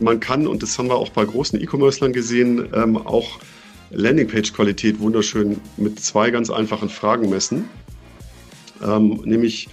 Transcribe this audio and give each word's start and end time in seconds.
man 0.00 0.20
kann, 0.20 0.46
und 0.46 0.62
das 0.62 0.78
haben 0.78 0.88
wir 0.88 0.96
auch 0.96 1.10
bei 1.10 1.24
großen 1.24 1.60
E-Commercern 1.60 2.12
gesehen, 2.12 2.68
ähm, 2.74 2.96
auch 2.96 3.38
Landingpage-Qualität 3.90 4.98
wunderschön 5.00 5.60
mit 5.76 6.00
zwei 6.00 6.30
ganz 6.30 6.50
einfachen 6.50 6.88
Fragen 6.88 7.30
messen. 7.30 7.68
Ähm, 8.84 9.20
nämlich 9.24 9.68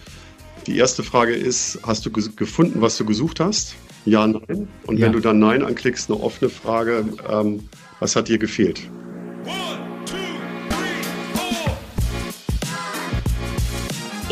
die 0.67 0.77
erste 0.77 1.03
Frage 1.03 1.33
ist, 1.33 1.79
hast 1.83 2.05
du 2.05 2.11
gefunden, 2.11 2.81
was 2.81 2.97
du 2.97 3.05
gesucht 3.05 3.39
hast? 3.39 3.75
Ja, 4.05 4.27
nein. 4.27 4.67
Und 4.85 4.97
ja. 4.97 5.05
wenn 5.05 5.13
du 5.13 5.19
dann 5.19 5.39
Nein 5.39 5.63
anklickst, 5.63 6.09
eine 6.09 6.19
offene 6.21 6.49
Frage, 6.49 7.05
ähm, 7.29 7.67
was 7.99 8.15
hat 8.15 8.27
dir 8.27 8.37
gefehlt? 8.37 8.81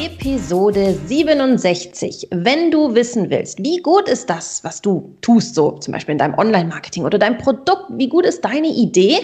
Episode 0.03 0.97
67. 1.05 2.29
Wenn 2.31 2.71
du 2.71 2.95
wissen 2.95 3.29
willst, 3.29 3.63
wie 3.63 3.77
gut 3.77 4.09
ist 4.09 4.31
das, 4.31 4.63
was 4.63 4.81
du 4.81 5.15
tust, 5.21 5.53
so 5.53 5.73
zum 5.73 5.91
Beispiel 5.91 6.13
in 6.13 6.17
deinem 6.17 6.33
Online-Marketing 6.39 7.05
oder 7.05 7.19
dein 7.19 7.37
Produkt, 7.37 7.85
wie 7.91 8.09
gut 8.09 8.25
ist 8.25 8.43
deine 8.43 8.69
Idee, 8.69 9.19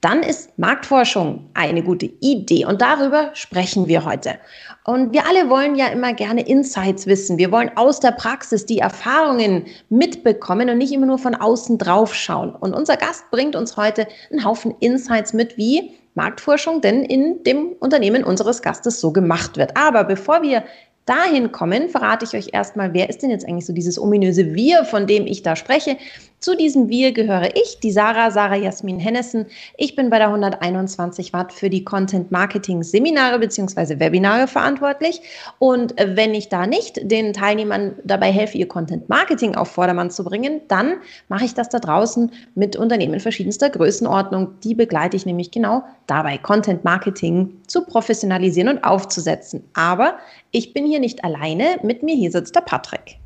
dann 0.00 0.22
ist 0.22 0.56
Marktforschung 0.56 1.50
eine 1.54 1.82
gute 1.82 2.06
Idee. 2.20 2.64
Und 2.64 2.80
darüber 2.80 3.30
sprechen 3.34 3.88
wir 3.88 4.04
heute. 4.04 4.38
Und 4.84 5.12
wir 5.12 5.26
alle 5.26 5.50
wollen 5.50 5.74
ja 5.74 5.88
immer 5.88 6.12
gerne 6.12 6.46
Insights 6.46 7.08
wissen. 7.08 7.36
Wir 7.36 7.50
wollen 7.50 7.72
aus 7.76 7.98
der 7.98 8.12
Praxis 8.12 8.64
die 8.64 8.78
Erfahrungen 8.78 9.66
mitbekommen 9.88 10.70
und 10.70 10.78
nicht 10.78 10.92
immer 10.92 11.06
nur 11.06 11.18
von 11.18 11.34
außen 11.34 11.76
drauf 11.76 12.14
schauen. 12.14 12.54
Und 12.54 12.72
unser 12.72 12.96
Gast 12.96 13.24
bringt 13.32 13.56
uns 13.56 13.76
heute 13.76 14.06
einen 14.30 14.44
Haufen 14.44 14.76
Insights 14.78 15.32
mit, 15.32 15.56
wie 15.56 15.90
Marktforschung 16.14 16.80
denn 16.80 17.04
in 17.04 17.42
dem 17.44 17.72
Unternehmen 17.78 18.24
unseres 18.24 18.62
Gastes 18.62 19.00
so 19.00 19.12
gemacht 19.12 19.56
wird. 19.56 19.76
Aber 19.76 20.04
bevor 20.04 20.42
wir 20.42 20.64
dahin 21.06 21.50
kommen, 21.52 21.88
verrate 21.88 22.24
ich 22.24 22.34
euch 22.34 22.54
erstmal, 22.54 22.94
wer 22.94 23.08
ist 23.08 23.22
denn 23.22 23.30
jetzt 23.30 23.46
eigentlich 23.46 23.66
so 23.66 23.72
dieses 23.72 23.98
ominöse 23.98 24.54
Wir, 24.54 24.84
von 24.84 25.06
dem 25.06 25.26
ich 25.26 25.42
da 25.42 25.56
spreche. 25.56 25.96
Zu 26.40 26.56
diesem 26.56 26.88
Wir 26.88 27.12
gehöre 27.12 27.54
ich, 27.54 27.80
die 27.80 27.90
Sarah, 27.90 28.30
Sarah 28.30 28.56
Jasmin 28.56 28.98
Hennessen. 28.98 29.44
Ich 29.76 29.94
bin 29.94 30.08
bei 30.08 30.16
der 30.16 30.28
121 30.28 31.34
Watt 31.34 31.52
für 31.52 31.68
die 31.68 31.84
Content 31.84 32.30
Marketing 32.30 32.82
Seminare 32.82 33.38
bzw. 33.38 34.00
Webinare 34.00 34.46
verantwortlich. 34.46 35.20
Und 35.58 35.94
wenn 35.98 36.32
ich 36.32 36.48
da 36.48 36.66
nicht 36.66 36.98
den 37.02 37.34
Teilnehmern 37.34 37.96
dabei 38.04 38.32
helfe, 38.32 38.56
ihr 38.56 38.68
Content 38.68 39.06
Marketing 39.10 39.54
auf 39.54 39.68
Vordermann 39.68 40.10
zu 40.10 40.24
bringen, 40.24 40.62
dann 40.68 40.94
mache 41.28 41.44
ich 41.44 41.52
das 41.52 41.68
da 41.68 41.78
draußen 41.78 42.32
mit 42.54 42.74
Unternehmen 42.74 43.20
verschiedenster 43.20 43.68
Größenordnung. 43.68 44.48
Die 44.64 44.74
begleite 44.74 45.18
ich 45.18 45.26
nämlich 45.26 45.50
genau 45.50 45.82
dabei, 46.06 46.38
Content 46.38 46.84
Marketing 46.84 47.59
zu 47.70 47.84
professionalisieren 47.84 48.68
und 48.68 48.84
aufzusetzen. 48.84 49.64
Aber 49.74 50.18
ich 50.50 50.72
bin 50.72 50.86
hier 50.86 51.00
nicht 51.00 51.24
alleine. 51.24 51.78
Mit 51.82 52.02
mir 52.02 52.16
hier 52.16 52.30
sitzt 52.30 52.54
der 52.54 52.62
Patrick. 52.62 53.18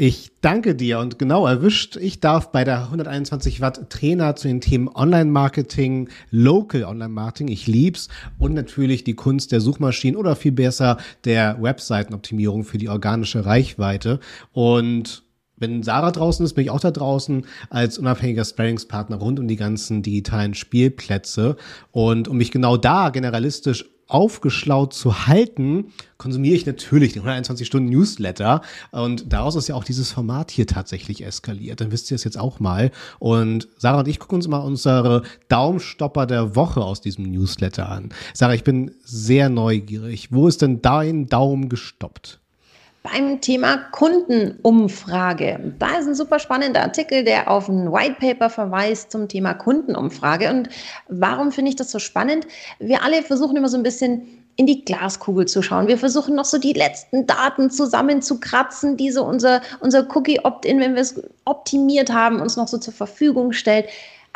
Ich 0.00 0.30
danke 0.42 0.76
dir 0.76 1.00
und 1.00 1.18
genau 1.18 1.44
erwischt. 1.44 1.96
Ich 1.96 2.20
darf 2.20 2.52
bei 2.52 2.62
der 2.62 2.84
121 2.84 3.60
Watt 3.60 3.90
Trainer 3.90 4.36
zu 4.36 4.46
den 4.46 4.60
Themen 4.60 4.88
Online-Marketing, 4.88 6.08
Local 6.30 6.84
Online-Marketing, 6.84 7.48
ich 7.48 7.66
lieb's 7.66 8.08
und 8.38 8.54
natürlich 8.54 9.02
die 9.02 9.14
Kunst 9.14 9.50
der 9.50 9.60
Suchmaschinen 9.60 10.16
oder 10.16 10.36
viel 10.36 10.52
besser 10.52 10.98
der 11.24 11.60
Webseitenoptimierung 11.60 12.62
für 12.62 12.78
die 12.78 12.88
organische 12.88 13.44
Reichweite. 13.44 14.20
Und 14.52 15.24
wenn 15.58 15.82
Sarah 15.82 16.10
draußen 16.10 16.44
ist, 16.44 16.54
bin 16.54 16.64
ich 16.64 16.70
auch 16.70 16.80
da 16.80 16.90
draußen 16.90 17.44
als 17.70 17.98
unabhängiger 17.98 18.44
Sparringspartner 18.44 19.16
rund 19.16 19.40
um 19.40 19.48
die 19.48 19.56
ganzen 19.56 20.02
digitalen 20.02 20.54
Spielplätze. 20.54 21.56
Und 21.92 22.28
um 22.28 22.36
mich 22.36 22.50
genau 22.50 22.76
da 22.76 23.10
generalistisch 23.10 23.84
aufgeschlaut 24.08 24.94
zu 24.94 25.26
halten, 25.26 25.92
konsumiere 26.16 26.56
ich 26.56 26.66
natürlich 26.66 27.12
den 27.12 27.20
121 27.20 27.66
Stunden 27.66 27.90
Newsletter 27.90 28.62
und 28.90 29.32
daraus 29.32 29.54
ist 29.54 29.68
ja 29.68 29.74
auch 29.74 29.84
dieses 29.84 30.10
Format 30.10 30.50
hier 30.50 30.66
tatsächlich 30.66 31.24
eskaliert. 31.24 31.80
Dann 31.80 31.92
wisst 31.92 32.10
ihr 32.10 32.14
es 32.14 32.24
jetzt 32.24 32.38
auch 32.38 32.58
mal. 32.58 32.90
Und 33.18 33.68
Sarah 33.76 34.00
und 34.00 34.08
ich 34.08 34.18
gucken 34.18 34.36
uns 34.36 34.48
mal 34.48 34.58
unsere 34.58 35.22
Daumenstopper 35.48 36.26
der 36.26 36.56
Woche 36.56 36.80
aus 36.80 37.02
diesem 37.02 37.30
Newsletter 37.30 37.88
an. 37.88 38.08
Sarah, 38.32 38.54
ich 38.54 38.64
bin 38.64 38.92
sehr 39.04 39.50
neugierig. 39.50 40.32
Wo 40.32 40.48
ist 40.48 40.62
denn 40.62 40.80
dein 40.80 41.26
Daumen 41.26 41.68
gestoppt? 41.68 42.40
Beim 43.02 43.40
Thema 43.40 43.78
Kundenumfrage. 43.92 45.74
Da 45.78 45.98
ist 45.98 46.08
ein 46.08 46.14
super 46.14 46.38
spannender 46.38 46.82
Artikel, 46.82 47.24
der 47.24 47.50
auf 47.50 47.68
ein 47.68 47.92
White 47.92 48.16
Paper 48.20 48.50
verweist 48.50 49.12
zum 49.12 49.28
Thema 49.28 49.54
Kundenumfrage. 49.54 50.50
Und 50.50 50.68
warum 51.08 51.52
finde 51.52 51.70
ich 51.70 51.76
das 51.76 51.90
so 51.90 51.98
spannend? 51.98 52.46
Wir 52.78 53.02
alle 53.02 53.22
versuchen 53.22 53.56
immer 53.56 53.68
so 53.68 53.76
ein 53.76 53.82
bisschen 53.82 54.26
in 54.56 54.66
die 54.66 54.84
Glaskugel 54.84 55.46
zu 55.46 55.62
schauen. 55.62 55.86
Wir 55.86 55.98
versuchen 55.98 56.34
noch 56.34 56.44
so 56.44 56.58
die 56.58 56.72
letzten 56.72 57.26
Daten 57.26 57.70
zusammenzukratzen, 57.70 58.96
die 58.96 59.12
so 59.12 59.24
unser, 59.24 59.62
unser 59.78 60.04
Cookie-Opt-in, 60.14 60.80
wenn 60.80 60.94
wir 60.94 61.02
es 61.02 61.22
optimiert 61.44 62.12
haben, 62.12 62.40
uns 62.40 62.56
noch 62.56 62.66
so 62.66 62.76
zur 62.76 62.92
Verfügung 62.92 63.52
stellt. 63.52 63.86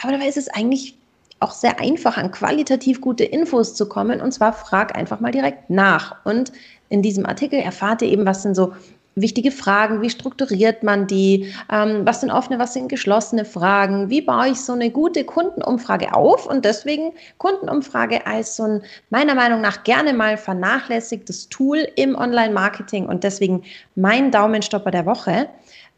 Aber 0.01 0.13
dabei 0.13 0.29
ist 0.29 0.37
es 0.37 0.49
eigentlich 0.49 0.97
auch 1.41 1.51
sehr 1.51 1.81
einfach, 1.81 2.17
an 2.17 2.31
qualitativ 2.31 3.01
gute 3.01 3.25
Infos 3.25 3.75
zu 3.75 3.89
kommen. 3.89 4.21
Und 4.21 4.31
zwar 4.33 4.53
frag 4.53 4.97
einfach 4.97 5.19
mal 5.19 5.33
direkt 5.33 5.71
nach. 5.71 6.25
Und 6.25 6.53
in 6.93 7.03
diesem 7.03 7.25
Artikel 7.27 7.59
erfahrt 7.59 8.03
ihr 8.03 8.09
eben, 8.09 8.27
was 8.27 8.43
sind 8.43 8.55
so 8.55 8.73
wichtige 9.15 9.51
Fragen, 9.51 10.01
wie 10.01 10.11
strukturiert 10.11 10.83
man 10.83 11.07
die, 11.07 11.53
ähm, 11.71 12.03
was 12.05 12.21
sind 12.21 12.31
offene, 12.31 12.59
was 12.59 12.75
sind 12.75 12.89
geschlossene 12.89 13.45
Fragen, 13.45 14.11
wie 14.11 14.23
baue 14.23 14.49
ich 14.49 14.61
so 14.61 14.73
eine 14.73 14.91
gute 14.91 15.25
Kundenumfrage 15.25 16.15
auf 16.15 16.47
und 16.47 16.65
deswegen 16.65 17.13
Kundenumfrage 17.39 18.27
als 18.27 18.57
so 18.57 18.65
ein 18.65 18.83
meiner 19.11 19.35
Meinung 19.35 19.61
nach 19.61 19.85
gerne 19.85 20.13
mal 20.13 20.37
vernachlässigtes 20.37 21.49
Tool 21.49 21.87
im 21.97 22.15
Online-Marketing 22.15 23.07
und 23.07 23.25
deswegen 23.25 23.63
mein 23.97 24.31
Daumenstopper 24.31 24.91
der 24.91 25.07
Woche. 25.07 25.49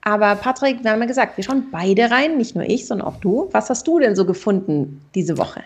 Aber 0.03 0.35
Patrick, 0.35 0.85
wir 0.85 0.91
haben 0.91 1.01
ja 1.01 1.07
gesagt, 1.07 1.37
wir 1.37 1.45
schauen 1.45 1.69
beide 1.71 2.11
rein, 2.11 2.37
nicht 2.37 2.55
nur 2.55 2.65
ich, 2.65 2.87
sondern 2.87 3.09
auch 3.09 3.17
du. 3.21 3.49
Was 3.53 3.71
hast 3.71 3.87
du 3.87 3.99
denn 3.99 4.15
so 4.17 4.27
gefunden 4.27 5.01
diese 5.15 5.39
Woche? 5.39 5.63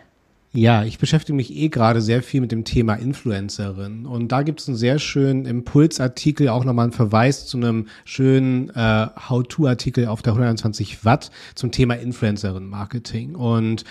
Ja, 0.55 0.83
ich 0.83 0.99
beschäftige 0.99 1.37
mich 1.37 1.55
eh 1.55 1.69
gerade 1.69 2.01
sehr 2.01 2.23
viel 2.23 2.41
mit 2.41 2.53
dem 2.53 2.65
Thema 2.65 2.95
Influencerin. 2.95 4.07
Und 4.07 4.33
da 4.33 4.41
gibt 4.41 4.61
es 4.61 4.69
einen 4.69 4.79
sehr 4.79 4.99
schönen 4.99 5.45
Impulsartikel, 5.45 6.49
auch 6.49 6.65
nochmal 6.65 6.85
einen 6.85 6.93
Verweis 6.93 7.47
zu 7.47 7.59
einem 7.59 7.87
schönen 8.07 8.71
äh, 8.71 9.09
How-To-Artikel 9.29 10.07
auf 10.07 10.23
der 10.23 10.33
120 10.33 11.05
Watt 11.05 11.31
zum 11.55 11.71
Thema 11.71 11.95
Influencerin-Marketing. 11.97 13.35
Und 13.35 13.85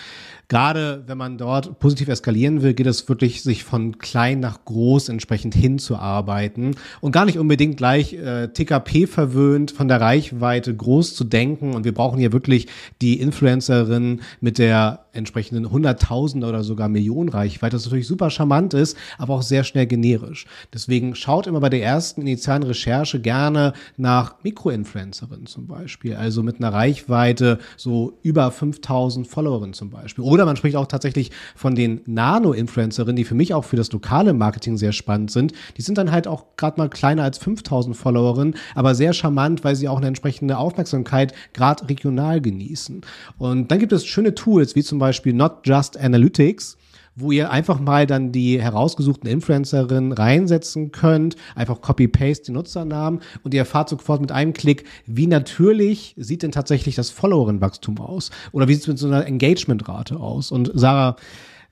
gerade 0.48 1.04
wenn 1.06 1.20
man 1.20 1.38
dort 1.38 1.78
positiv 1.78 2.08
eskalieren 2.08 2.64
will, 2.64 2.74
geht 2.74 2.88
es 2.88 3.08
wirklich, 3.08 3.44
sich 3.44 3.64
von 3.64 4.00
klein 4.00 4.40
nach 4.40 4.66
groß 4.66 5.10
entsprechend 5.10 5.54
hinzuarbeiten 5.54 6.76
und 7.02 7.12
gar 7.12 7.26
nicht 7.26 7.38
unbedingt 7.38 7.78
gleich 7.78 8.14
äh, 8.14 8.48
TKP 8.48 9.06
verwöhnt 9.06 9.70
von 9.70 9.88
der 9.88 10.02
Reichweite 10.02 10.76
groß 10.76 11.14
zu 11.14 11.24
denken. 11.24 11.76
Und 11.76 11.84
wir 11.86 11.94
brauchen 11.94 12.18
hier 12.18 12.34
wirklich 12.34 12.66
die 13.00 13.20
Influencerin 13.20 14.22
mit 14.42 14.58
der 14.58 15.06
entsprechenden 15.18 15.70
Hunderttausender 15.70 16.50
oder 16.50 16.64
sogar 16.64 16.88
Millionen 16.88 17.30
Reichweite, 17.30 17.76
das 17.76 17.86
natürlich 17.86 18.08
super 18.08 18.30
charmant 18.30 18.74
ist, 18.74 18.98
aber 19.18 19.36
auch 19.36 19.42
sehr 19.42 19.64
schnell 19.64 19.88
generisch. 19.88 20.46
Deswegen 20.74 21.16
schaut 21.16 21.48
immer 21.48 21.60
bei 21.60 21.70
der 21.70 21.84
ersten 21.84 22.22
initialen 22.22 22.64
Recherche 22.64 23.20
gerne 23.20 23.74
nach 23.98 24.36
Mikroinfluencerinnen 24.44 25.48
zum 25.48 25.68
Beispiel, 25.68 26.16
also 26.16 26.44
mit 26.44 26.58
einer 26.58 26.72
Reichweite 26.72 27.60
so 27.76 28.18
über 28.22 28.52
5000 28.52 29.28
Followerinnen 29.28 29.74
zum 29.74 29.90
Beispiel. 29.90 30.24
Oder 30.24 30.46
man 30.46 30.56
spricht 30.56 30.76
auch 30.76 30.88
tatsächlich 30.88 31.32
von 31.56 31.76
den 31.76 32.02
Nano-Influencerinnen, 32.06 33.16
die 33.16 33.26
für 33.26 33.36
mich 33.36 33.54
auch 33.54 33.66
für 33.66 33.76
das 33.76 33.92
lokale 33.92 34.34
Marketing 34.34 34.78
sehr 34.78 34.92
spannend 34.92 35.32
sind. 35.32 35.54
Die 35.78 35.82
sind 35.82 35.98
dann 35.98 36.12
halt 36.12 36.28
auch 36.28 36.46
gerade 36.58 36.80
mal 36.80 36.90
kleiner 36.90 37.24
als 37.24 37.38
5000 37.40 37.96
Followerinnen, 37.96 38.56
aber 38.76 38.96
sehr 38.96 39.14
charmant, 39.14 39.64
weil 39.64 39.76
sie 39.76 39.90
auch 39.90 39.98
eine 39.98 40.08
entsprechende 40.08 40.58
Aufmerksamkeit 40.58 41.34
gerade 41.54 41.90
regional 41.90 42.42
genießen. 42.42 43.02
Und 43.38 43.72
dann 43.72 43.80
gibt 43.80 43.92
es 43.92 44.06
schöne 44.06 44.36
Tools, 44.36 44.76
wie 44.76 44.84
zum 44.84 45.00
Beispiel 45.00 45.07
Not 45.34 45.66
Just 45.66 45.98
Analytics, 45.98 46.78
wo 47.16 47.32
ihr 47.32 47.50
einfach 47.52 47.80
mal 47.80 48.06
dann 48.06 48.32
die 48.32 48.62
herausgesuchten 48.62 49.30
Influencerinnen 49.30 50.12
reinsetzen 50.12 50.92
könnt, 50.92 51.36
einfach 51.56 51.82
Copy-Paste 51.82 52.46
die 52.46 52.52
Nutzernamen 52.52 53.22
und 53.44 53.54
ihr 53.54 53.62
erfahrt 53.62 53.90
sofort 53.90 54.22
mit 54.22 54.32
einem 54.32 54.54
Klick, 54.54 54.86
wie 55.08 55.28
natürlich 55.28 56.14
sieht 56.18 56.44
denn 56.44 56.52
tatsächlich 56.52 56.96
das 56.96 57.10
Followerinnenwachstum 57.10 58.00
aus 58.00 58.30
oder 58.52 58.68
wie 58.68 58.74
sieht 58.74 58.84
es 58.84 58.88
mit 58.88 59.00
so 59.00 59.08
einer 59.08 59.26
Engagementrate 59.26 60.18
aus. 60.18 60.52
Und 60.52 60.72
Sarah, 60.76 61.16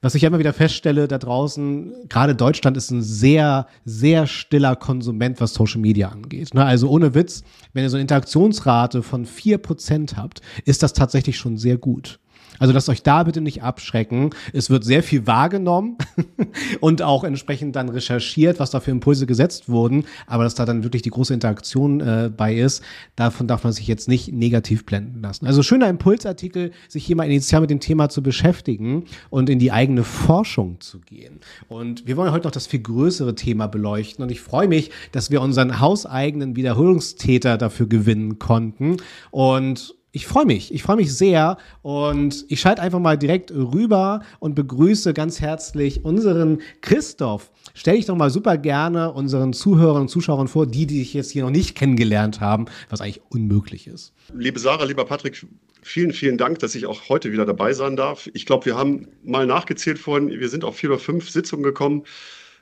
was 0.02 0.14
ich 0.14 0.24
immer 0.24 0.38
wieder 0.38 0.52
feststelle 0.52 1.08
da 1.08 1.18
draußen, 1.18 1.92
gerade 2.08 2.34
Deutschland 2.34 2.76
ist 2.76 2.90
ein 2.90 3.02
sehr, 3.02 3.66
sehr 3.84 4.26
stiller 4.26 4.76
Konsument, 4.76 5.40
was 5.40 5.54
Social 5.54 5.80
Media 5.80 6.08
angeht. 6.08 6.54
Ne? 6.54 6.64
Also 6.64 6.88
ohne 6.88 7.14
Witz, 7.14 7.44
wenn 7.72 7.84
ihr 7.84 7.90
so 7.90 7.96
eine 7.96 8.02
Interaktionsrate 8.02 9.02
von 9.02 9.24
vier 9.24 9.58
Prozent 9.58 10.16
habt, 10.16 10.42
ist 10.64 10.82
das 10.82 10.92
tatsächlich 10.92 11.38
schon 11.38 11.56
sehr 11.56 11.78
gut. 11.78 12.18
Also 12.58 12.72
lasst 12.72 12.88
euch 12.88 13.02
da 13.02 13.22
bitte 13.22 13.40
nicht 13.40 13.62
abschrecken. 13.62 14.30
Es 14.52 14.70
wird 14.70 14.84
sehr 14.84 15.02
viel 15.02 15.26
wahrgenommen 15.26 15.96
und 16.80 17.02
auch 17.02 17.24
entsprechend 17.24 17.76
dann 17.76 17.88
recherchiert, 17.88 18.60
was 18.60 18.70
da 18.70 18.80
für 18.80 18.90
Impulse 18.90 19.26
gesetzt 19.26 19.68
wurden. 19.68 20.04
Aber 20.26 20.44
dass 20.44 20.54
da 20.54 20.64
dann 20.64 20.84
wirklich 20.84 21.02
die 21.02 21.10
große 21.10 21.34
Interaktion 21.34 22.00
äh, 22.00 22.30
bei 22.34 22.54
ist, 22.54 22.82
davon 23.16 23.46
darf 23.46 23.64
man 23.64 23.72
sich 23.72 23.86
jetzt 23.86 24.08
nicht 24.08 24.32
negativ 24.32 24.86
blenden 24.86 25.20
lassen. 25.22 25.46
Also 25.46 25.62
schöner 25.62 25.88
Impulsartikel, 25.88 26.72
sich 26.88 27.04
hier 27.04 27.16
mal 27.16 27.24
initial 27.24 27.60
mit 27.60 27.70
dem 27.70 27.80
Thema 27.80 28.08
zu 28.08 28.22
beschäftigen 28.22 29.04
und 29.30 29.50
in 29.50 29.58
die 29.58 29.72
eigene 29.72 30.04
Forschung 30.04 30.80
zu 30.80 31.00
gehen. 31.00 31.40
Und 31.68 32.06
wir 32.06 32.16
wollen 32.16 32.32
heute 32.32 32.46
noch 32.46 32.52
das 32.52 32.66
viel 32.66 32.80
größere 32.80 33.34
Thema 33.34 33.66
beleuchten. 33.66 34.22
Und 34.22 34.30
ich 34.30 34.40
freue 34.40 34.68
mich, 34.68 34.90
dass 35.12 35.30
wir 35.30 35.40
unseren 35.40 35.80
hauseigenen 35.80 36.56
Wiederholungstäter 36.56 37.58
dafür 37.58 37.86
gewinnen 37.88 38.38
konnten. 38.38 38.98
Und 39.30 39.95
Ich 40.16 40.26
freue 40.26 40.46
mich, 40.46 40.72
ich 40.72 40.82
freue 40.82 40.96
mich 40.96 41.14
sehr 41.14 41.58
und 41.82 42.46
ich 42.48 42.58
schalte 42.58 42.80
einfach 42.80 43.00
mal 43.00 43.18
direkt 43.18 43.50
rüber 43.50 44.22
und 44.38 44.54
begrüße 44.54 45.12
ganz 45.12 45.42
herzlich 45.42 46.06
unseren 46.06 46.62
Christoph. 46.80 47.50
Stell 47.74 47.96
dich 47.96 48.06
doch 48.06 48.16
mal 48.16 48.30
super 48.30 48.56
gerne 48.56 49.12
unseren 49.12 49.52
Zuhörern 49.52 50.00
und 50.00 50.08
Zuschauern 50.08 50.48
vor, 50.48 50.66
die, 50.66 50.86
die 50.86 51.00
dich 51.00 51.12
jetzt 51.12 51.32
hier 51.32 51.42
noch 51.44 51.50
nicht 51.50 51.74
kennengelernt 51.74 52.40
haben, 52.40 52.64
was 52.88 53.02
eigentlich 53.02 53.20
unmöglich 53.28 53.88
ist. 53.88 54.14
Liebe 54.34 54.58
Sarah, 54.58 54.84
lieber 54.84 55.04
Patrick, 55.04 55.46
vielen, 55.82 56.14
vielen 56.14 56.38
Dank, 56.38 56.60
dass 56.60 56.74
ich 56.74 56.86
auch 56.86 57.10
heute 57.10 57.30
wieder 57.30 57.44
dabei 57.44 57.74
sein 57.74 57.94
darf. 57.94 58.30
Ich 58.32 58.46
glaube, 58.46 58.64
wir 58.64 58.74
haben 58.74 59.08
mal 59.22 59.44
nachgezählt 59.44 59.98
vorhin, 59.98 60.30
wir 60.30 60.48
sind 60.48 60.64
auf 60.64 60.76
vier 60.76 60.88
oder 60.88 60.98
fünf 60.98 61.28
Sitzungen 61.28 61.62
gekommen. 61.62 62.04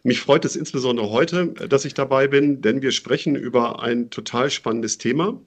Mich 0.02 0.18
freut 0.18 0.44
es 0.44 0.56
insbesondere 0.56 1.08
heute, 1.10 1.54
dass 1.68 1.84
ich 1.84 1.94
dabei 1.94 2.26
bin, 2.26 2.62
denn 2.62 2.82
wir 2.82 2.90
sprechen 2.90 3.36
über 3.36 3.80
ein 3.80 4.10
total 4.10 4.50
spannendes 4.50 4.98
Thema. 4.98 5.40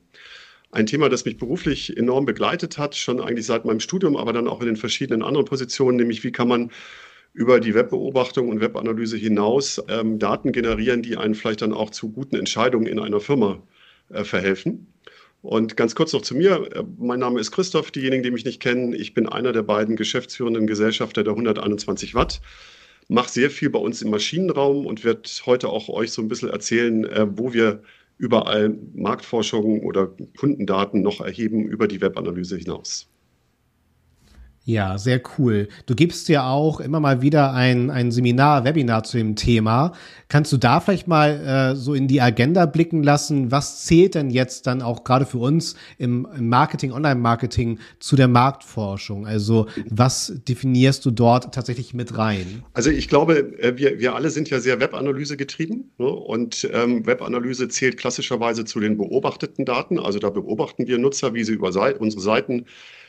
Ein 0.71 0.85
Thema, 0.85 1.09
das 1.09 1.25
mich 1.25 1.37
beruflich 1.37 1.95
enorm 1.95 2.25
begleitet 2.25 2.77
hat, 2.77 2.95
schon 2.95 3.21
eigentlich 3.21 3.45
seit 3.45 3.65
meinem 3.65 3.79
Studium, 3.79 4.17
aber 4.17 4.33
dann 4.33 4.47
auch 4.47 4.59
in 4.59 4.67
den 4.67 4.75
verschiedenen 4.75 5.23
anderen 5.23 5.45
Positionen, 5.45 5.97
nämlich 5.97 6.23
wie 6.23 6.31
kann 6.31 6.47
man 6.47 6.71
über 7.33 7.59
die 7.59 7.73
Webbeobachtung 7.73 8.49
und 8.49 8.61
Webanalyse 8.61 9.15
hinaus 9.15 9.81
ähm, 9.87 10.19
Daten 10.19 10.51
generieren, 10.51 11.03
die 11.03 11.17
einen 11.17 11.35
vielleicht 11.35 11.61
dann 11.61 11.73
auch 11.73 11.91
zu 11.91 12.11
guten 12.11 12.35
Entscheidungen 12.35 12.87
in 12.87 12.99
einer 12.99 13.19
Firma 13.19 13.61
äh, 14.09 14.23
verhelfen. 14.23 14.87
Und 15.41 15.77
ganz 15.77 15.95
kurz 15.95 16.13
noch 16.13 16.23
zu 16.23 16.35
mir. 16.35 16.67
Äh, 16.73 16.83
mein 16.97 17.19
Name 17.19 17.39
ist 17.39 17.51
Christoph. 17.51 17.91
Diejenigen, 17.91 18.23
die 18.23 18.31
mich 18.31 18.43
nicht 18.43 18.59
kennen, 18.59 18.93
ich 18.93 19.13
bin 19.13 19.29
einer 19.29 19.53
der 19.53 19.63
beiden 19.63 19.95
geschäftsführenden 19.95 20.67
Gesellschafter 20.67 21.23
der 21.23 21.33
121 21.33 22.15
Watt. 22.15 22.41
Mache 23.07 23.29
sehr 23.29 23.49
viel 23.49 23.69
bei 23.69 23.79
uns 23.79 24.01
im 24.01 24.09
Maschinenraum 24.09 24.85
und 24.85 25.05
werde 25.05 25.29
heute 25.45 25.69
auch 25.69 25.89
euch 25.89 26.11
so 26.11 26.21
ein 26.21 26.27
bisschen 26.27 26.49
erzählen, 26.49 27.05
äh, 27.05 27.27
wo 27.29 27.53
wir 27.53 27.81
überall 28.17 28.77
Marktforschung 28.93 29.81
oder 29.83 30.07
Kundendaten 30.37 31.01
noch 31.01 31.21
erheben 31.21 31.67
über 31.67 31.87
die 31.87 32.01
Webanalyse 32.01 32.57
hinaus. 32.57 33.09
Ja, 34.67 34.97
sehr 34.97 35.21
cool. 35.37 35.69
Du 35.85 35.95
gibst 35.95 36.27
ja 36.27 36.49
auch 36.49 36.81
immer 36.81 36.99
mal 36.99 37.21
wieder 37.21 37.53
ein, 37.53 37.89
ein 37.89 38.11
Seminar, 38.11 38.65
Webinar 38.65 39.05
zu 39.05 39.15
dem 39.15 39.37
Thema. 39.37 39.93
Kannst 40.27 40.51
du 40.51 40.57
da 40.57 40.81
vielleicht 40.81 41.07
mal 41.07 41.71
äh, 41.71 41.75
so 41.77 41.93
in 41.93 42.09
die 42.09 42.19
Agenda 42.19 42.65
blicken 42.65 43.01
lassen? 43.01 43.49
Was 43.49 43.85
zählt 43.85 44.13
denn 44.13 44.29
jetzt 44.29 44.67
dann 44.67 44.81
auch 44.81 45.05
gerade 45.05 45.25
für 45.25 45.37
uns 45.37 45.77
im, 45.97 46.27
Marketing, 46.37 46.91
Online-Marketing 46.91 47.79
zu 47.99 48.17
der 48.17 48.27
Marktforschung? 48.27 49.25
Also 49.25 49.67
was 49.89 50.33
definierst 50.45 51.05
du 51.05 51.11
dort 51.11 51.55
tatsächlich 51.55 51.93
mit 51.93 52.17
rein? 52.17 52.63
Also 52.73 52.89
ich 52.89 53.07
glaube, 53.07 53.57
äh, 53.59 53.77
wir, 53.77 54.01
wir 54.01 54.15
alle 54.15 54.29
sind 54.31 54.49
ja 54.49 54.59
sehr 54.59 54.81
Webanalyse 54.81 55.37
getrieben 55.37 55.91
ne? 55.97 56.07
und 56.07 56.69
ähm, 56.73 57.05
Webanalyse 57.05 57.69
zählt 57.69 57.95
klassischerweise 57.95 58.65
zu 58.65 58.81
den 58.81 58.97
beobachteten 58.97 59.63
Daten. 59.63 59.97
Also 59.97 60.19
da 60.19 60.29
beobachten 60.29 60.87
wir 60.87 60.97
Nutzer, 60.97 61.33
wie 61.33 61.45
sie 61.45 61.53
über 61.53 61.71
Seite, 61.71 61.99
unsere 61.99 62.21
Seiten 62.21 62.65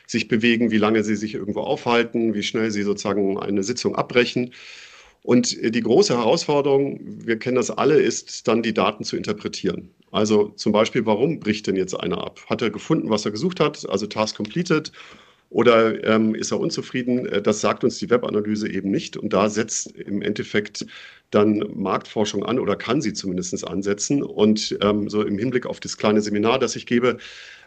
sich 0.09 0.27
bewegen, 0.27 0.71
wie 0.71 0.77
lange 0.77 1.03
sie 1.03 1.15
sich 1.15 1.35
irgendwo 1.49 1.61
aufhalten, 1.61 2.33
wie 2.35 2.43
schnell 2.43 2.69
sie 2.71 2.83
sozusagen 2.83 3.39
eine 3.39 3.63
Sitzung 3.63 3.95
abbrechen. 3.95 4.53
Und 5.23 5.57
die 5.61 5.81
große 5.81 6.17
Herausforderung, 6.17 6.99
wir 7.03 7.37
kennen 7.37 7.57
das 7.57 7.71
alle, 7.71 7.99
ist 7.99 8.47
dann 8.47 8.63
die 8.63 8.73
Daten 8.73 9.03
zu 9.03 9.17
interpretieren. 9.17 9.89
Also 10.11 10.49
zum 10.49 10.71
Beispiel, 10.71 11.05
warum 11.05 11.39
bricht 11.39 11.67
denn 11.67 11.75
jetzt 11.75 11.93
einer 11.93 12.23
ab? 12.23 12.39
Hat 12.49 12.61
er 12.61 12.69
gefunden, 12.69 13.09
was 13.09 13.25
er 13.25 13.31
gesucht 13.31 13.59
hat, 13.59 13.87
also 13.89 14.07
Task 14.07 14.37
completed? 14.37 14.91
Oder 15.49 16.03
ähm, 16.03 16.35
ist 16.35 16.51
er 16.51 16.59
unzufrieden? 16.59 17.25
Äh, 17.25 17.41
das 17.41 17.61
sagt 17.61 17.83
uns 17.83 17.97
die 17.97 18.09
Webanalyse 18.09 18.69
eben 18.71 18.91
nicht. 18.91 19.17
Und 19.17 19.33
da 19.33 19.49
setzt 19.49 19.91
im 19.91 20.21
Endeffekt 20.21 20.85
dann 21.31 21.63
Marktforschung 21.73 22.43
an 22.43 22.59
oder 22.59 22.75
kann 22.75 23.01
sie 23.01 23.13
zumindest 23.13 23.67
ansetzen. 23.67 24.23
Und 24.23 24.77
ähm, 24.81 25.09
so 25.09 25.23
im 25.23 25.37
Hinblick 25.37 25.65
auf 25.65 25.79
das 25.79 25.97
kleine 25.97 26.21
Seminar, 26.21 26.59
das 26.59 26.75
ich 26.75 26.85
gebe, 26.85 27.17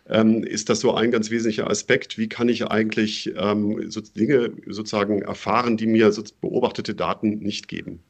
ähm, 0.08 0.44
ist 0.44 0.68
das 0.68 0.80
so 0.80 0.94
ein 0.94 1.10
ganz 1.10 1.30
wesentlicher 1.30 1.70
Aspekt. 1.70 2.18
Wie 2.18 2.28
kann 2.28 2.48
ich 2.48 2.64
eigentlich 2.66 3.32
ähm, 3.36 3.90
so 3.90 4.00
Dinge 4.00 4.52
sozusagen 4.66 5.22
erfahren, 5.22 5.76
die 5.76 5.86
mir 5.86 6.12
so 6.12 6.22
beobachtete 6.40 6.94
Daten 6.94 7.38
nicht 7.38 7.68
geben? 7.68 8.02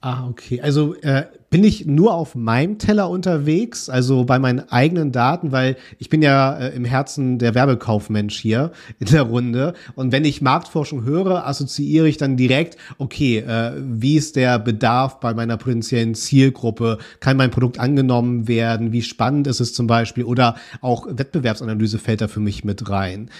Ah, 0.00 0.26
okay. 0.28 0.60
Also 0.60 0.94
äh, 1.02 1.26
bin 1.50 1.64
ich 1.64 1.86
nur 1.86 2.14
auf 2.14 2.34
meinem 2.34 2.78
Teller 2.78 3.10
unterwegs, 3.10 3.88
also 3.88 4.24
bei 4.24 4.38
meinen 4.38 4.60
eigenen 4.70 5.12
Daten, 5.12 5.52
weil 5.52 5.76
ich 5.98 6.08
bin 6.08 6.22
ja 6.22 6.56
äh, 6.56 6.74
im 6.74 6.84
Herzen 6.84 7.38
der 7.38 7.54
Werbekaufmensch 7.54 8.38
hier 8.38 8.72
in 8.98 9.06
der 9.08 9.22
Runde. 9.22 9.74
Und 9.94 10.12
wenn 10.12 10.24
ich 10.24 10.40
Marktforschung 10.42 11.04
höre, 11.04 11.46
assoziiere 11.46 12.08
ich 12.08 12.16
dann 12.16 12.36
direkt, 12.36 12.76
okay, 12.98 13.38
äh, 13.38 13.72
wie 13.76 14.16
ist 14.16 14.36
der 14.36 14.58
Bedarf 14.58 15.20
bei 15.20 15.34
meiner 15.34 15.56
potenziellen 15.56 16.14
Zielgruppe? 16.14 16.98
Kann 17.20 17.36
mein 17.36 17.50
Produkt 17.50 17.78
angenommen 17.78 18.48
werden? 18.48 18.92
Wie 18.92 19.02
spannend 19.02 19.46
ist 19.46 19.60
es 19.60 19.74
zum 19.74 19.86
Beispiel? 19.86 20.24
Oder 20.24 20.56
auch 20.80 21.06
Wettbewerbsanalyse 21.08 21.98
fällt 21.98 22.20
da 22.20 22.28
für 22.28 22.40
mich 22.40 22.64
mit 22.64 22.88
rein. 22.88 23.30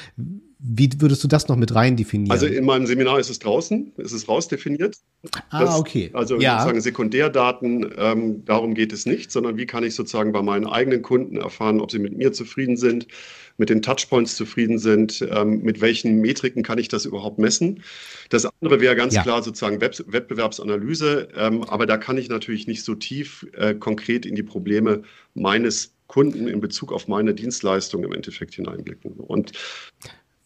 Wie 0.61 0.91
würdest 0.99 1.23
du 1.23 1.29
das 1.29 1.47
noch 1.47 1.55
mit 1.55 1.75
rein 1.75 1.97
definieren? 1.97 2.33
Also 2.33 2.47
in 2.47 2.65
meinem 2.65 2.87
Seminar 2.87 3.21
ist 3.21 3.31
es 3.31 3.39
draußen, 3.39 3.93
ist 3.97 4.11
es 4.11 4.29
rausdefiniert. 4.29 4.97
Ah, 5.51 5.61
das, 5.65 5.79
okay. 5.79 6.11
Also 6.15 6.41
ja. 6.41 6.59
sozusagen 6.59 6.81
Sekundärdaten, 6.81 7.93
ähm, 7.97 8.45
darum 8.45 8.75
geht 8.75 8.93
es 8.93 9.07
nicht, 9.07 9.31
sondern 9.31 9.57
wie 9.57 9.67
kann 9.67 9.85
ich 9.85 9.95
sozusagen 9.95 10.33
bei 10.33 10.43
meinen 10.43 10.67
eigenen 10.67 11.03
Kunden 11.03 11.37
erfahren, 11.37 11.81
ob 11.81 11.93
sie 11.93 12.01
mit 12.01 12.17
mir 12.17 12.33
zufrieden 12.33 12.77
sind, 12.77 13.07
mit 13.57 13.71
den 13.71 13.83
Touchpoints 13.83 14.35
zufrieden 14.35 14.79
sind, 14.79 15.25
ähm, 15.31 15.63
mit 15.63 15.81
welchen 15.81 16.21
Metriken 16.21 16.65
kann 16.65 16.79
ich 16.79 16.89
das 16.89 17.05
überhaupt 17.05 17.39
messen. 17.39 17.85
Das 18.29 18.45
andere 18.45 18.81
wäre 18.81 18.97
ganz 18.97 19.15
ja. 19.15 19.23
klar 19.23 19.45
sozusagen 19.45 19.81
Web 19.81 20.03
Wettbewerbsanalyse, 20.09 21.29
ähm, 21.37 21.63
aber 21.65 21.87
da 21.87 21.99
kann 21.99 22.19
ich 22.19 22.29
natürlich 22.29 22.67
nicht 22.67 22.83
so 22.83 22.97
tief 22.97 23.47
äh, 23.57 23.75
konkret 23.75 24.27
in 24.27 24.35
die 24.35 24.43
Probleme 24.43 25.03
meines 25.35 25.93
Kunden 26.09 26.49
in 26.49 26.61
Bezug 26.61 26.93
auf 26.93 27.07
meine 27.07 27.35
Dienstleistung 27.35 28.03
im 28.03 28.13
Endeffekt 28.13 28.55
hineinblicken. 28.55 29.13
Und 29.13 29.53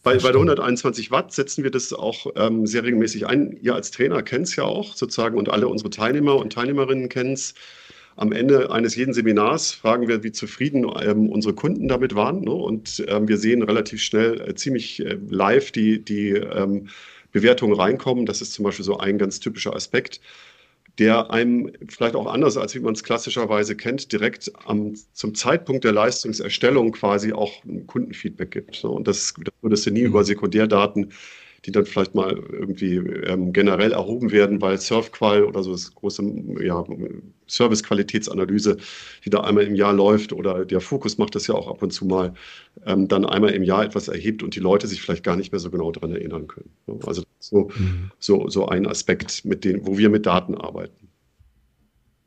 bei, 0.03 0.17
bei 0.17 0.33
der 0.33 0.41
121 0.41 1.11
Watt 1.11 1.33
setzen 1.33 1.63
wir 1.63 1.71
das 1.71 1.93
auch 1.93 2.27
ähm, 2.35 2.67
sehr 2.67 2.83
regelmäßig 2.83 3.27
ein. 3.27 3.57
Ihr 3.63 3.75
als 3.75 3.91
Trainer 3.93 4.23
kennt 4.23 4.49
es 4.49 4.57
ja 4.57 4.65
auch 4.65 4.95
sozusagen 4.95 5.39
und 5.39 5.49
alle 5.49 5.69
unsere 5.69 5.91
Teilnehmer 5.91 6.37
und 6.37 6.53
Teilnehmerinnen 6.53 7.09
kennen 7.09 7.35
es. 7.35 7.55
Am 8.17 8.33
Ende 8.33 8.71
eines 8.71 8.95
jeden 8.95 9.15
Seminars 9.15 9.73
fragen 9.73 10.07
wir, 10.07 10.23
wie 10.23 10.33
zufrieden 10.33 10.87
ähm, 11.01 11.31
unsere 11.31 11.55
Kunden 11.55 11.89
damit 11.89 12.15
waren. 12.15 12.43
Ne? 12.43 12.53
Und 12.53 13.03
ähm, 13.09 13.27
wir 13.27 13.39
sehen 13.39 13.63
relativ 13.63 14.03
schnell, 14.03 14.41
äh, 14.41 14.55
ziemlich 14.55 15.01
äh, 15.01 15.19
live 15.31 15.73
die, 15.73 16.05
die 16.05 16.31
ähm, 16.31 16.89
Bewertungen 17.31 17.75
reinkommen. 17.75 18.27
Das 18.27 18.43
ist 18.43 18.53
zum 18.53 18.65
Beispiel 18.65 18.85
so 18.85 18.99
ein 18.99 19.17
ganz 19.19 19.41
typischer 19.41 19.75
Aspekt 19.75 20.21
der 20.99 21.31
einem 21.31 21.73
vielleicht 21.89 22.15
auch 22.15 22.27
anders, 22.27 22.57
als 22.57 22.75
wie 22.75 22.81
man 22.81 22.95
es 22.95 23.03
klassischerweise 23.03 23.77
kennt, 23.77 24.13
direkt 24.13 24.53
am, 24.67 24.95
zum 25.13 25.35
Zeitpunkt 25.35 25.85
der 25.85 25.93
Leistungserstellung 25.93 26.93
quasi 26.93 27.33
auch 27.33 27.65
ein 27.65 27.87
Kundenfeedback 27.87 28.51
gibt. 28.51 28.85
Und 28.85 29.09
das, 29.09 29.35
das 29.39 29.55
würdest 29.63 29.87
du 29.87 29.91
nie 29.91 30.01
mhm. 30.01 30.07
über 30.07 30.25
Sekundärdaten 30.25 31.13
die 31.65 31.73
dann 31.73 31.87
vielleicht 31.87 32.15
mal 32.15 32.33
irgendwie 32.51 32.97
ähm, 32.97 33.53
generell 33.53 33.93
erhoben 33.93 34.33
werden, 34.33 34.61
weil 34.61 34.79
Surfqual 34.79 35.45
oder 35.45 35.63
so 35.63 35.73
das 35.73 35.95
große 35.95 36.23
ja, 36.61 36.85
Service-Qualitätsanalyse, 37.49 38.79
die 39.25 39.31
da 39.31 39.41
einmal 39.41 39.65
im 39.65 39.75
Jahr 39.75 39.93
läuft 39.93 40.33
oder 40.33 40.65
der 40.65 40.81
Fokus 40.81 41.19
macht 41.19 41.35
das 41.35 41.47
ja 41.47 41.55
auch 41.55 41.69
ab 41.69 41.83
und 41.83 41.93
zu 41.93 42.05
mal, 42.05 42.35
ähm, 42.87 43.07
dann 43.07 43.25
einmal 43.25 43.51
im 43.51 43.63
Jahr 43.63 43.85
etwas 43.85 44.09
erhebt 44.09 44.43
und 44.43 44.57
die 44.57 44.61
Leute 44.61 44.89
sich 44.89 45.03
vielleicht 45.03 45.25
gar 45.25 45.37
nicht 45.37 45.53
mehr 45.53 45.61
so 45.61 45.71
genau 45.71 45.93
daran 45.93 46.13
erinnern 46.13 46.49
können. 46.49 46.71
Also 47.07 47.23
so, 47.39 47.71
mhm. 47.77 48.11
so, 48.19 48.49
so 48.49 48.67
ein 48.67 48.87
Aspekt, 48.87 49.45
mit 49.45 49.65
dem, 49.65 49.87
wo 49.87 49.99
wir 49.99 50.11
mit 50.11 50.27
Daten 50.27 50.57
arbeiten. 50.57 51.02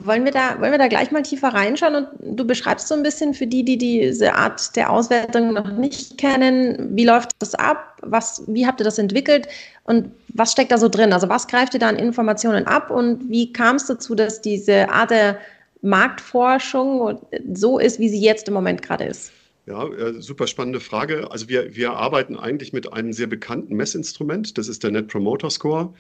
Wollen 0.05 0.24
wir, 0.24 0.31
da, 0.31 0.59
wollen 0.59 0.71
wir 0.71 0.77
da 0.77 0.88
gleich 0.88 1.12
mal 1.12 1.24
tiefer 1.24 1.50
reinschauen 1.50 1.95
und 1.95 2.38
du 2.38 2.45
beschreibst 2.45 2.88
so 2.88 2.95
ein 2.95 3.03
bisschen 3.03 3.33
für 3.33 3.47
die, 3.47 3.63
die 3.63 3.77
diese 3.77 4.33
Art 4.33 4.75
der 4.75 4.91
Auswertung 4.91 5.53
noch 5.53 5.71
nicht 5.71 6.17
kennen, 6.17 6.95
wie 6.95 7.05
läuft 7.05 7.31
das 7.39 7.55
ab, 7.55 7.97
was, 8.01 8.43
wie 8.47 8.67
habt 8.67 8.79
ihr 8.79 8.83
das 8.83 9.00
entwickelt 9.00 9.47
und 9.83 10.12
was 10.29 10.51
steckt 10.51 10.71
da 10.71 10.77
so 10.77 10.89
drin? 10.89 11.12
Also 11.12 11.27
was 11.29 11.47
greift 11.47 11.74
ihr 11.74 11.79
da 11.79 11.89
an 11.89 11.95
Informationen 11.95 12.67
ab 12.67 12.91
und 12.91 13.29
wie 13.29 13.51
kam 13.51 13.77
es 13.77 13.88
dazu, 13.88 14.15
dass 14.15 14.41
diese 14.41 14.89
Art 14.89 15.09
der 15.09 15.39
Marktforschung 15.81 17.19
so 17.53 17.79
ist, 17.79 18.00
wie 18.00 18.09
sie 18.09 18.21
jetzt 18.21 18.47
im 18.47 18.53
Moment 18.53 18.81
gerade 18.81 19.05
ist? 19.05 19.31
Ja, 19.65 19.88
äh, 19.88 20.21
super 20.21 20.45
spannende 20.45 20.79
Frage. 20.79 21.31
Also 21.31 21.50
wir, 21.50 21.75
wir 21.75 21.93
arbeiten 21.93 22.38
eigentlich 22.38 22.74
mit 22.74 22.93
einem 22.93 23.13
sehr 23.13 23.27
bekannten 23.27 23.75
Messinstrument, 23.75 24.57
das 24.57 24.67
ist 24.67 24.83
der 24.83 24.91
Net 24.91 25.07
Promoter 25.07 25.50
Score 25.50 25.93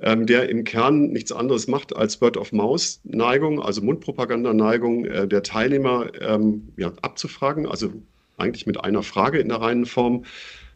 ähm, 0.00 0.26
der 0.26 0.48
im 0.48 0.64
Kern 0.64 1.08
nichts 1.08 1.32
anderes 1.32 1.66
macht 1.66 1.94
als 1.94 2.20
Word-of-Mouse-Neigung, 2.20 3.60
also 3.60 3.82
Mundpropagandaneigung 3.82 5.04
äh, 5.06 5.28
der 5.28 5.42
Teilnehmer 5.42 6.10
ähm, 6.20 6.68
ja, 6.76 6.92
abzufragen, 7.02 7.66
also 7.66 7.92
eigentlich 8.36 8.66
mit 8.66 8.82
einer 8.82 9.02
Frage 9.02 9.38
in 9.38 9.48
der 9.48 9.60
reinen 9.60 9.86
Form. 9.86 10.24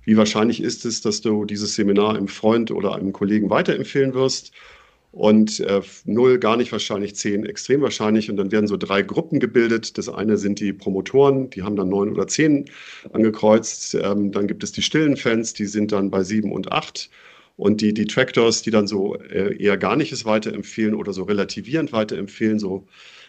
Wie 0.05 0.17
wahrscheinlich 0.17 0.61
ist 0.61 0.85
es, 0.85 1.01
dass 1.01 1.21
du 1.21 1.45
dieses 1.45 1.77
Seminar 1.77 2.17
einem 2.17 2.27
Freund 2.27 2.73
oder 2.73 2.95
einem 2.97 3.13
Kollegen 3.13 3.51
weiterempfehlen 3.51 4.15
wirst? 4.15 4.53
Und 5.13 5.61
äh, 5.61 5.83
null 6.07 6.39
gar 6.39 6.57
nicht 6.57 6.73
wahrscheinlich, 6.73 7.15
zehn 7.15 7.45
extrem 7.45 7.83
wahrscheinlich. 7.83 8.31
Und 8.31 8.39
dann 8.39 8.51
werden 8.51 8.67
so 8.67 8.79
drei 8.79 9.03
Gruppen 9.03 9.41
gebildet. 9.41 9.99
Das 9.99 10.09
eine 10.09 10.39
sind 10.39 10.59
die 10.59 10.73
Promotoren, 10.73 11.51
die 11.51 11.63
haben 11.63 11.77
dann 11.77 11.91
neun 11.91 12.11
oder 12.11 12.27
zehn 12.27 12.65
angekreuzt. 13.13 13.95
Ähm, 13.95 14.33
dann 14.33 14.49
gibt 14.49 14.65
es 14.65 14.73
die 14.73 14.81
stillen 14.81 15.19
Fans, 15.19 15.53
die 15.53 15.67
sind 15.67 15.93
dann 15.93 16.11
bei 16.11 16.25
sieben 16.25 16.51
und 16.51 16.73
acht. 16.73 17.11
Und 17.57 17.81
die 17.81 17.95
Detractors, 17.95 18.63
die 18.63 18.71
dann 18.71 18.87
so 18.87 19.17
äh, 19.17 19.57
eher 19.57 19.77
gar 19.77 19.97
nichts 19.97 20.25
weiterempfehlen 20.25 20.95
oder 20.95 21.13
so 21.13 21.25
relativierend 21.25 21.93
weiterempfehlen, 21.93 22.59
so 22.59 22.87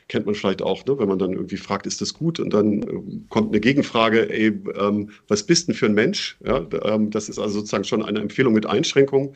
kennt 0.07 0.25
man 0.25 0.35
vielleicht 0.35 0.61
auch, 0.61 0.85
ne? 0.85 0.97
wenn 0.99 1.07
man 1.07 1.19
dann 1.19 1.33
irgendwie 1.33 1.57
fragt, 1.57 1.85
ist 1.85 2.01
das 2.01 2.13
gut? 2.13 2.39
Und 2.39 2.53
dann 2.53 2.83
äh, 2.83 2.85
kommt 3.29 3.49
eine 3.49 3.59
Gegenfrage, 3.59 4.29
ey, 4.29 4.47
ähm, 4.79 5.11
was 5.27 5.43
bist 5.43 5.67
denn 5.67 5.75
für 5.75 5.85
ein 5.85 5.93
Mensch? 5.93 6.37
Ja, 6.45 6.65
ähm, 6.83 7.09
das 7.09 7.29
ist 7.29 7.39
also 7.39 7.59
sozusagen 7.59 7.83
schon 7.83 8.03
eine 8.03 8.19
Empfehlung 8.19 8.53
mit 8.53 8.65
Einschränkung. 8.65 9.35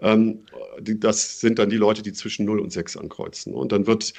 Ähm, 0.00 0.40
das 0.80 1.40
sind 1.40 1.58
dann 1.58 1.70
die 1.70 1.76
Leute, 1.76 2.02
die 2.02 2.12
zwischen 2.12 2.46
0 2.46 2.60
und 2.60 2.70
6 2.72 2.96
ankreuzen. 2.96 3.54
Und 3.54 3.72
dann 3.72 3.86
wird 3.86 4.12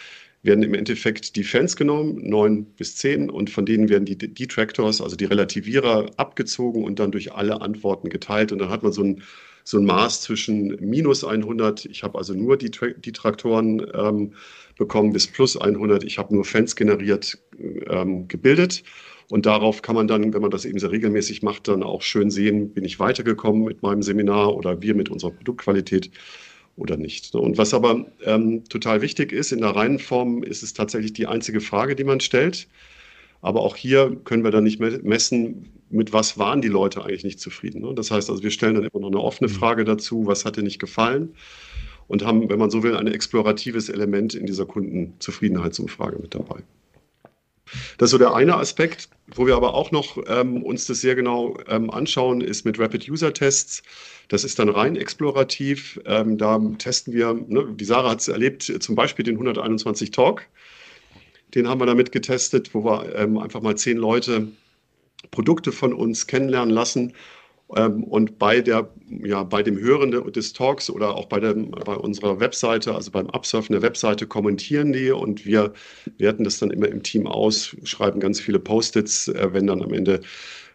werden 0.44 0.64
im 0.64 0.74
Endeffekt 0.74 1.36
die 1.36 1.44
Fans 1.44 1.76
genommen, 1.76 2.20
neun 2.28 2.66
bis 2.66 2.96
zehn, 2.96 3.30
und 3.30 3.50
von 3.50 3.66
denen 3.66 3.90
werden 3.90 4.06
die 4.06 4.18
Detractors, 4.18 5.02
also 5.02 5.16
die 5.16 5.26
Relativierer, 5.26 6.10
abgezogen 6.18 6.84
und 6.84 7.00
dann 7.00 7.12
durch 7.12 7.34
alle 7.34 7.62
Antworten 7.62 8.10
geteilt. 8.10 8.52
Und 8.52 8.60
dann 8.60 8.70
hat 8.70 8.84
man 8.84 8.92
so 8.92 9.04
ein, 9.04 9.24
so 9.64 9.78
ein 9.78 9.86
Maß 9.86 10.22
zwischen 10.22 10.78
minus 10.80 11.24
100, 11.24 11.86
ich 11.86 12.04
habe 12.04 12.18
also 12.18 12.34
nur 12.34 12.58
die 12.58 12.72
Detraktoren 12.72 13.86
ähm, 13.94 14.34
bekommen, 14.78 15.14
bis 15.14 15.28
plus 15.28 15.58
100, 15.58 16.04
ich 16.04 16.18
habe 16.18 16.34
nur 16.34 16.46
Fans 16.46 16.76
generiert, 16.76 17.38
ähm, 17.88 18.28
gebildet. 18.28 18.84
Und 19.30 19.46
darauf 19.46 19.82
kann 19.82 19.96
man 19.96 20.08
dann, 20.10 20.34
wenn 20.34 20.42
man 20.42 20.52
das 20.52 20.66
eben 20.66 20.78
sehr 20.78 20.92
regelmäßig 20.92 21.42
macht, 21.42 21.70
dann 21.70 21.84
auch 21.84 22.02
schön 22.02 22.30
sehen, 22.30 22.74
bin 22.74 22.84
ich 22.84 23.00
weitergekommen 23.00 23.64
mit 23.64 23.82
meinem 23.82 24.02
Seminar 24.02 24.54
oder 24.56 24.82
wir 24.82 24.94
mit 24.94 25.10
unserer 25.10 25.32
Produktqualität 25.32 26.12
oder 26.76 26.98
nicht. 26.98 27.34
Und 27.34 27.58
was 27.58 27.74
aber 27.74 28.06
ähm, 28.26 28.66
total 28.66 29.02
wichtig 29.02 29.32
ist, 29.32 29.54
in 29.54 29.62
der 29.62 29.70
reinen 29.70 30.00
Form 30.00 30.44
ist 30.44 30.64
es 30.64 30.74
tatsächlich 30.74 31.14
die 31.14 31.28
einzige 31.28 31.62
Frage, 31.62 31.96
die 31.96 32.04
man 32.04 32.20
stellt. 32.20 32.68
Aber 33.42 33.62
auch 33.62 33.76
hier 33.76 34.18
können 34.24 34.44
wir 34.44 34.52
dann 34.52 34.64
nicht 34.64 34.80
messen, 34.80 35.72
mit 35.90 36.14
was 36.14 36.38
waren 36.38 36.62
die 36.62 36.68
Leute 36.68 37.04
eigentlich 37.04 37.24
nicht 37.24 37.40
zufrieden. 37.40 37.82
Ne? 37.82 37.94
Das 37.96 38.12
heißt 38.12 38.30
also, 38.30 38.44
wir 38.44 38.52
stellen 38.52 38.76
dann 38.76 38.84
immer 38.84 39.02
noch 39.02 39.08
eine 39.08 39.20
offene 39.20 39.50
mhm. 39.50 39.56
Frage 39.56 39.84
dazu, 39.84 40.26
was 40.26 40.46
hat 40.46 40.58
dir 40.58 40.64
nicht 40.64 40.80
gefallen? 40.80 41.36
Und 42.08 42.26
haben, 42.26 42.50
wenn 42.50 42.60
man 42.60 42.70
so 42.70 42.84
will, 42.84 42.96
ein 42.96 43.08
exploratives 43.08 43.90
Element 43.90 44.34
in 44.34 44.46
dieser 44.46 44.66
Kundenzufriedenheitsumfrage 44.66 46.20
mit 46.20 46.36
dabei. 46.36 46.62
Das 47.98 48.08
ist 48.08 48.12
so 48.12 48.18
der 48.18 48.34
eine 48.34 48.58
Aspekt. 48.58 49.10
Wo 49.34 49.48
wir 49.48 49.56
aber 49.56 49.74
auch 49.74 49.92
noch 49.92 50.18
ähm, 50.28 50.62
uns 50.62 50.88
das 50.88 51.00
sehr 51.00 51.16
genau 51.16 51.58
ähm, 51.68 51.90
anschauen, 51.90 52.42
ist 52.42 52.66
mit 52.66 52.78
Rapid 52.80 53.10
User 53.10 53.34
Tests. 53.34 53.82
Das 54.28 54.44
ist 54.44 54.60
dann 54.60 54.68
rein 54.68 54.98
explorativ. 54.98 56.00
Ähm, 56.06 56.38
da 56.38 56.60
testen 56.78 57.14
wir, 57.14 57.34
ne, 57.34 57.68
die 57.74 57.86
Sarah 57.86 58.12
hat 58.12 58.20
es 58.20 58.28
erlebt, 58.28 58.64
zum 58.64 58.96
Beispiel 58.96 59.24
den 59.24 59.36
121 59.36 60.12
Talk. 60.12 60.48
Den 61.54 61.68
haben 61.68 61.80
wir 61.82 61.86
damit 61.86 62.12
getestet, 62.12 62.74
wo 62.74 62.84
wir 62.84 63.16
ähm, 63.16 63.38
einfach 63.38 63.62
mal 63.62 63.76
zehn 63.76 63.98
Leute 63.98 64.48
Produkte 65.30 65.72
von 65.72 65.94
uns 65.94 66.28
kennenlernen 66.28 66.74
lassen 66.74 67.14
ähm, 67.76 68.04
und 68.04 68.38
bei, 68.38 68.62
der, 68.62 68.90
ja, 69.24 69.44
bei 69.44 69.64
dem 69.64 69.78
Hören 69.78 70.12
des 70.32 70.54
Talks 70.54 70.90
oder 70.90 71.16
auch 71.16 71.26
bei, 71.26 71.40
der, 71.40 71.54
bei 71.54 71.96
unserer 71.96 72.40
Webseite, 72.40 72.96
also 72.96 73.12
beim 73.12 73.30
Absurfen 73.30 73.74
der 73.74 73.82
Webseite, 73.82 74.28
kommentieren 74.28 74.94
die 74.94 75.12
und 75.12 75.46
wir 75.46 75.74
werten 76.18 76.44
das 76.44 76.60
dann 76.60 76.72
immer 76.72 76.88
im 76.88 77.04
Team 77.04 77.28
aus, 77.28 77.76
schreiben 77.84 78.20
ganz 78.20 78.40
viele 78.40 78.60
Post-its, 78.60 79.30
äh, 79.30 79.54
wenn 79.54 79.68
dann 79.68 79.82
am 79.82 79.94
Ende 79.94 80.22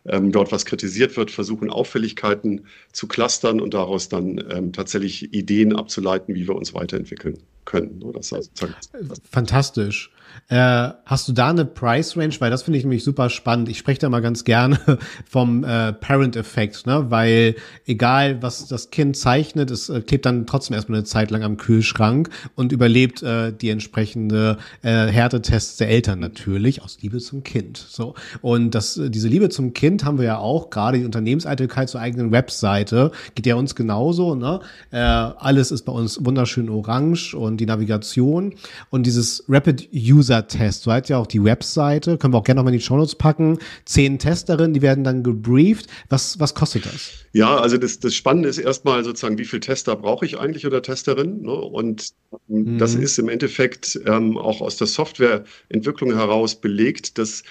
ähm, 0.09 0.33
dort 0.33 0.53
was 0.53 0.65
kritisiert 0.65 1.17
wird, 1.17 1.31
versuchen 1.31 1.69
Auffälligkeiten 1.71 2.67
zu 2.93 3.09
clustern 3.09 3.61
und 3.61 3.75
daraus 3.75 4.09
dann 4.09 4.43
ähm, 4.51 4.73
tatsächlich 4.73 5.35
Ideen 5.35 5.75
abzuleiten, 5.75 6.35
wie 6.35 6.47
wir 6.47 6.55
uns 6.55 6.75
weiterentwickeln 6.75 7.39
können. 7.65 8.03
Das 8.15 8.33
heißt, 8.33 8.53
Fantastisch. 9.31 10.11
Äh, 10.49 10.91
hast 11.05 11.29
du 11.29 11.33
da 11.33 11.51
eine 11.51 11.65
Price 11.65 12.17
Range? 12.17 12.35
Weil 12.39 12.51
das 12.51 12.63
finde 12.63 12.79
ich 12.79 12.85
nämlich 12.85 13.03
super 13.03 13.31
spannend. 13.31 13.69
Ich 13.69 13.79
spreche 13.79 13.99
da 13.99 14.09
mal 14.09 14.21
ganz 14.21 14.45
gerne 14.45 14.79
vom 15.29 15.65
äh, 15.65 15.93
Parent-Effekt, 15.93 16.87
ne? 16.87 17.07
weil 17.09 17.57
egal, 17.85 18.43
was 18.43 18.67
das 18.69 18.91
Kind 18.91 19.17
zeichnet, 19.17 19.71
es 19.71 19.89
äh, 19.89 20.01
klebt 20.03 20.25
dann 20.25 20.47
trotzdem 20.47 20.75
erstmal 20.75 20.99
eine 20.99 21.05
Zeit 21.05 21.31
lang 21.33 21.43
am 21.43 21.57
Kühlschrank 21.57 22.31
und 22.55 22.71
überlebt 22.71 23.23
äh, 23.23 23.53
die 23.53 23.71
entsprechende 23.71 24.59
äh, 24.83 25.07
Härtetests 25.07 25.79
der 25.79 25.89
Eltern 25.89 26.21
natürlich 26.21 26.83
aus 26.83 26.99
Liebe 27.01 27.19
zum 27.19 27.43
Kind. 27.43 27.77
So 27.77 28.15
und 28.41 28.75
das, 28.75 28.97
äh, 28.97 29.11
diese 29.11 29.29
Liebe 29.29 29.49
zum 29.49 29.73
Kind 29.73 30.05
haben 30.05 30.19
wir 30.19 30.27
ja 30.27 30.39
auch 30.39 30.71
gerade 30.71 30.99
die 30.99 31.05
Unternehmenseitelkeit 31.05 31.89
zur 31.89 32.01
eigenen 32.01 32.31
Webseite 32.31 33.11
geht 33.35 33.47
ja 33.47 33.57
uns 33.57 33.75
genauso. 33.75 34.37
Ne? 34.37 34.61
Äh, 34.93 34.99
alles 34.99 35.73
ist 35.73 35.83
bei 35.83 35.93
uns 35.93 36.25
wunderschön 36.25 36.69
orange 36.69 37.35
und 37.35 37.57
die 37.57 37.67
Navigation 37.67 38.55
und 38.91 39.07
dieses 39.07 39.45
Rapid 39.49 39.89
User 39.93 40.16
User-Test. 40.17 40.83
So 40.83 40.93
hat 40.93 41.09
ja 41.09 41.19
auch 41.19 41.27
die 41.27 41.43
Webseite, 41.43 42.19
können 42.19 42.33
wir 42.33 42.39
auch 42.39 42.45
gerne 42.45 42.59
nochmal 42.59 42.73
in 42.73 42.79
die 42.79 42.85
Shownotes 42.85 43.15
packen. 43.15 43.59
Zehn 43.85 44.19
Testerinnen, 44.19 44.75
die 44.75 44.83
werden 44.83 45.05
dann 45.05 45.23
gebrieft. 45.23 45.87
Was, 46.09 46.41
was 46.41 46.55
kostet 46.55 46.87
das? 46.87 47.13
Ja, 47.33 47.57
also 47.57 47.77
das, 47.77 48.01
das 48.01 48.15
Spannende 48.15 48.49
ist 48.49 48.59
erstmal 48.59 49.05
sozusagen, 49.05 49.39
wie 49.39 49.45
viele 49.45 49.61
Tester 49.61 49.97
brauche 49.97 50.25
ich 50.25 50.39
eigentlich 50.39 50.67
oder 50.67 50.83
Testerin? 50.83 51.43
Ne? 51.43 51.53
Und 51.53 52.11
mhm. 52.49 52.79
das 52.79 52.95
ist 52.95 53.19
im 53.19 53.29
Endeffekt 53.29 54.01
ähm, 54.07 54.39
auch 54.39 54.61
aus 54.61 54.77
der 54.77 54.87
Softwareentwicklung 54.87 56.15
heraus 56.15 56.55
belegt, 56.55 57.19
dass 57.19 57.43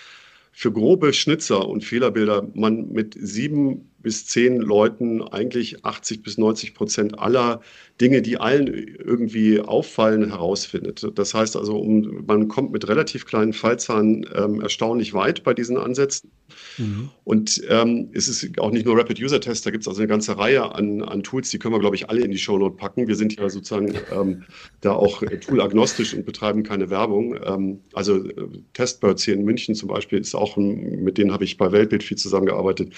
für 0.51 0.71
grobe 0.71 1.11
Schnitzer 1.11 1.67
und 1.67 1.83
Fehlerbilder 1.83 2.47
man 2.53 2.89
mit 2.91 3.15
sieben 3.19 3.91
bis 4.05 4.27
zehn 4.27 4.61
Leuten 4.61 5.23
eigentlich 5.23 5.83
80 5.83 6.21
bis 6.21 6.37
90 6.37 6.75
Prozent 6.75 7.17
aller 7.17 7.61
Dinge, 7.99 8.21
die 8.21 8.37
allen 8.37 8.67
irgendwie 8.67 9.59
auffallen, 9.59 10.29
herausfindet. 10.29 11.07
Das 11.15 11.33
heißt 11.33 11.55
also, 11.55 11.79
um, 11.79 12.23
man 12.27 12.47
kommt 12.47 12.71
mit 12.71 12.87
relativ 12.87 13.25
kleinen 13.25 13.51
Fallzahlen 13.51 14.23
ähm, 14.35 14.61
erstaunlich 14.61 15.15
weit 15.15 15.43
bei 15.43 15.55
diesen 15.55 15.77
Ansätzen. 15.77 16.29
Mhm. 16.77 17.09
Und 17.23 17.63
ähm, 17.67 18.09
es 18.13 18.27
ist 18.27 18.59
auch 18.59 18.69
nicht 18.69 18.85
nur 18.85 18.95
Rapid 18.95 19.19
User 19.19 19.41
Test, 19.41 19.65
da 19.65 19.71
gibt 19.71 19.81
es 19.81 19.87
also 19.87 20.01
eine 20.01 20.07
ganze 20.07 20.37
Reihe 20.37 20.75
an, 20.75 21.01
an 21.01 21.23
Tools, 21.23 21.49
die 21.49 21.57
können 21.57 21.73
wir, 21.73 21.79
glaube 21.79 21.95
ich, 21.95 22.07
alle 22.07 22.21
in 22.21 22.29
die 22.29 22.37
Shownote 22.37 22.75
packen. 22.75 23.07
Wir 23.07 23.15
sind 23.15 23.35
ja 23.39 23.49
sozusagen 23.49 23.91
ähm, 24.13 24.43
da 24.81 24.91
auch 24.91 25.23
tool-agnostisch 25.41 26.13
und 26.13 26.27
betreiben 26.27 26.61
keine 26.61 26.91
Werbung. 26.91 27.39
Ähm, 27.43 27.79
also 27.93 28.17
äh, 28.23 28.49
Testbirds 28.73 29.23
hier 29.23 29.33
in 29.33 29.45
München 29.45 29.73
zum 29.73 29.89
Beispiel 29.89 30.19
ist 30.19 30.35
auch, 30.35 30.57
ein, 30.57 31.03
mit 31.03 31.17
denen 31.17 31.31
habe 31.31 31.43
ich 31.43 31.57
bei 31.57 31.71
Weltbild 31.71 32.03
viel 32.03 32.17
zusammengearbeitet 32.17 32.93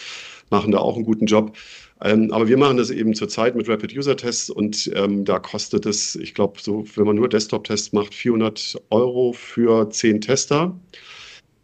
machen 0.50 0.72
da 0.72 0.80
auch 0.80 0.97
einen 0.98 1.06
guten 1.06 1.26
Job. 1.26 1.58
Ähm, 2.02 2.32
aber 2.32 2.48
wir 2.48 2.58
machen 2.58 2.78
das 2.78 2.92
eben 2.92 3.16
zurzeit 3.16 3.56
mit 3.56 3.68
Rapid 3.68 3.98
User 3.98 4.16
Tests 4.16 4.50
und 4.50 4.92
ähm, 4.96 5.26
da 5.26 5.40
kostet 5.40 5.86
es, 5.86 6.16
ich 6.16 6.34
glaube, 6.36 6.60
so, 6.62 6.86
wenn 6.96 7.06
man 7.06 7.16
nur 7.16 7.28
Desktop-Tests 7.28 7.92
macht, 7.94 8.14
400 8.14 8.76
Euro 8.92 9.34
für 9.34 9.90
10 9.90 10.22
Tester. 10.22 10.80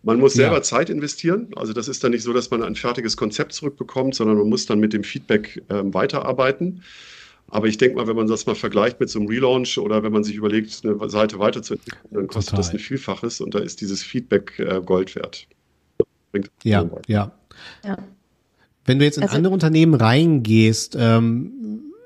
Man 0.02 0.20
muss 0.20 0.34
selber 0.34 0.58
ja. 0.58 0.62
Zeit 0.62 0.90
investieren. 0.90 1.48
Also 1.56 1.72
das 1.72 1.88
ist 1.88 2.04
dann 2.04 2.12
nicht 2.12 2.24
so, 2.24 2.34
dass 2.34 2.52
man 2.52 2.62
ein 2.62 2.76
fertiges 2.76 3.16
Konzept 3.16 3.54
zurückbekommt, 3.54 4.16
sondern 4.16 4.38
man 4.38 4.50
muss 4.50 4.66
dann 4.66 4.80
mit 4.80 4.92
dem 4.92 5.04
Feedback 5.04 5.64
ähm, 5.70 5.94
weiterarbeiten. 5.94 6.82
Aber 7.48 7.68
ich 7.68 7.78
denke 7.78 7.98
mal, 7.98 8.08
wenn 8.08 8.16
man 8.16 8.28
das 8.28 8.46
mal 8.46 8.56
vergleicht 8.56 9.00
mit 9.00 9.10
so 9.10 9.20
einem 9.20 9.28
Relaunch 9.30 9.78
oder 9.78 10.04
wenn 10.04 10.12
man 10.12 10.24
sich 10.24 10.36
überlegt, 10.36 10.82
eine 10.84 11.10
Seite 11.10 11.40
weiterzuentwickeln, 11.40 12.02
dann 12.12 12.28
kostet 12.28 12.52
Total. 12.52 12.66
das 12.66 12.74
ein 12.74 12.80
Vielfaches 12.80 13.40
und 13.40 13.54
da 13.54 13.60
ist 13.60 13.80
dieses 13.80 14.02
Feedback 14.02 14.58
äh, 14.60 14.82
Gold 14.84 15.16
wert. 15.16 15.48
ja, 16.64 16.90
ja. 17.08 17.32
ja. 17.86 17.98
Wenn 18.86 19.00
du 19.00 19.06
jetzt 19.06 19.18
in 19.18 19.24
also, 19.24 19.36
andere 19.36 19.54
Unternehmen 19.54 19.94
reingehst, 19.94 20.98
ähm, 21.00 21.52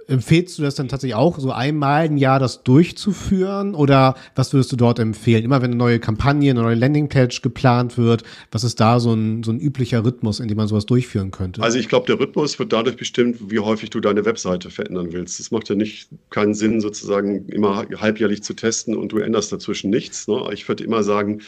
empfehlst 0.08 0.58
du 0.58 0.64
das 0.64 0.76
dann 0.76 0.88
tatsächlich 0.88 1.16
auch, 1.16 1.38
so 1.40 1.52
einmal 1.52 2.06
im 2.06 2.18
Jahr 2.18 2.40
das 2.40 2.64
durchzuführen? 2.64 3.76
Oder 3.76 4.16
was 4.36 4.54
würdest 4.54 4.72
du 4.72 4.76
dort 4.76 5.00
empfehlen? 5.00 5.44
Immer 5.44 5.62
wenn 5.62 5.72
eine 5.72 5.78
neue 5.78 6.00
Kampagne, 6.00 6.52
eine 6.52 6.62
neue 6.62 6.76
Landingpage 6.76 7.42
geplant 7.42 7.98
wird, 7.98 8.24
was 8.52 8.64
ist 8.64 8.80
da 8.80 9.00
so 9.00 9.14
ein, 9.14 9.44
so 9.44 9.52
ein 9.52 9.60
üblicher 9.60 10.06
Rhythmus, 10.06 10.40
in 10.40 10.48
dem 10.48 10.58
man 10.58 10.68
sowas 10.68 10.86
durchführen 10.86 11.32
könnte? 11.32 11.62
Also 11.62 11.78
ich 11.78 11.90
glaube, 11.90 12.08
der 12.08 12.20
Rhythmus 12.20 12.58
wird 12.58 12.74
dadurch 12.74 12.96
bestimmt, 12.96 13.52
wie 13.52 13.60
häufig 13.60 13.90
du 13.90 14.00
deine 14.00 14.26
Webseite 14.26 14.70
verändern 14.70 15.10
willst. 15.12 15.40
Es 15.40 15.52
macht 15.52 15.70
ja 15.70 15.76
nicht 15.76 16.10
keinen 16.30 16.54
Sinn, 16.54 16.82
sozusagen 16.82 17.48
immer 17.50 17.86
halbjährlich 17.98 18.44
zu 18.44 18.54
testen 18.54 18.96
und 18.96 19.12
du 19.12 19.18
änderst 19.18 19.52
dazwischen 19.52 19.90
nichts. 19.90 20.28
Ne? 20.28 20.42
Ich 20.54 20.68
würde 20.68 20.84
immer 20.84 21.04
sagen, 21.04 21.42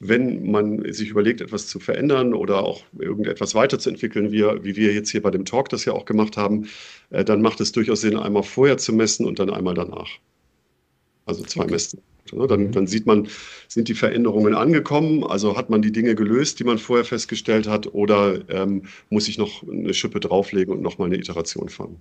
wenn 0.00 0.50
man 0.50 0.92
sich 0.92 1.10
überlegt, 1.10 1.40
etwas 1.40 1.66
zu 1.66 1.80
verändern 1.80 2.34
oder 2.34 2.62
auch 2.62 2.84
irgendetwas 2.98 3.54
weiterzuentwickeln, 3.54 4.30
wie, 4.30 4.42
wie 4.42 4.76
wir 4.76 4.92
jetzt 4.92 5.10
hier 5.10 5.22
bei 5.22 5.30
dem 5.30 5.44
Talk 5.44 5.68
das 5.70 5.84
ja 5.84 5.92
auch 5.92 6.04
gemacht 6.04 6.36
haben, 6.36 6.68
äh, 7.10 7.24
dann 7.24 7.42
macht 7.42 7.60
es 7.60 7.72
durchaus 7.72 8.02
Sinn, 8.02 8.16
einmal 8.16 8.44
vorher 8.44 8.78
zu 8.78 8.92
messen 8.92 9.26
und 9.26 9.38
dann 9.38 9.50
einmal 9.50 9.74
danach. 9.74 10.08
Also 11.26 11.44
zwei 11.44 11.64
okay. 11.64 11.72
Messen. 11.72 12.00
Dann, 12.30 12.60
mhm. 12.60 12.72
dann, 12.72 12.86
sieht 12.86 13.06
man, 13.06 13.28
sind 13.68 13.88
die 13.88 13.94
Veränderungen 13.94 14.54
angekommen, 14.54 15.24
also 15.24 15.56
hat 15.56 15.70
man 15.70 15.82
die 15.82 15.92
Dinge 15.92 16.14
gelöst, 16.14 16.60
die 16.60 16.64
man 16.64 16.78
vorher 16.78 17.04
festgestellt 17.04 17.66
hat, 17.66 17.94
oder 17.94 18.48
ähm, 18.50 18.82
muss 19.08 19.28
ich 19.28 19.38
noch 19.38 19.66
eine 19.66 19.94
Schippe 19.94 20.20
drauflegen 20.20 20.74
und 20.74 20.82
nochmal 20.82 21.06
eine 21.06 21.16
Iteration 21.16 21.70
fahren? 21.70 21.96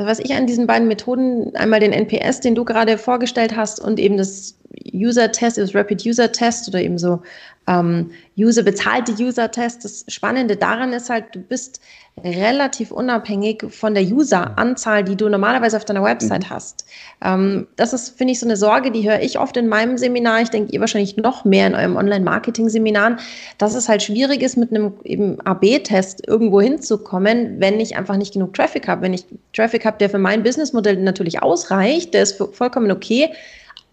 Also 0.00 0.08
was 0.10 0.18
ich 0.18 0.32
an 0.32 0.46
diesen 0.46 0.66
beiden 0.66 0.88
Methoden, 0.88 1.54
einmal 1.56 1.78
den 1.78 1.92
NPS, 1.92 2.40
den 2.40 2.54
du 2.54 2.64
gerade 2.64 2.96
vorgestellt 2.96 3.54
hast, 3.54 3.80
und 3.80 4.00
eben 4.00 4.16
das 4.16 4.56
User-Test, 4.94 5.58
das 5.58 5.74
Rapid 5.74 6.06
User-Test 6.06 6.68
oder 6.68 6.80
eben 6.80 6.96
so 6.96 7.20
ähm, 7.66 8.10
User, 8.34 8.62
bezahlte 8.62 9.12
User-Test. 9.12 9.84
Das 9.84 10.06
Spannende 10.08 10.56
daran 10.56 10.94
ist 10.94 11.10
halt, 11.10 11.34
du 11.34 11.40
bist 11.40 11.82
relativ 12.24 12.90
unabhängig 12.90 13.64
von 13.70 13.94
der 13.94 14.02
User-Anzahl, 14.02 15.04
die 15.04 15.16
du 15.16 15.28
normalerweise 15.28 15.76
auf 15.76 15.84
deiner 15.84 16.02
Website 16.02 16.44
mhm. 16.44 16.50
hast. 16.50 16.84
Ähm, 17.24 17.66
das 17.76 17.92
ist, 17.92 18.16
finde 18.16 18.32
ich, 18.32 18.40
so 18.40 18.46
eine 18.46 18.56
Sorge, 18.56 18.90
die 18.90 19.08
höre 19.08 19.20
ich 19.20 19.38
oft 19.38 19.56
in 19.56 19.68
meinem 19.68 19.98
Seminar. 19.98 20.42
Ich 20.42 20.50
denke, 20.50 20.72
ihr 20.72 20.80
wahrscheinlich 20.80 21.16
noch 21.16 21.44
mehr 21.44 21.66
in 21.66 21.74
eurem 21.74 21.96
Online-Marketing-Seminaren, 21.96 23.18
dass 23.58 23.74
es 23.74 23.88
halt 23.88 24.02
schwierig 24.02 24.42
ist, 24.42 24.56
mit 24.56 24.70
einem 24.72 25.38
AB-Test 25.44 26.26
irgendwo 26.26 26.60
hinzukommen, 26.60 27.56
wenn 27.58 27.80
ich 27.80 27.96
einfach 27.96 28.16
nicht 28.16 28.32
genug 28.32 28.54
Traffic 28.54 28.88
habe. 28.88 29.02
Wenn 29.02 29.14
ich 29.14 29.24
Traffic 29.52 29.84
habe, 29.84 29.98
der 29.98 30.10
für 30.10 30.18
mein 30.18 30.42
Businessmodell 30.42 30.96
natürlich 30.96 31.42
ausreicht, 31.42 32.14
der 32.14 32.22
ist 32.22 32.42
vollkommen 32.52 32.90
okay 32.90 33.30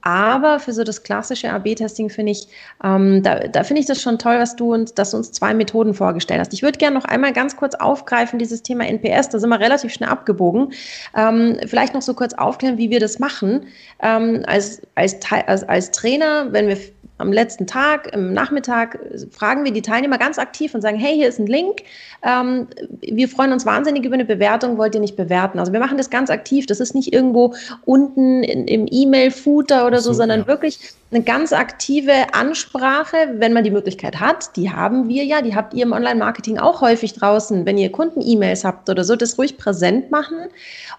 Aber 0.01 0.59
für 0.59 0.73
so 0.73 0.83
das 0.83 1.03
klassische 1.03 1.51
AB-Testing 1.51 2.09
finde 2.09 2.31
ich, 2.31 2.47
ähm, 2.83 3.23
da, 3.23 3.39
da 3.39 3.63
finde 3.63 3.81
ich 3.81 3.87
das 3.87 4.01
schon 4.01 4.19
toll, 4.19 4.37
was 4.39 4.55
du 4.55 4.73
uns, 4.73 4.93
dass 4.93 5.11
du 5.11 5.17
uns 5.17 5.31
zwei 5.31 5.53
Methoden 5.53 5.93
vorgestellt 5.93 6.39
hast. 6.39 6.53
Ich 6.53 6.63
würde 6.63 6.77
gerne 6.77 6.97
noch 6.97 7.05
einmal 7.05 7.33
ganz 7.33 7.57
kurz 7.57 7.75
aufgreifen, 7.75 8.39
dieses 8.39 8.63
Thema 8.63 8.85
NPS, 8.85 9.29
da 9.29 9.39
sind 9.39 9.49
wir 9.49 9.59
relativ 9.59 9.91
schnell 9.91 10.09
abgebogen. 10.09 10.73
Ähm, 11.15 11.57
vielleicht 11.65 11.93
noch 11.93 12.01
so 12.01 12.13
kurz 12.13 12.33
aufklären, 12.33 12.77
wie 12.77 12.89
wir 12.89 12.99
das 12.99 13.19
machen. 13.19 13.65
Ähm, 14.01 14.43
als, 14.47 14.81
als, 14.95 15.17
als, 15.45 15.63
als 15.67 15.91
Trainer, 15.91 16.53
wenn 16.53 16.67
wir 16.67 16.77
am 17.19 17.31
letzten 17.31 17.67
Tag, 17.67 18.13
im 18.13 18.33
Nachmittag, 18.33 18.99
fragen 19.31 19.63
wir 19.63 19.71
die 19.71 19.81
Teilnehmer 19.81 20.17
ganz 20.17 20.39
aktiv 20.39 20.73
und 20.73 20.81
sagen, 20.81 20.97
hey, 20.97 21.15
hier 21.15 21.27
ist 21.27 21.39
ein 21.39 21.47
Link. 21.47 21.83
Ähm, 22.23 22.67
wir 23.01 23.27
freuen 23.29 23.53
uns 23.53 23.65
wahnsinnig 23.65 24.03
über 24.03 24.15
eine 24.15 24.25
Bewertung, 24.25 24.77
wollt 24.77 24.95
ihr 24.95 25.01
nicht 25.01 25.15
bewerten? 25.15 25.59
Also 25.59 25.73
wir 25.73 25.79
machen 25.79 25.97
das 25.97 26.09
ganz 26.09 26.29
aktiv. 26.29 26.65
Das 26.65 26.79
ist 26.79 26.95
nicht 26.95 27.13
irgendwo 27.13 27.53
unten 27.85 28.43
in, 28.43 28.67
im 28.67 28.87
E-Mail-Footer 28.89 29.85
oder 29.85 29.99
so, 29.99 30.07
so, 30.07 30.13
sondern 30.13 30.41
ja. 30.41 30.47
wirklich 30.47 30.79
eine 31.09 31.23
ganz 31.23 31.53
aktive 31.53 32.33
Ansprache, 32.33 33.15
wenn 33.37 33.53
man 33.53 33.63
die 33.63 33.71
Möglichkeit 33.71 34.19
hat. 34.19 34.57
Die 34.57 34.71
haben 34.71 35.07
wir 35.07 35.23
ja, 35.23 35.41
die 35.41 35.55
habt 35.55 35.73
ihr 35.73 35.83
im 35.83 35.93
Online-Marketing 35.93 36.57
auch 36.57 36.81
häufig 36.81 37.13
draußen, 37.13 37.65
wenn 37.65 37.77
ihr 37.77 37.91
Kunden-E-Mails 37.91 38.65
habt 38.65 38.89
oder 38.89 39.05
so, 39.05 39.15
das 39.15 39.37
ruhig 39.37 39.57
präsent 39.57 40.11
machen. 40.11 40.37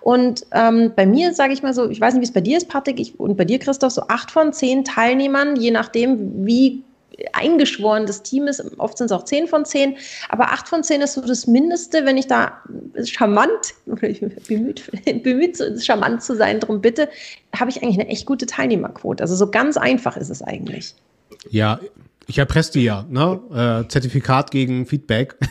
Und 0.00 0.46
ähm, 0.52 0.92
bei 0.96 1.04
mir, 1.04 1.34
sage 1.34 1.52
ich 1.52 1.62
mal 1.62 1.74
so, 1.74 1.90
ich 1.90 2.00
weiß 2.00 2.14
nicht, 2.14 2.22
wie 2.22 2.26
es 2.26 2.32
bei 2.32 2.40
dir 2.40 2.56
ist, 2.56 2.68
Patrick, 2.68 2.98
ich, 3.00 3.20
und 3.20 3.36
bei 3.36 3.44
dir, 3.44 3.58
Christoph, 3.58 3.92
so 3.92 4.02
acht 4.08 4.30
von 4.30 4.54
zehn 4.54 4.84
Teilnehmern, 4.84 5.56
je 5.56 5.70
nachdem, 5.70 6.07
wie 6.46 6.84
eingeschworen 7.32 8.06
das 8.06 8.22
Team 8.22 8.46
ist. 8.46 8.62
Oft 8.78 8.98
sind 8.98 9.06
es 9.06 9.12
auch 9.12 9.24
zehn 9.24 9.48
von 9.48 9.64
zehn, 9.64 9.96
aber 10.28 10.52
acht 10.52 10.68
von 10.68 10.84
zehn 10.84 11.00
ist 11.00 11.14
so 11.14 11.20
das 11.20 11.46
Mindeste, 11.46 12.04
wenn 12.04 12.16
ich 12.16 12.28
da 12.28 12.62
charmant, 13.04 13.74
bemüht, 13.86 14.84
bemüht 15.22 15.58
charmant 15.82 16.22
zu 16.22 16.36
sein, 16.36 16.60
darum 16.60 16.80
bitte, 16.80 17.08
habe 17.56 17.70
ich 17.70 17.82
eigentlich 17.82 17.98
eine 17.98 18.08
echt 18.08 18.26
gute 18.26 18.46
Teilnehmerquote. 18.46 19.22
Also 19.22 19.34
so 19.34 19.50
ganz 19.50 19.76
einfach 19.76 20.16
ist 20.16 20.30
es 20.30 20.42
eigentlich. 20.42 20.94
Ja, 21.50 21.80
ich 22.26 22.38
erpresse 22.38 22.72
die 22.72 22.84
ja, 22.84 23.04
ne? 23.08 23.40
Äh, 23.84 23.88
Zertifikat 23.88 24.50
gegen 24.50 24.86
Feedback. 24.86 25.36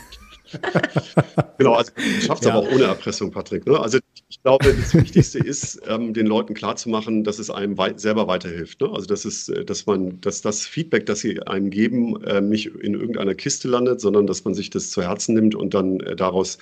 genau, 1.58 1.74
also 1.74 1.92
schafft 2.20 2.42
es 2.42 2.48
ja. 2.48 2.54
aber 2.54 2.66
auch 2.66 2.72
ohne 2.72 2.84
Erpressung, 2.84 3.30
Patrick. 3.30 3.66
Ne? 3.66 3.78
Also 3.78 3.98
ich 4.28 4.42
glaube, 4.42 4.72
das 4.72 4.94
Wichtigste 4.94 5.38
ist, 5.38 5.80
ähm, 5.86 6.14
den 6.14 6.26
Leuten 6.26 6.54
klarzumachen, 6.54 7.24
dass 7.24 7.38
es 7.38 7.50
einem 7.50 7.76
wei 7.78 7.94
selber 7.96 8.26
weiterhilft. 8.26 8.80
Ne? 8.80 8.90
Also 8.90 9.06
dass 9.06 9.24
es, 9.24 9.48
äh, 9.48 9.64
dass 9.64 9.86
man, 9.86 10.20
dass 10.20 10.42
das 10.42 10.66
Feedback, 10.66 11.06
das 11.06 11.20
sie 11.20 11.42
einem 11.42 11.70
geben, 11.70 12.22
äh, 12.24 12.40
nicht 12.40 12.66
in 12.66 12.94
irgendeiner 12.94 13.34
Kiste 13.34 13.68
landet, 13.68 14.00
sondern 14.00 14.26
dass 14.26 14.44
man 14.44 14.54
sich 14.54 14.70
das 14.70 14.90
zu 14.90 15.02
Herzen 15.02 15.34
nimmt 15.34 15.54
und 15.54 15.74
dann 15.74 16.00
äh, 16.00 16.16
daraus 16.16 16.58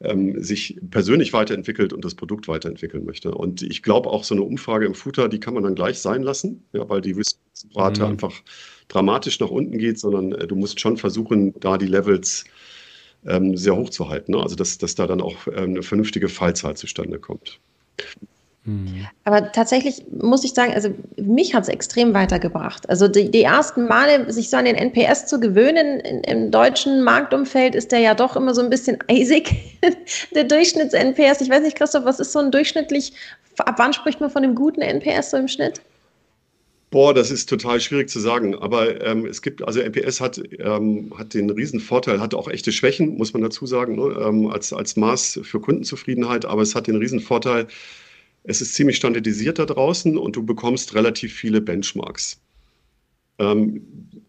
ähm, 0.00 0.42
sich 0.42 0.78
persönlich 0.90 1.32
weiterentwickelt 1.32 1.92
und 1.92 2.04
das 2.04 2.14
Produkt 2.14 2.48
weiterentwickeln 2.48 3.04
möchte. 3.04 3.32
Und 3.32 3.62
ich 3.62 3.82
glaube 3.82 4.10
auch 4.10 4.24
so 4.24 4.34
eine 4.34 4.42
Umfrage 4.42 4.86
im 4.86 4.94
Footer, 4.94 5.28
die 5.28 5.40
kann 5.40 5.54
man 5.54 5.62
dann 5.62 5.74
gleich 5.74 5.98
sein 5.98 6.22
lassen, 6.22 6.64
ja, 6.72 6.88
weil 6.88 7.00
die 7.00 7.16
Wissensrate 7.16 8.02
mhm. 8.02 8.08
einfach 8.08 8.42
dramatisch 8.88 9.40
nach 9.40 9.50
unten 9.50 9.78
geht, 9.78 9.98
sondern 9.98 10.32
äh, 10.32 10.46
du 10.46 10.56
musst 10.56 10.80
schon 10.80 10.96
versuchen, 10.96 11.54
da 11.60 11.78
die 11.78 11.86
Levels 11.86 12.44
ähm, 13.26 13.56
sehr 13.56 13.76
hoch 13.76 13.90
zu 13.90 14.08
halten. 14.08 14.32
Ne? 14.32 14.42
Also 14.42 14.56
dass, 14.56 14.78
dass 14.78 14.94
da 14.94 15.06
dann 15.06 15.20
auch 15.20 15.46
ähm, 15.48 15.70
eine 15.70 15.82
vernünftige 15.82 16.28
Fallzahl 16.28 16.76
zustande 16.76 17.18
kommt. 17.18 17.58
Mhm. 18.64 19.06
Aber 19.24 19.52
tatsächlich 19.52 20.04
muss 20.10 20.42
ich 20.42 20.54
sagen, 20.54 20.72
also 20.72 20.88
mich 21.16 21.54
hat 21.54 21.64
es 21.64 21.68
extrem 21.68 22.14
weitergebracht. 22.14 22.88
Also 22.88 23.08
die, 23.08 23.30
die, 23.30 23.42
ersten 23.42 23.86
Male, 23.86 24.32
sich 24.32 24.48
so 24.48 24.56
an 24.56 24.64
den 24.64 24.76
NPS 24.76 25.26
zu 25.26 25.38
gewöhnen 25.38 26.00
in, 26.00 26.20
im 26.20 26.50
deutschen 26.50 27.02
Marktumfeld, 27.02 27.74
ist 27.74 27.92
der 27.92 27.98
ja 27.98 28.14
doch 28.14 28.36
immer 28.36 28.54
so 28.54 28.62
ein 28.62 28.70
bisschen 28.70 28.98
eisig, 29.08 29.54
der 30.34 30.44
Durchschnitts-NPS. 30.44 31.42
Ich 31.42 31.50
weiß 31.50 31.62
nicht, 31.62 31.76
Christoph, 31.76 32.04
was 32.04 32.20
ist 32.20 32.32
so 32.32 32.38
ein 32.38 32.50
durchschnittlich, 32.50 33.12
ab 33.58 33.74
wann 33.76 33.92
spricht 33.92 34.20
man 34.20 34.30
von 34.30 34.42
einem 34.42 34.54
guten 34.54 34.80
NPS 34.80 35.30
so 35.30 35.36
im 35.36 35.48
Schnitt? 35.48 35.82
Boah, 36.94 37.12
das 37.12 37.32
ist 37.32 37.48
total 37.48 37.80
schwierig 37.80 38.08
zu 38.08 38.20
sagen. 38.20 38.54
Aber 38.54 39.04
ähm, 39.04 39.26
es 39.26 39.42
gibt, 39.42 39.64
also 39.66 39.80
NPS 39.80 40.20
hat, 40.20 40.40
ähm, 40.60 41.12
hat 41.18 41.34
den 41.34 41.50
riesen 41.50 41.80
Vorteil, 41.80 42.20
hat 42.20 42.34
auch 42.34 42.46
echte 42.46 42.70
Schwächen, 42.70 43.16
muss 43.16 43.32
man 43.32 43.42
dazu 43.42 43.66
sagen, 43.66 43.96
ne? 43.96 44.16
ähm, 44.24 44.46
als, 44.46 44.72
als 44.72 44.94
Maß 44.94 45.40
für 45.42 45.60
Kundenzufriedenheit. 45.60 46.44
Aber 46.44 46.62
es 46.62 46.76
hat 46.76 46.86
den 46.86 46.94
riesen 46.94 47.18
Vorteil, 47.18 47.66
es 48.44 48.60
ist 48.60 48.76
ziemlich 48.76 48.94
standardisiert 48.94 49.58
da 49.58 49.66
draußen 49.66 50.16
und 50.16 50.36
du 50.36 50.46
bekommst 50.46 50.94
relativ 50.94 51.34
viele 51.34 51.60
Benchmarks. 51.60 52.40
Ähm, 53.40 53.82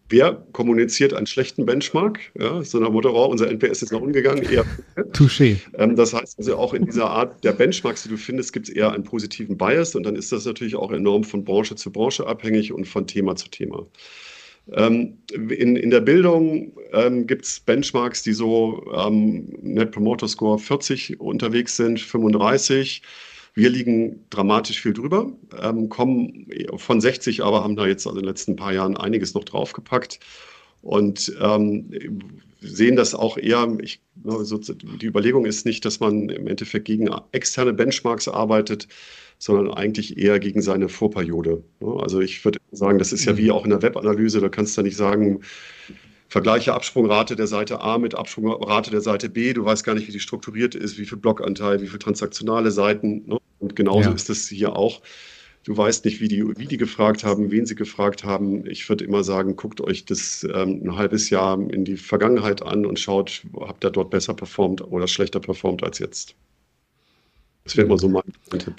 wer 0.08 0.44
kommuniziert 0.52 1.14
einen 1.14 1.26
schlechten 1.26 1.66
Benchmark? 1.66 2.20
Ja, 2.38 2.62
so 2.62 2.78
nach 2.78 2.90
Motto, 2.90 3.10
oh, 3.10 3.26
unser 3.26 3.48
NPS 3.48 3.82
ist 3.82 3.92
nach 3.92 4.00
unten 4.00 4.12
gegangen. 4.12 4.42
Eher, 4.42 4.64
Touché. 5.12 5.56
Ähm, 5.74 5.96
das 5.96 6.14
heißt 6.14 6.38
also 6.38 6.56
auch 6.56 6.74
in 6.74 6.86
dieser 6.86 7.10
Art 7.10 7.42
der 7.44 7.52
Benchmarks, 7.52 8.04
die 8.04 8.08
du 8.08 8.16
findest, 8.16 8.52
gibt 8.52 8.68
es 8.68 8.74
eher 8.74 8.92
einen 8.92 9.04
positiven 9.04 9.56
Bias 9.56 9.94
und 9.94 10.04
dann 10.04 10.16
ist 10.16 10.32
das 10.32 10.44
natürlich 10.44 10.76
auch 10.76 10.92
enorm 10.92 11.24
von 11.24 11.44
Branche 11.44 11.74
zu 11.74 11.90
Branche 11.90 12.26
abhängig 12.26 12.72
und 12.72 12.86
von 12.86 13.06
Thema 13.06 13.36
zu 13.36 13.48
Thema. 13.48 13.86
Ähm, 14.72 15.18
in, 15.32 15.76
in 15.76 15.90
der 15.90 16.00
Bildung 16.00 16.72
ähm, 16.92 17.26
gibt 17.26 17.44
es 17.44 17.60
Benchmarks, 17.60 18.22
die 18.22 18.32
so 18.32 18.84
ähm, 18.96 19.48
Net 19.62 19.92
Promoter 19.92 20.26
Score 20.26 20.58
40 20.58 21.20
unterwegs 21.20 21.76
sind, 21.76 22.00
35. 22.00 23.02
Wir 23.56 23.70
liegen 23.70 24.26
dramatisch 24.28 24.82
viel 24.82 24.92
drüber, 24.92 25.32
ähm, 25.62 25.88
kommen 25.88 26.46
von 26.76 27.00
60, 27.00 27.42
aber 27.42 27.64
haben 27.64 27.74
da 27.74 27.86
jetzt 27.86 28.06
also 28.06 28.18
in 28.18 28.22
den 28.22 28.28
letzten 28.28 28.54
paar 28.54 28.74
Jahren 28.74 28.98
einiges 28.98 29.32
noch 29.32 29.44
draufgepackt 29.44 30.20
und 30.82 31.34
ähm, 31.40 31.90
sehen 32.60 32.96
das 32.96 33.14
auch 33.14 33.38
eher, 33.38 33.66
ich, 33.80 34.02
also 34.26 34.58
die 34.58 35.06
Überlegung 35.06 35.46
ist 35.46 35.64
nicht, 35.64 35.86
dass 35.86 36.00
man 36.00 36.28
im 36.28 36.46
Endeffekt 36.46 36.84
gegen 36.84 37.08
externe 37.32 37.72
Benchmarks 37.72 38.28
arbeitet, 38.28 38.88
sondern 39.38 39.72
eigentlich 39.72 40.18
eher 40.18 40.38
gegen 40.38 40.60
seine 40.60 40.90
Vorperiode. 40.90 41.64
Also 41.80 42.20
ich 42.20 42.44
würde 42.44 42.58
sagen, 42.72 42.98
das 42.98 43.12
ist 43.12 43.24
ja 43.24 43.38
wie 43.38 43.44
mhm. 43.44 43.50
auch 43.52 43.64
in 43.64 43.70
der 43.70 43.80
Webanalyse, 43.80 44.40
da 44.40 44.50
kannst 44.50 44.76
du 44.76 44.82
nicht 44.82 44.96
sagen, 44.96 45.40
vergleiche 46.28 46.74
Absprungrate 46.74 47.36
der 47.36 47.46
Seite 47.46 47.80
A 47.80 47.98
mit 47.98 48.14
Absprungrate 48.14 48.90
der 48.90 49.00
Seite 49.00 49.28
B, 49.28 49.52
du 49.52 49.64
weißt 49.64 49.84
gar 49.84 49.94
nicht, 49.94 50.08
wie 50.08 50.12
die 50.12 50.20
strukturiert 50.20 50.74
ist, 50.74 50.98
wie 50.98 51.06
viel 51.06 51.18
Blockanteil, 51.18 51.80
wie 51.80 51.86
viel 51.86 51.98
transaktionale 51.98 52.70
Seiten. 52.70 53.24
Ne? 53.26 53.38
Und 53.58 53.76
genauso 53.76 54.10
ja. 54.10 54.14
ist 54.14 54.30
es 54.30 54.48
hier 54.48 54.76
auch. 54.76 55.02
Du 55.64 55.76
weißt 55.76 56.04
nicht, 56.04 56.20
wie 56.20 56.28
die, 56.28 56.44
wie 56.58 56.66
die 56.66 56.76
gefragt 56.76 57.24
haben, 57.24 57.50
wen 57.50 57.66
sie 57.66 57.74
gefragt 57.74 58.22
haben. 58.22 58.64
Ich 58.70 58.88
würde 58.88 59.04
immer 59.04 59.24
sagen, 59.24 59.56
guckt 59.56 59.80
euch 59.80 60.04
das 60.04 60.46
ähm, 60.54 60.80
ein 60.84 60.96
halbes 60.96 61.28
Jahr 61.28 61.58
in 61.58 61.84
die 61.84 61.96
Vergangenheit 61.96 62.62
an 62.62 62.86
und 62.86 63.00
schaut, 63.00 63.42
habt 63.60 63.84
ihr 63.84 63.90
dort 63.90 64.10
besser 64.10 64.34
performt 64.34 64.80
oder 64.80 65.08
schlechter 65.08 65.40
performt 65.40 65.82
als 65.82 65.98
jetzt. 65.98 66.36
Das 67.64 67.76
wäre 67.76 67.88
immer 67.88 67.98
so 67.98 68.08
mein 68.08 68.22
Tipp. 68.58 68.76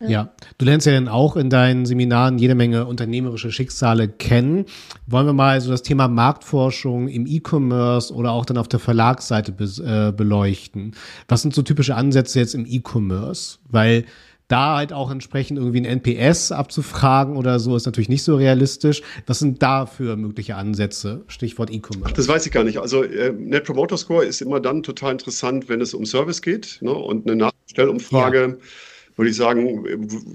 Ja, 0.00 0.34
du 0.58 0.64
lernst 0.64 0.86
ja 0.86 0.92
dann 0.92 1.08
auch 1.08 1.36
in 1.36 1.50
deinen 1.50 1.86
Seminaren 1.86 2.38
jede 2.38 2.54
Menge 2.54 2.86
unternehmerische 2.86 3.52
Schicksale 3.52 4.08
kennen. 4.08 4.66
Wollen 5.06 5.26
wir 5.26 5.32
mal 5.32 5.60
so 5.60 5.70
das 5.70 5.82
Thema 5.82 6.08
Marktforschung 6.08 7.08
im 7.08 7.26
E-Commerce 7.26 8.12
oder 8.12 8.32
auch 8.32 8.44
dann 8.44 8.58
auf 8.58 8.68
der 8.68 8.80
Verlagsseite 8.80 9.52
be 9.52 9.64
äh, 9.64 10.12
beleuchten? 10.12 10.94
Was 11.28 11.42
sind 11.42 11.54
so 11.54 11.62
typische 11.62 11.94
Ansätze 11.94 12.38
jetzt 12.38 12.54
im 12.54 12.66
E-Commerce? 12.66 13.58
Weil 13.68 14.04
da 14.48 14.76
halt 14.76 14.92
auch 14.92 15.10
entsprechend 15.10 15.58
irgendwie 15.58 15.80
ein 15.80 15.86
NPS 15.86 16.52
abzufragen 16.52 17.36
oder 17.36 17.58
so 17.58 17.76
ist 17.76 17.86
natürlich 17.86 18.10
nicht 18.10 18.24
so 18.24 18.36
realistisch. 18.36 19.02
Was 19.26 19.38
sind 19.38 19.62
da 19.62 19.86
für 19.86 20.16
mögliche 20.16 20.56
Ansätze? 20.56 21.24
Stichwort 21.28 21.70
E-Commerce. 21.70 22.14
Das 22.14 22.28
weiß 22.28 22.44
ich 22.44 22.52
gar 22.52 22.64
nicht. 22.64 22.78
Also 22.78 23.02
äh, 23.02 23.32
Net 23.32 23.64
Promoter 23.64 23.96
Score 23.96 24.24
ist 24.24 24.42
immer 24.42 24.60
dann 24.60 24.82
total 24.82 25.12
interessant, 25.12 25.68
wenn 25.68 25.80
es 25.80 25.94
um 25.94 26.04
Service 26.04 26.42
geht 26.42 26.78
ne? 26.82 26.92
und 26.92 27.26
eine 27.26 27.36
Nachstellumfrage. 27.36 28.58
Ja 28.60 28.66
würde 29.16 29.30
ich 29.30 29.36
sagen, 29.36 29.84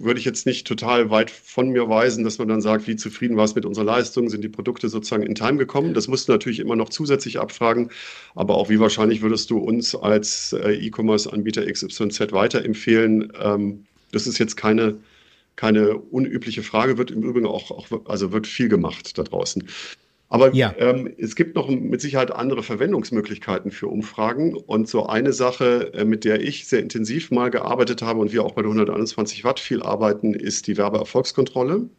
würde 0.04 0.20
ich 0.20 0.26
jetzt 0.26 0.46
nicht 0.46 0.66
total 0.66 1.10
weit 1.10 1.30
von 1.30 1.70
mir 1.70 1.90
weisen, 1.90 2.24
dass 2.24 2.38
man 2.38 2.48
dann 2.48 2.62
sagt, 2.62 2.88
wie 2.88 2.96
zufrieden 2.96 3.36
war 3.36 3.44
es 3.44 3.56
mit 3.56 3.66
unserer 3.66 3.86
Leistung, 3.86 4.30
sind 4.30 4.44
die 4.44 4.50
Produkte 4.50 4.88
sozusagen 4.88 5.24
in 5.24 5.36
Time 5.36 5.58
gekommen. 5.58 5.94
Das 5.94 6.08
musst 6.08 6.28
du 6.28 6.32
natürlich 6.32 6.60
immer 6.60 6.78
noch 6.78 6.90
zusätzlich 6.90 7.40
abfragen, 7.40 7.92
aber 8.36 8.56
auch 8.56 8.70
wie 8.70 8.80
wahrscheinlich 8.80 9.22
würdest 9.22 9.50
du 9.50 9.58
uns 9.58 9.96
als 9.96 10.54
äh, 10.54 10.74
E-Commerce-Anbieter 10.74 11.70
XYZ 11.70 12.32
weiterempfehlen? 12.32 13.34
Ähm, 13.42 13.86
das 14.12 14.28
ist 14.28 14.38
jetzt 14.38 14.56
keine, 14.56 14.98
keine 15.58 15.98
unübliche 15.98 16.64
Frage, 16.64 16.98
wird 16.98 17.12
im 17.12 17.22
Übrigen 17.24 17.48
auch, 17.48 17.72
auch 17.72 17.88
also 18.06 18.32
wird 18.32 18.48
viel 18.48 18.70
gemacht 18.70 19.18
da 19.18 19.24
draußen. 19.24 19.68
Aber 20.32 20.54
ja. 20.54 20.74
ähm, 20.78 21.12
es 21.18 21.36
gibt 21.36 21.56
noch 21.56 21.68
mit 21.68 22.02
Sicherheit 22.02 22.32
andere 22.32 22.62
Verwendungsmöglichkeiten 22.62 23.72
für 23.72 23.88
Umfragen. 23.88 24.54
Und 24.54 24.88
so 24.88 25.08
eine 25.08 25.34
Sache, 25.34 25.92
äh, 25.96 26.06
mit 26.06 26.24
der 26.24 26.42
ich 26.42 26.68
sehr 26.68 26.80
intensiv 26.80 27.32
mal 27.32 27.50
gearbeitet 27.50 28.04
habe 28.04 28.20
und 28.20 28.32
wir 28.32 28.44
auch 28.44 28.52
bei 28.52 28.62
der 28.62 28.70
121 28.70 29.44
Watt 29.44 29.60
viel 29.60 29.82
arbeiten, 29.82 30.36
ist 30.36 30.68
die 30.68 30.78
Werbeerfolgskontrolle. 30.78 31.90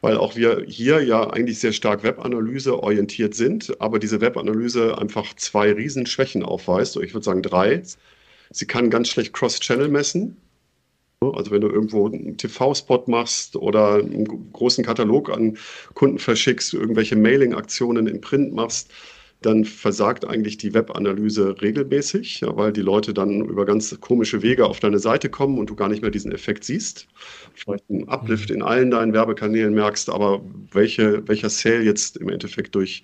Weil 0.00 0.16
auch 0.16 0.34
wir 0.34 0.64
hier 0.66 1.02
ja 1.02 1.28
eigentlich 1.28 1.58
sehr 1.58 1.74
stark 1.74 2.02
Webanalyse 2.02 2.82
orientiert 2.82 3.34
sind, 3.34 3.78
aber 3.82 3.98
diese 3.98 4.22
Webanalyse 4.22 4.96
einfach 4.96 5.34
zwei 5.34 5.72
Riesenschwächen 5.72 6.42
aufweist, 6.42 6.96
ich 6.96 7.12
würde 7.12 7.24
sagen 7.24 7.42
drei. 7.42 7.82
Sie 8.50 8.66
kann 8.66 8.88
ganz 8.88 9.08
schlecht 9.08 9.34
Cross-Channel 9.34 9.88
messen. 9.88 10.38
Also 11.22 11.50
wenn 11.50 11.60
du 11.60 11.68
irgendwo 11.68 12.06
einen 12.06 12.38
TV-Spot 12.38 13.04
machst 13.06 13.54
oder 13.54 13.96
einen 13.96 14.52
großen 14.54 14.82
Katalog 14.82 15.28
an 15.28 15.58
Kunden 15.92 16.18
verschickst, 16.18 16.72
irgendwelche 16.72 17.14
Mailing-Aktionen 17.14 18.06
im 18.06 18.22
Print 18.22 18.54
machst, 18.54 18.90
dann 19.42 19.66
versagt 19.66 20.24
eigentlich 20.24 20.56
die 20.56 20.72
Webanalyse 20.72 21.60
regelmäßig, 21.60 22.40
ja, 22.40 22.56
weil 22.56 22.72
die 22.72 22.80
Leute 22.80 23.12
dann 23.12 23.42
über 23.42 23.66
ganz 23.66 23.98
komische 24.00 24.40
Wege 24.40 24.64
auf 24.64 24.80
deine 24.80 24.98
Seite 24.98 25.28
kommen 25.28 25.58
und 25.58 25.68
du 25.68 25.74
gar 25.74 25.90
nicht 25.90 26.00
mehr 26.00 26.10
diesen 26.10 26.32
Effekt 26.32 26.64
siehst. 26.64 27.06
Vielleicht 27.54 27.84
einen 27.90 28.08
Uplift 28.08 28.48
mhm. 28.48 28.56
in 28.56 28.62
allen 28.62 28.90
deinen 28.90 29.12
Werbekanälen 29.12 29.74
merkst, 29.74 30.08
aber 30.08 30.40
welche, 30.72 31.26
welcher 31.28 31.50
Sale 31.50 31.82
jetzt 31.82 32.16
im 32.16 32.30
Endeffekt 32.30 32.74
durch 32.74 33.02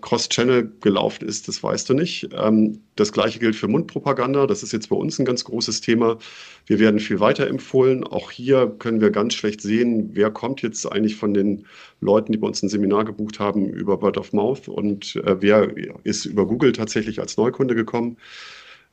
Cross-Channel 0.00 0.72
gelaufen 0.80 1.26
ist, 1.26 1.46
das 1.48 1.62
weißt 1.62 1.88
du 1.88 1.94
nicht. 1.94 2.28
Ähm, 2.32 2.80
das 2.96 3.12
gleiche 3.12 3.38
gilt 3.38 3.56
für 3.56 3.68
Mundpropaganda. 3.68 4.46
Das 4.46 4.62
ist 4.62 4.72
jetzt 4.72 4.88
bei 4.88 4.96
uns 4.96 5.18
ein 5.18 5.24
ganz 5.24 5.44
großes 5.44 5.80
Thema. 5.80 6.18
Wir 6.66 6.78
werden 6.78 6.98
viel 6.98 7.20
weiter 7.20 7.46
empfohlen. 7.46 8.04
Auch 8.04 8.30
hier 8.30 8.74
können 8.78 9.00
wir 9.00 9.10
ganz 9.10 9.34
schlecht 9.34 9.60
sehen, 9.60 10.10
wer 10.12 10.30
kommt 10.30 10.62
jetzt 10.62 10.90
eigentlich 10.90 11.16
von 11.16 11.34
den 11.34 11.66
Leuten, 12.00 12.32
die 12.32 12.38
bei 12.38 12.46
uns 12.46 12.62
ein 12.62 12.68
Seminar 12.68 13.04
gebucht 13.04 13.38
haben, 13.38 13.70
über 13.70 14.02
Word 14.02 14.18
of 14.18 14.32
Mouth 14.32 14.68
und 14.68 15.16
äh, 15.16 15.40
wer 15.40 15.68
ist 16.04 16.24
über 16.24 16.46
Google 16.46 16.72
tatsächlich 16.72 17.20
als 17.20 17.36
Neukunde 17.36 17.74
gekommen. 17.74 18.16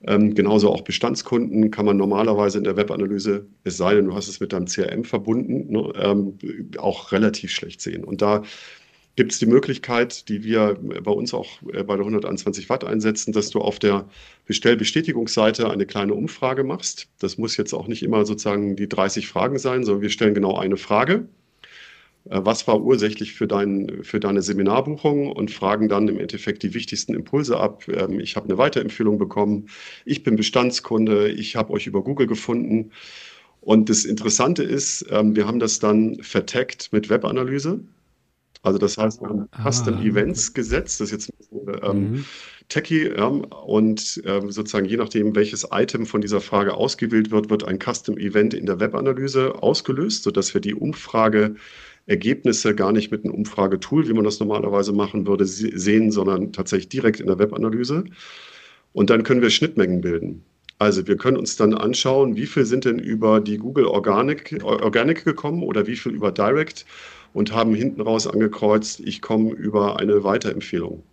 Ähm, 0.04 0.34
genauso 0.34 0.70
auch 0.72 0.82
Bestandskunden 0.82 1.70
kann 1.70 1.86
man 1.86 1.98
normalerweise 1.98 2.58
in 2.58 2.64
der 2.64 2.76
Webanalyse, 2.76 3.46
es 3.64 3.78
sei 3.78 3.94
denn, 3.94 4.06
du 4.06 4.16
hast 4.16 4.28
es 4.28 4.40
mit 4.40 4.52
deinem 4.52 4.66
CRM 4.66 5.04
verbunden, 5.04 5.72
ne, 5.72 5.94
ähm, 5.96 6.38
auch 6.78 7.12
relativ 7.12 7.52
schlecht 7.52 7.82
sehen. 7.82 8.04
Und 8.04 8.22
da 8.22 8.42
gibt 9.22 9.34
es 9.34 9.38
die 9.38 9.46
Möglichkeit, 9.46 10.30
die 10.30 10.44
wir 10.44 10.80
bei 10.82 11.12
uns 11.12 11.32
auch 11.36 11.62
äh, 11.72 11.84
bei 11.84 11.96
der 11.96 12.06
121 12.06 12.70
Watt 12.70 12.84
einsetzen, 12.84 13.34
dass 13.34 13.52
du 13.52 13.62
auf 13.62 13.78
der 13.78 14.10
Bestellbestätigungsseite 14.48 15.70
eine 15.70 15.86
kleine 15.86 16.16
Umfrage 16.16 16.64
machst. 16.64 17.08
Das 17.20 17.38
muss 17.38 17.56
jetzt 17.56 17.72
auch 17.74 17.88
nicht 17.88 18.02
immer 18.02 18.26
sozusagen 18.26 18.76
die 18.76 18.90
30 18.90 19.28
Fragen 19.28 19.60
sein, 19.60 19.84
sondern 19.84 20.02
wir 20.02 20.10
stellen 20.10 20.34
genau 20.34 20.58
eine 20.58 20.76
Frage. 20.76 21.28
Äh, 22.32 22.40
was 22.44 22.68
war 22.68 22.82
ursächlich 22.82 23.34
für, 23.34 23.46
dein, 23.46 24.00
für 24.02 24.20
deine 24.20 24.42
Seminarbuchung 24.42 25.32
und 25.32 25.52
fragen 25.52 25.88
dann 25.88 26.08
im 26.08 26.20
Endeffekt 26.20 26.64
die 26.64 26.74
wichtigsten 26.74 27.14
Impulse 27.14 27.60
ab. 27.60 27.84
Ähm, 27.90 28.20
ich 28.20 28.36
habe 28.36 28.48
eine 28.48 28.58
Weiterempfehlung 28.58 29.20
bekommen, 29.20 29.68
ich 30.04 30.24
bin 30.24 30.36
Bestandskunde, 30.36 31.30
ich 31.30 31.56
habe 31.56 31.74
euch 31.74 31.86
über 31.86 32.04
Google 32.04 32.26
gefunden. 32.26 32.90
Und 33.62 33.88
das 33.92 34.04
Interessante 34.04 34.64
ist, 34.64 35.06
ähm, 35.12 35.36
wir 35.36 35.46
haben 35.46 35.60
das 35.60 35.78
dann 35.78 36.24
vertaggt 36.24 36.90
mit 36.92 37.12
Webanalyse. 37.12 37.82
Also 38.64 38.78
das 38.78 38.98
heißt, 38.98 39.22
wir 39.22 39.30
haben 39.30 39.48
ah, 39.52 39.72
Custom 39.72 40.02
Events 40.02 40.54
gesetzt, 40.54 41.02
das 41.02 41.12
ist 41.12 41.28
jetzt 41.28 41.50
ähm, 41.82 42.12
mhm. 42.12 42.26
Techie 42.70 43.10
ja, 43.10 43.26
und 43.26 44.22
ähm, 44.26 44.52
sozusagen 44.52 44.86
je 44.86 44.98
nachdem, 44.98 45.36
welches 45.36 45.68
Item 45.72 46.06
von 46.06 46.22
dieser 46.22 46.42
Frage 46.42 46.76
ausgewählt 46.76 47.32
wird, 47.32 47.50
wird 47.50 47.68
ein 47.68 47.80
Custom 47.80 48.18
Event 48.18 48.54
in 48.54 48.68
der 48.68 48.80
Webanalyse 48.80 49.64
ausgelöst, 49.64 50.24
sodass 50.24 50.54
wir 50.54 50.62
die 50.62 50.76
Umfrageergebnisse 50.76 52.76
gar 52.76 52.92
nicht 52.92 53.12
mit 53.12 53.26
einem 53.26 53.34
Umfragetool, 53.34 54.08
wie 54.08 54.14
man 54.14 54.26
das 54.26 54.40
normalerweise 54.40 54.94
machen 54.94 55.26
würde, 55.26 55.46
sehen, 55.46 56.12
sondern 56.12 56.54
tatsächlich 56.54 56.90
direkt 56.90 57.20
in 57.20 57.28
der 57.28 57.40
Webanalyse. 57.40 58.04
Und 58.94 59.10
dann 59.10 59.24
können 59.24 59.42
wir 59.42 59.50
Schnittmengen 59.50 60.02
bilden. 60.02 60.44
Also 60.78 61.08
wir 61.08 61.16
können 61.16 61.38
uns 61.38 61.58
dann 61.58 61.76
anschauen, 61.76 62.36
wie 62.36 62.48
viel 62.48 62.66
sind 62.66 62.86
denn 62.86 63.00
über 63.00 63.40
die 63.40 63.58
Google 63.58 63.86
Organic, 63.86 64.60
Organic 64.64 65.24
gekommen 65.24 65.62
oder 65.62 65.86
wie 65.86 65.96
viel 65.96 66.12
über 66.12 66.32
Direct 66.32 66.86
und 67.34 67.54
haben 67.54 67.74
hinten 67.74 68.02
raus 68.02 68.28
angekreuzt, 68.28 69.00
ich 69.02 69.22
komme 69.22 69.52
über 69.52 70.00
eine 70.00 70.24
Weiterempfehlung. 70.24 71.04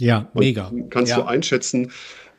Ja, 0.00 0.28
und 0.34 0.40
mega. 0.40 0.72
Kannst 0.90 1.10
ja. 1.10 1.20
du 1.20 1.26
einschätzen, 1.26 1.90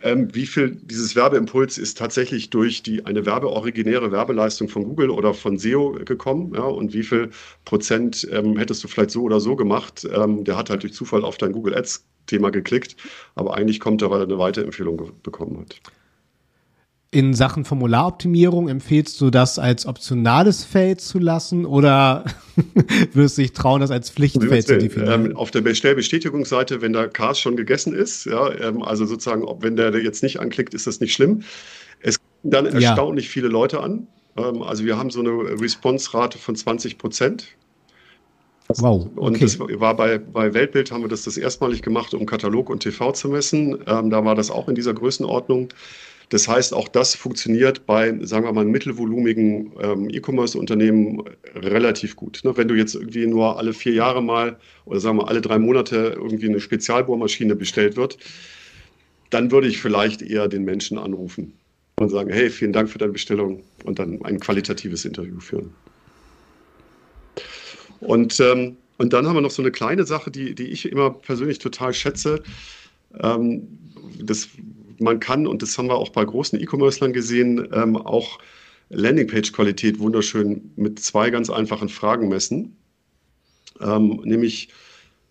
ähm, 0.01 0.34
wie 0.34 0.45
viel 0.45 0.77
dieses 0.82 1.15
Werbeimpuls 1.15 1.77
ist 1.77 1.97
tatsächlich 1.97 2.49
durch 2.49 2.84
die, 2.84 3.05
eine 3.05 3.25
werbeoriginäre 3.25 4.12
Werbeleistung 4.12 4.69
von 4.69 4.86
Google 4.86 5.10
oder 5.10 5.34
von 5.34 5.58
SEO 5.58 5.99
gekommen? 6.05 6.53
Ja, 6.55 6.63
und 6.63 6.93
wie 6.93 7.03
viel 7.03 7.32
Prozent 7.65 8.27
ähm, 8.32 8.58
hättest 8.58 8.84
du 8.84 8.88
vielleicht 8.88 9.12
so 9.12 9.23
oder 9.23 9.39
so 9.39 9.55
gemacht? 9.55 10.08
Ähm, 10.13 10.45
der 10.45 10.55
hat 10.55 10.69
halt 10.69 10.84
durch 10.84 10.93
Zufall 10.93 11.25
auf 11.25 11.38
dein 11.38 11.51
Google 11.51 11.75
Ads 11.75 12.05
Thema 12.27 12.51
geklickt, 12.51 12.95
aber 13.36 13.55
eigentlich 13.55 13.79
kommt 13.79 14.01
er, 14.01 14.12
weil 14.12 14.21
er 14.21 14.25
eine 14.25 14.38
Weiterempfehlung 14.38 15.12
bekommen 15.23 15.60
hat. 15.60 15.82
In 17.12 17.34
Sachen 17.34 17.65
Formularoptimierung 17.65 18.69
empfehlst 18.69 19.19
du 19.19 19.32
das 19.32 19.58
als 19.58 19.88
optionales 19.88 20.63
Feld 20.63 21.02
zu 21.02 21.17
lassen 21.17 21.65
oder 21.65 22.24
wirst 23.13 23.39
du 23.39 23.41
dich 23.41 23.54
trauen, 23.54 23.82
das 23.82 23.89
als 23.89 24.12
Pflichtfeld 24.12 24.67
zu 24.67 24.78
definieren? 24.78 25.26
Ähm, 25.26 25.36
auf 25.36 25.50
der 25.50 25.62
Bestellbestätigungsseite, 25.62 26.84
wenn 26.84 26.93
der 26.93 27.08
Cars 27.08 27.39
schon 27.39 27.58
gegessen 27.58 27.95
ist, 27.95 28.26
ja, 28.26 28.54
ähm, 28.54 28.84
also 28.84 29.06
sozusagen, 29.06 29.43
ob, 29.43 29.63
wenn 29.63 29.76
der 29.76 29.91
jetzt 30.04 30.22
nicht 30.22 30.39
anklickt, 30.39 30.76
ist 30.76 30.86
das 30.86 31.00
nicht 31.00 31.13
schlimm. 31.13 31.41
Es 32.00 32.19
kommen 32.19 32.52
dann 32.52 32.65
erstaunlich 32.67 33.26
ja. 33.26 33.32
viele 33.32 33.48
Leute 33.48 33.80
an. 33.80 34.06
Ähm, 34.38 34.62
also 34.62 34.86
wir 34.86 34.95
haben 34.95 35.10
so 35.10 35.22
eine 35.22 35.32
Response-Rate 35.32 36.38
von 36.38 36.56
20 36.56 37.00
Prozent. 37.00 37.48
Wow. 38.78 39.08
Okay. 39.15 39.19
Und 39.19 39.41
das 39.41 39.58
war 39.60 39.95
bei, 39.95 40.19
bei 40.19 40.54
Weltbild 40.54 40.91
haben 40.91 41.02
wir 41.02 41.10
das 41.10 41.24
das 41.24 41.38
erstmalig 41.38 41.82
gemacht, 41.82 42.13
um 42.13 42.28
Katalog 42.28 42.69
und 42.69 42.82
TV 42.82 43.13
zu 43.13 43.30
messen. 43.30 43.80
Ähm, 43.88 44.12
da 44.12 44.24
war 44.24 44.36
das 44.36 44.52
auch 44.52 44.69
in 44.69 44.76
dieser 44.76 44.93
Größenordnung. 44.93 45.69
Das 46.30 46.48
heißt, 46.48 46.76
auch 46.76 46.88
das 46.88 47.15
funktioniert 47.15 47.88
bei, 47.88 48.15
sagen 48.22 48.46
wir 48.46 48.54
mal, 48.54 48.65
mittelvolumigen 48.65 49.72
ähm, 49.82 50.10
E-Commerce-Unternehmen 50.12 51.24
relativ 51.56 52.15
gut. 52.15 52.42
Ne? 52.44 52.56
Wenn 52.56 52.68
du 52.68 52.76
jetzt 52.76 52.94
irgendwie 52.94 53.26
nur 53.26 53.58
alle 53.58 53.74
vier 53.74 53.94
Jahre 53.94 54.22
mal 54.22 54.60
oder 54.86 55.00
sagen 55.00 55.18
wir 55.18 55.28
alle 55.28 55.42
drei 55.42 55.58
Monate 55.58 56.13
irgendwie 56.15 56.48
eine 56.48 56.60
Spezialbohrmaschine 56.60 57.56
bestellt 57.56 57.98
wird, 57.98 58.20
dann 59.32 59.52
würde 59.52 59.68
ich 59.68 59.82
vielleicht 59.82 60.22
eher 60.22 60.48
den 60.48 60.65
Menschen 60.65 61.00
anrufen 61.00 61.54
und 61.96 62.10
sagen, 62.10 62.32
hey, 62.32 62.50
vielen 62.52 62.74
Dank 62.74 62.89
für 62.89 63.00
deine 63.00 63.12
Bestellung 63.12 63.63
und 63.84 63.98
dann 63.98 64.24
ein 64.24 64.39
qualitatives 64.39 65.06
Interview 65.06 65.39
führen. 65.39 65.74
Und, 68.02 68.39
ähm, 68.39 68.78
und 68.98 69.13
dann 69.13 69.28
haben 69.28 69.36
wir 69.36 69.42
noch 69.42 69.52
so 69.52 69.62
eine 69.62 69.72
kleine 69.72 70.06
Sache, 70.06 70.30
die, 70.30 70.54
die 70.54 70.68
ich 70.68 70.92
immer 70.92 71.10
persönlich 71.10 71.58
total 71.60 71.94
schätze. 71.94 72.44
Ähm, 73.20 73.68
das 74.22 74.50
man 75.01 75.19
kann, 75.19 75.47
und 75.47 75.62
das 75.62 75.77
haben 75.77 75.88
wir 75.88 75.95
auch 75.95 76.09
bei 76.09 76.23
großen 76.25 76.59
E-Commercern 76.59 77.13
gesehen, 77.13 77.67
ähm, 77.73 77.95
auch 77.95 78.39
Landingpage-Qualität 78.89 79.99
wunderschön 79.99 80.71
mit 80.75 80.99
zwei 80.99 81.29
ganz 81.29 81.49
einfachen 81.49 81.89
Fragen 81.89 82.27
messen. 82.27 82.77
Ähm, 83.81 84.21
nämlich 84.23 84.69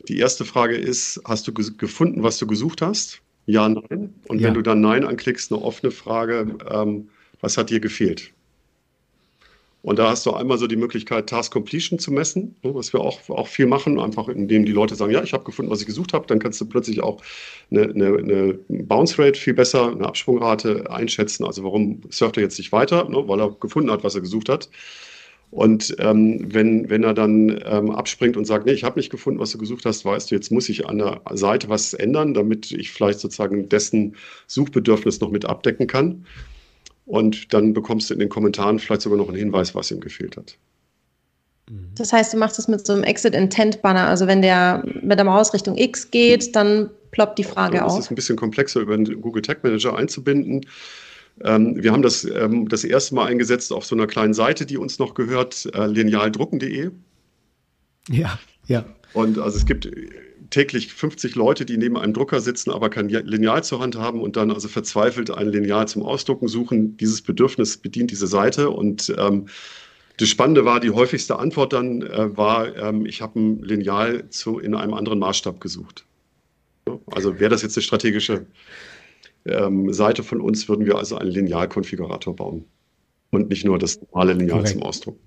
die 0.09 0.19
erste 0.19 0.45
Frage 0.45 0.77
ist, 0.77 1.21
hast 1.25 1.47
du 1.49 1.53
gefunden, 1.53 2.23
was 2.23 2.39
du 2.39 2.47
gesucht 2.47 2.83
hast? 2.83 3.21
Ja, 3.47 3.69
nein. 3.69 4.15
Und 4.29 4.41
ja. 4.41 4.47
wenn 4.47 4.55
du 4.55 4.63
dann 4.63 4.81
Nein 4.81 5.05
anklickst, 5.05 5.53
eine 5.53 5.63
offene 5.63 5.91
Frage, 5.91 6.57
ähm, 6.71 7.09
was 7.41 7.57
hat 7.57 7.71
dir 7.71 7.81
gefehlt? 7.81 8.33
Und 9.89 9.99
da 9.99 10.11
hast 10.11 10.27
du 10.27 10.35
einmal 10.35 10.59
so 10.59 10.67
die 10.67 10.77
Möglichkeit, 10.77 11.31
Task 11.31 11.51
Completion 11.51 11.99
zu 11.99 12.13
messen, 12.13 12.57
ne, 12.63 12.75
was 12.75 12.93
wir 12.93 13.01
auch, 13.01 13.27
auch 13.31 13.49
viel 13.49 13.65
machen, 13.65 13.99
einfach 13.99 14.29
indem 14.29 14.67
die 14.67 14.73
Leute 14.73 14.95
sagen, 14.95 15.13
ja, 15.13 15.23
ich 15.23 15.33
habe 15.33 15.45
gefunden, 15.45 15.71
was 15.71 15.81
ich 15.81 15.87
gesucht 15.87 16.13
habe. 16.13 16.27
Dann 16.27 16.41
kannst 16.41 16.61
du 16.61 16.67
plötzlich 16.67 17.03
auch 17.03 17.23
eine, 17.71 17.85
eine, 17.85 18.19
eine, 18.19 18.59
Bounce 18.69 19.19
Rate 19.19 19.41
viel 19.41 19.55
besser, 19.55 19.91
eine 19.91 20.07
Absprungrate 20.07 20.91
einschätzen. 20.91 21.47
Also 21.47 21.65
warum 21.65 22.03
surft 22.11 22.37
er 22.37 22.43
jetzt 22.43 22.59
nicht 22.59 22.71
weiter? 22.71 23.09
Ne, 23.09 23.27
weil 23.29 23.41
er 23.41 23.51
gefunden 23.53 23.91
hat, 23.91 24.05
was 24.05 24.15
er 24.15 24.21
gesucht 24.21 24.51
hat. 24.51 24.69
Und 25.51 25.97
ähm, 26.01 26.53
wenn, 26.53 26.91
wenn 26.91 27.03
er 27.03 27.15
dann 27.15 27.59
ähm, 27.65 27.91
abspringt 27.91 28.37
und 28.37 28.45
sagt, 28.45 28.67
nee, 28.67 28.73
ich 28.73 28.85
habe 28.85 28.99
nicht 28.99 29.09
gefunden, 29.09 29.41
was 29.41 29.53
du 29.53 29.59
gesucht 29.59 29.87
hast, 29.87 30.05
weißt 30.05 30.31
du, 30.31 30.35
jetzt 30.35 30.53
muss 30.53 30.69
ich 30.69 30.87
an 30.87 30.99
der 30.99 31.23
Seite 31.33 31.71
was 31.71 31.95
ändern, 31.95 32.35
damit 32.35 32.73
ich 32.73 32.93
vielleicht 32.93 33.21
sozusagen 33.21 33.71
dessen 33.71 34.17
Suchbedürfnis 34.49 35.19
noch 35.21 35.31
mit 35.31 35.47
abdecken 35.47 35.87
kann. 35.87 36.27
Und 37.09 37.55
dann 37.55 37.73
bekommst 37.73 38.11
du 38.11 38.15
in 38.15 38.21
den 38.21 38.29
Kommentaren 38.29 38.79
vielleicht 38.79 39.01
sogar 39.01 39.17
noch 39.19 39.29
einen 39.29 39.39
Hinweis, 39.39 39.75
was 39.75 39.91
ihm 39.91 40.01
gefehlt 40.01 40.37
hat. 40.37 40.57
Mhm. 41.71 41.89
Das 41.97 42.13
heißt, 42.13 42.35
du 42.35 42.37
machst 42.37 42.59
das 42.59 42.69
mit 42.69 42.87
so 42.87 42.93
einem 42.93 43.03
Exit-Intent-Banner. 43.03 44.07
Also 44.07 44.27
wenn 44.27 44.43
der 44.43 44.85
mit 45.03 45.19
der 45.19 45.25
Maus 45.25 45.55
Richtung 45.55 45.77
X 45.79 46.11
geht, 46.11 46.55
dann 46.55 46.91
ploppt 47.11 47.39
die 47.39 47.45
Frage 47.45 47.83
auf. 47.83 47.95
Das 47.95 48.05
ist 48.05 48.13
ein 48.13 48.15
bisschen 48.15 48.37
komplexer 48.37 48.81
über 48.81 48.95
den 48.95 49.21
Google 49.23 49.41
Tag 49.41 49.65
Manager 49.65 49.97
einzubinden. 49.97 50.67
Ähm, 51.45 51.83
wir 51.83 51.93
haben 51.93 52.03
das 52.03 52.25
ähm, 52.25 52.69
das 52.69 52.85
erste 52.85 53.15
Mal 53.15 53.27
eingesetzt 53.27 53.73
auf 53.73 53.87
so 53.87 53.97
einer 53.97 54.07
kleinen 54.07 54.35
Seite, 54.35 54.67
die 54.67 54.77
uns 54.77 54.99
noch 54.99 55.15
gehört, 55.15 55.67
äh, 55.75 55.87
linealdrucken.de. 55.87 56.91
Ja, 58.11 58.39
ja. 58.67 58.85
Und 59.15 59.39
also 59.39 59.57
es 59.57 59.65
gibt 59.65 59.89
täglich 60.51 60.93
50 60.93 61.35
Leute, 61.35 61.65
die 61.65 61.77
neben 61.77 61.97
einem 61.97 62.13
Drucker 62.13 62.41
sitzen, 62.41 62.71
aber 62.71 62.91
kein 62.91 63.09
Lineal 63.09 63.65
zur 63.65 63.81
Hand 63.81 63.97
haben 63.97 64.21
und 64.21 64.37
dann 64.37 64.51
also 64.51 64.69
verzweifelt 64.69 65.31
ein 65.31 65.49
Lineal 65.49 65.89
zum 65.89 66.03
Ausdrucken 66.03 66.49
suchen. 66.49 66.97
Dieses 66.97 67.23
Bedürfnis 67.23 67.77
bedient 67.77 68.11
diese 68.11 68.27
Seite 68.27 68.71
und 68.71 69.13
ähm, 69.19 69.47
das 70.19 70.29
Spannende 70.29 70.65
war, 70.65 70.81
die 70.81 70.91
häufigste 70.91 71.39
Antwort 71.39 71.73
dann 71.73 72.03
äh, 72.03 72.37
war, 72.37 72.77
ähm, 72.77 73.07
ich 73.07 73.23
habe 73.23 73.39
ein 73.39 73.63
Lineal 73.63 74.29
zu, 74.31 74.59
in 74.59 74.75
einem 74.75 74.95
anderen 74.95 75.21
Maßstab 75.21 75.61
gesucht. 75.61 76.05
Also 77.07 77.39
wäre 77.39 77.51
das 77.51 77.63
jetzt 77.63 77.77
eine 77.77 77.83
strategische 77.83 78.47
ähm, 79.45 79.93
Seite 79.93 80.23
von 80.23 80.41
uns, 80.41 80.69
würden 80.69 80.87
wir 80.87 80.97
also 80.97 81.17
einen 81.17 81.31
Linealkonfigurator 81.31 82.35
bauen 82.35 82.65
und 83.31 83.51
nicht 83.51 83.65
nur 83.65 83.79
das 83.79 84.01
normale 84.01 84.33
Lineal 84.33 84.59
Korrekt. 84.59 84.73
zum 84.73 84.83
Ausdrucken. 84.83 85.21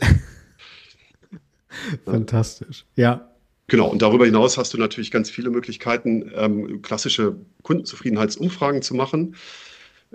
Fantastisch. 2.04 2.84
Ja, 2.96 3.30
Genau, 3.68 3.88
und 3.88 4.00
darüber 4.00 4.24
hinaus 4.26 4.58
hast 4.58 4.74
du 4.74 4.78
natürlich 4.78 5.10
ganz 5.10 5.28
viele 5.28 5.50
Möglichkeiten, 5.50 6.30
ähm, 6.36 6.82
klassische 6.82 7.36
Kundenzufriedenheitsumfragen 7.62 8.82
zu 8.82 8.94
machen. 8.94 9.34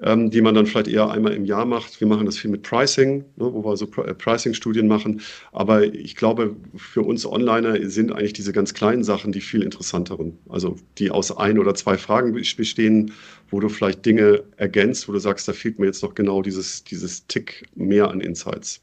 ähm, 0.03 0.31
die 0.31 0.41
man 0.41 0.55
dann 0.55 0.65
vielleicht 0.67 0.87
eher 0.87 1.09
einmal 1.11 1.33
im 1.33 1.45
Jahr 1.45 1.65
macht. 1.65 1.99
Wir 2.01 2.07
machen 2.07 2.25
das 2.25 2.37
viel 2.37 2.51
mit 2.51 2.63
Pricing, 2.63 3.19
ne, 3.37 3.53
wo 3.53 3.63
wir 3.65 3.77
so 3.77 3.85
äh, 4.03 4.13
Pricing-Studien 4.13 4.87
machen. 4.87 5.21
Aber 5.51 5.83
ich 5.83 6.15
glaube, 6.15 6.55
für 6.77 7.01
uns 7.03 7.25
Onliner 7.25 7.77
sind 7.89 8.11
eigentlich 8.11 8.33
diese 8.33 8.53
ganz 8.53 8.73
kleinen 8.73 9.03
Sachen 9.03 9.31
die 9.33 9.41
viel 9.41 9.63
interessanteren. 9.63 10.39
Also 10.49 10.77
die 10.97 11.11
aus 11.11 11.35
ein 11.35 11.59
oder 11.59 11.75
zwei 11.75 11.97
Fragen 11.97 12.33
bestehen, 12.33 13.13
wo 13.49 13.59
du 13.59 13.69
vielleicht 13.69 14.05
Dinge 14.05 14.43
ergänzt, 14.57 15.07
wo 15.09 15.13
du 15.13 15.19
sagst, 15.19 15.47
da 15.47 15.53
fehlt 15.53 15.79
mir 15.79 15.87
jetzt 15.87 16.03
noch 16.03 16.15
genau 16.15 16.41
dieses, 16.41 16.83
dieses 16.85 17.27
Tick 17.27 17.65
mehr 17.75 18.09
an 18.09 18.21
Insights. 18.21 18.81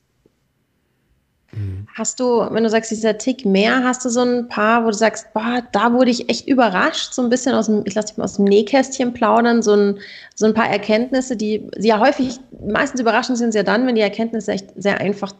Hast 1.94 2.20
du, 2.20 2.46
wenn 2.50 2.62
du 2.62 2.68
sagst, 2.68 2.90
dieser 2.90 3.16
Tick 3.16 3.46
mehr, 3.46 3.82
hast 3.82 4.04
du 4.04 4.10
so 4.10 4.20
ein 4.20 4.48
paar, 4.48 4.84
wo 4.84 4.88
du 4.88 4.94
sagst, 4.94 5.32
boah, 5.32 5.62
da 5.72 5.92
wurde 5.94 6.10
ich 6.10 6.28
echt 6.28 6.46
überrascht, 6.46 7.14
so 7.14 7.22
ein 7.22 7.30
bisschen 7.30 7.54
aus 7.54 7.66
dem, 7.66 7.82
ich 7.86 7.94
lasse 7.94 8.08
dich 8.08 8.18
mal 8.18 8.24
aus 8.24 8.36
dem 8.36 8.44
Nähkästchen 8.44 9.14
plaudern, 9.14 9.62
so 9.62 9.74
ein, 9.74 9.98
so 10.34 10.44
ein 10.44 10.52
paar 10.52 10.68
Erkenntnisse, 10.68 11.36
die 11.36 11.66
ja 11.78 12.00
häufig, 12.00 12.38
meistens 12.66 13.00
überraschend 13.00 13.38
sind 13.38 13.52
sie 13.52 13.58
ja 13.58 13.64
dann, 13.64 13.86
wenn 13.86 13.94
die 13.94 14.02
Erkenntnisse 14.02 14.52
echt 14.52 14.66
sehr 14.76 15.00
einfach 15.00 15.32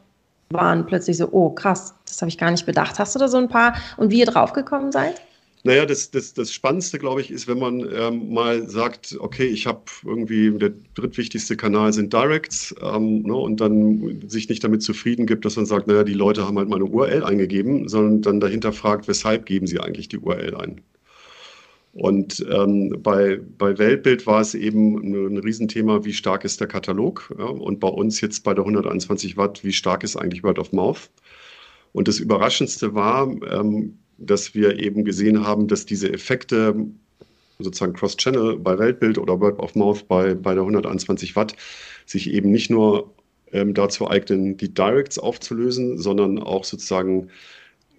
waren, 0.51 0.87
plötzlich 0.87 1.19
so, 1.19 1.29
oh 1.31 1.51
krass, 1.51 1.95
das 2.07 2.23
habe 2.23 2.31
ich 2.31 2.39
gar 2.39 2.51
nicht 2.51 2.65
bedacht. 2.65 2.99
Hast 2.99 3.15
du 3.15 3.19
da 3.19 3.29
so 3.29 3.37
ein 3.37 3.49
paar 3.49 3.75
und 3.99 4.11
wie 4.11 4.21
ihr 4.21 4.27
draufgekommen 4.27 4.93
seid? 4.93 5.21
Naja, 5.65 5.87
das, 5.87 6.11
das, 6.11 6.35
das 6.35 6.53
Spannendste, 6.53 6.99
glaube 6.99 7.21
ich, 7.21 7.31
ist, 7.31 7.49
wenn 7.49 7.59
man 7.59 7.87
ähm, 7.93 8.33
mal 8.33 8.69
sagt, 8.69 9.17
okay, 9.19 9.47
ich 9.47 9.67
habe 9.67 9.83
irgendwie, 10.05 10.51
der 10.57 10.73
drittwichtigste 10.95 11.57
Kanal 11.57 11.93
sind 11.93 12.13
Directs 12.13 12.75
ähm, 12.81 13.23
ne, 13.23 13.35
und 13.35 13.61
dann 13.61 14.23
sich 14.29 14.49
nicht 14.49 14.63
damit 14.63 14.83
zufrieden 14.83 15.27
gibt, 15.27 15.45
dass 15.45 15.57
man 15.57 15.67
sagt, 15.67 15.89
naja, 15.89 16.05
die 16.05 16.15
Leute 16.15 16.47
haben 16.47 16.59
halt 16.59 16.69
mal 16.69 16.77
eine 16.77 16.85
URL 16.85 17.25
eingegeben, 17.25 17.89
sondern 17.89 18.23
dann 18.23 18.41
dahinter 18.41 18.73
fragt, 18.73 19.09
weshalb 19.09 19.47
geben 19.47 19.67
sie 19.67 19.81
eigentlich 19.81 20.09
die 20.09 20.19
URL 20.19 20.55
ein. 20.57 20.81
Und 21.93 22.47
ähm, 22.49 22.97
bei, 23.03 23.41
bei 23.59 23.77
Weltbild 23.77 24.27
war 24.27 24.41
es 24.41 24.55
eben 24.55 24.97
ein, 24.99 25.35
ein 25.35 25.39
Riesenthema, 25.39 26.05
wie 26.05 26.13
stark 26.13 26.45
ist 26.45 26.61
der 26.61 26.69
Katalog? 26.69 27.35
Ja? 27.37 27.47
Und 27.47 27.81
bei 27.81 27.89
uns 27.89 28.21
jetzt 28.21 28.45
bei 28.45 28.55
der 28.55 28.63
121 28.65 29.37
Watt, 29.37 29.65
wie 29.65 29.73
stark 29.73 30.05
ist 30.05 30.17
eigentlich 30.17 30.45
Word 30.45 30.61
of 30.61 30.73
Mouth? 30.73 31.11
Und 31.93 32.07
das 32.07 32.21
Überraschendste 32.21 32.95
war, 32.95 33.29
ähm, 33.51 33.99
dass 34.19 34.55
wir 34.55 34.79
eben 34.79 35.05
gesehen 35.05 35.47
haben, 35.47 35.69
dass 35.69 35.87
diese 35.87 36.13
Effekte 36.13 36.75
sozusagen 37.59 37.93
Cross-Channel 37.93 38.59
bei 38.59 38.79
Weltbild 38.79 39.19
oder 39.19 39.41
Word 39.41 39.59
of 39.61 39.75
Mouth 39.75 40.07
bei, 40.07 40.35
bei 40.35 40.55
der 40.55 40.63
121 40.63 41.35
Watt 41.37 41.57
sich 42.07 42.31
eben 42.31 42.51
nicht 42.51 42.71
nur 42.71 43.15
ähm, 43.53 43.75
dazu 43.75 44.09
eignen, 44.09 44.57
die 44.57 44.73
Directs 44.73 45.19
aufzulösen, 45.19 45.99
sondern 45.99 46.39
auch 46.39 46.65
sozusagen 46.65 47.29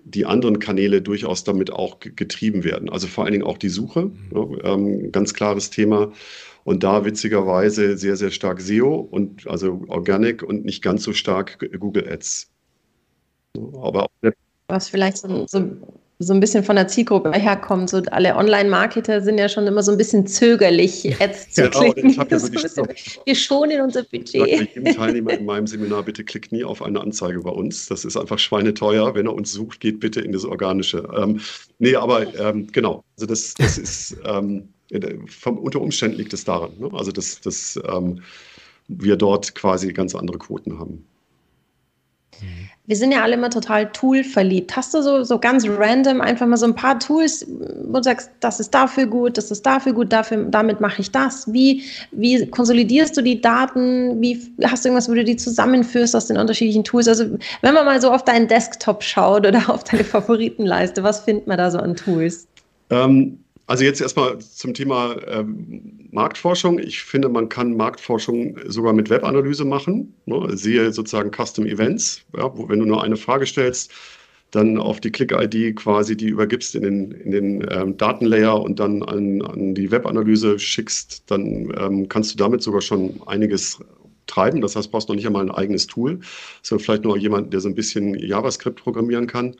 die 0.05 0.25
anderen 0.25 0.59
Kanäle 0.59 1.01
durchaus 1.01 1.43
damit 1.43 1.71
auch 1.71 1.99
getrieben 1.99 2.63
werden. 2.63 2.89
Also 2.89 3.07
vor 3.07 3.25
allen 3.25 3.33
Dingen 3.33 3.45
auch 3.45 3.57
die 3.57 3.69
Suche, 3.69 4.05
mhm. 4.05 4.59
ja, 4.63 4.73
ähm, 4.73 5.11
ganz 5.11 5.33
klares 5.33 5.69
Thema. 5.69 6.11
Und 6.63 6.83
da 6.83 7.05
witzigerweise 7.05 7.97
sehr, 7.97 8.15
sehr 8.15 8.31
stark 8.31 8.61
SEO 8.61 8.95
und 8.95 9.47
also 9.47 9.81
Organic 9.87 10.43
und 10.43 10.65
nicht 10.65 10.83
ganz 10.83 11.03
so 11.03 11.13
stark 11.13 11.57
Google 11.79 12.07
Ads. 12.07 12.51
Aber 13.81 14.07
was 14.67 14.89
vielleicht 14.89 15.17
so, 15.17 15.47
so 15.47 15.67
so 16.21 16.33
ein 16.33 16.41
bisschen 16.41 16.65
von 16.65 16.75
der 16.75 16.89
Zielgruppe 16.89 17.31
herkommt. 17.31 17.89
So 17.89 18.01
alle 18.11 18.35
Online-Marketer 18.35 19.21
sind 19.21 19.37
ja 19.37 19.47
schon 19.47 19.65
immer 19.67 19.81
so 19.81 19.91
ein 19.93 19.97
bisschen 19.97 20.27
zögerlich, 20.27 21.05
jetzt 21.05 21.55
zu 21.55 21.63
genau, 21.63 21.79
klicken. 21.79 22.09
Ich 22.09 22.17
ja 22.17 22.39
so 22.39 22.51
bisschen, 22.51 22.87
wir 23.23 23.35
schonen 23.35 23.81
unser 23.81 24.03
Budget. 24.03 24.35
Ich 24.35 24.57
sage 24.57 24.69
jedem 24.75 24.95
Teilnehmer 24.95 25.31
in 25.31 25.45
meinem 25.45 25.65
Seminar, 25.65 26.03
bitte 26.03 26.25
klickt 26.25 26.51
nie 26.51 26.65
auf 26.65 26.81
eine 26.81 26.99
Anzeige 26.99 27.39
bei 27.39 27.51
uns. 27.51 27.87
Das 27.87 28.03
ist 28.03 28.17
einfach 28.17 28.37
schweineteuer. 28.37 29.15
Wenn 29.15 29.27
er 29.27 29.33
uns 29.33 29.53
sucht, 29.53 29.79
geht 29.79 30.01
bitte 30.01 30.19
in 30.19 30.33
das 30.33 30.43
Organische. 30.43 31.07
Ähm, 31.17 31.39
nee, 31.79 31.95
aber 31.95 32.33
ähm, 32.37 32.67
genau. 32.69 33.05
Also 33.15 33.25
das, 33.25 33.53
das 33.53 33.77
ist 33.77 34.17
ähm, 34.25 34.67
vom, 35.27 35.57
unter 35.57 35.79
Umständen 35.79 36.17
liegt 36.17 36.33
es 36.33 36.43
daran. 36.43 36.71
Ne? 36.79 36.89
Also 36.91 37.13
dass, 37.13 37.39
dass 37.39 37.79
ähm, 37.89 38.21
wir 38.89 39.15
dort 39.15 39.55
quasi 39.55 39.93
ganz 39.93 40.15
andere 40.15 40.37
Quoten 40.37 40.79
haben. 40.79 41.05
Wir 42.85 42.95
sind 42.95 43.11
ja 43.11 43.21
alle 43.21 43.35
immer 43.35 43.51
total 43.51 43.91
Tool-verliebt. 43.91 44.75
Hast 44.75 44.93
du 44.95 45.01
so, 45.01 45.23
so 45.23 45.37
ganz 45.37 45.63
random 45.67 46.21
einfach 46.21 46.47
mal 46.47 46.57
so 46.57 46.65
ein 46.65 46.73
paar 46.73 46.97
Tools, 46.97 47.45
wo 47.85 47.97
du 47.97 48.03
sagst, 48.03 48.31
das 48.39 48.59
ist 48.59 48.73
dafür 48.73 49.05
gut, 49.05 49.37
das 49.37 49.51
ist 49.51 49.63
dafür 49.65 49.93
gut, 49.93 50.11
dafür, 50.11 50.45
damit 50.45 50.81
mache 50.81 51.01
ich 51.01 51.11
das? 51.11 51.51
Wie, 51.53 51.83
wie 52.11 52.47
konsolidierst 52.47 53.15
du 53.15 53.21
die 53.21 53.41
Daten? 53.41 54.19
Wie 54.21 54.41
hast 54.63 54.83
du 54.83 54.89
irgendwas, 54.89 55.07
wo 55.07 55.13
du 55.13 55.23
die 55.23 55.35
zusammenführst 55.35 56.15
aus 56.15 56.27
den 56.27 56.37
unterschiedlichen 56.37 56.83
Tools? 56.83 57.07
Also, 57.07 57.25
wenn 57.61 57.73
man 57.73 57.85
mal 57.85 58.01
so 58.01 58.11
auf 58.11 58.25
deinen 58.25 58.47
Desktop 58.47 59.03
schaut 59.03 59.45
oder 59.45 59.69
auf 59.69 59.83
deine 59.83 60.03
Favoritenleiste, 60.03 61.03
was 61.03 61.19
findet 61.19 61.45
man 61.45 61.57
da 61.57 61.69
so 61.69 61.77
an 61.77 61.95
Tools? 61.95 62.47
Ähm, 62.89 63.37
also 63.67 63.83
jetzt 63.83 64.01
erstmal 64.01 64.39
zum 64.39 64.73
Thema 64.73 65.15
ähm, 65.27 65.98
Marktforschung. 66.11 66.79
Ich 66.79 67.03
finde, 67.03 67.29
man 67.29 67.49
kann 67.49 67.75
Marktforschung 67.75 68.57
sogar 68.67 68.93
mit 68.93 69.09
Webanalyse 69.09 69.65
machen. 69.65 70.13
Ne? 70.25 70.55
Siehe 70.57 70.91
sozusagen 70.91 71.31
Custom 71.31 71.65
Events, 71.65 72.21
ja, 72.35 72.55
wo, 72.57 72.69
wenn 72.69 72.79
du 72.79 72.85
nur 72.85 73.03
eine 73.03 73.17
Frage 73.17 73.45
stellst, 73.45 73.91
dann 74.51 74.77
auf 74.79 74.99
die 74.99 75.11
Click-ID 75.11 75.75
quasi 75.75 76.17
die 76.17 76.27
übergibst 76.27 76.75
in 76.75 76.81
den, 76.81 77.11
in 77.11 77.31
den 77.31 77.67
ähm, 77.69 77.97
Datenlayer 77.97 78.59
und 78.59 78.79
dann 78.79 79.03
an, 79.03 79.41
an 79.43 79.75
die 79.75 79.91
Webanalyse 79.91 80.57
schickst, 80.57 81.23
dann 81.27 81.71
ähm, 81.77 82.09
kannst 82.09 82.33
du 82.33 82.37
damit 82.37 82.63
sogar 82.63 82.81
schon 82.81 83.21
einiges 83.27 83.79
treiben. 84.25 84.61
Das 84.61 84.75
heißt, 84.75 84.91
brauchst 84.91 85.09
noch 85.09 85.15
nicht 85.15 85.27
einmal 85.27 85.43
ein 85.43 85.51
eigenes 85.51 85.87
Tool, 85.87 86.19
sondern 86.63 86.83
vielleicht 86.83 87.03
nur 87.03 87.17
jemand, 87.17 87.53
der 87.53 87.59
so 87.59 87.69
ein 87.69 87.75
bisschen 87.75 88.15
JavaScript 88.15 88.81
programmieren 88.81 89.27
kann. 89.27 89.55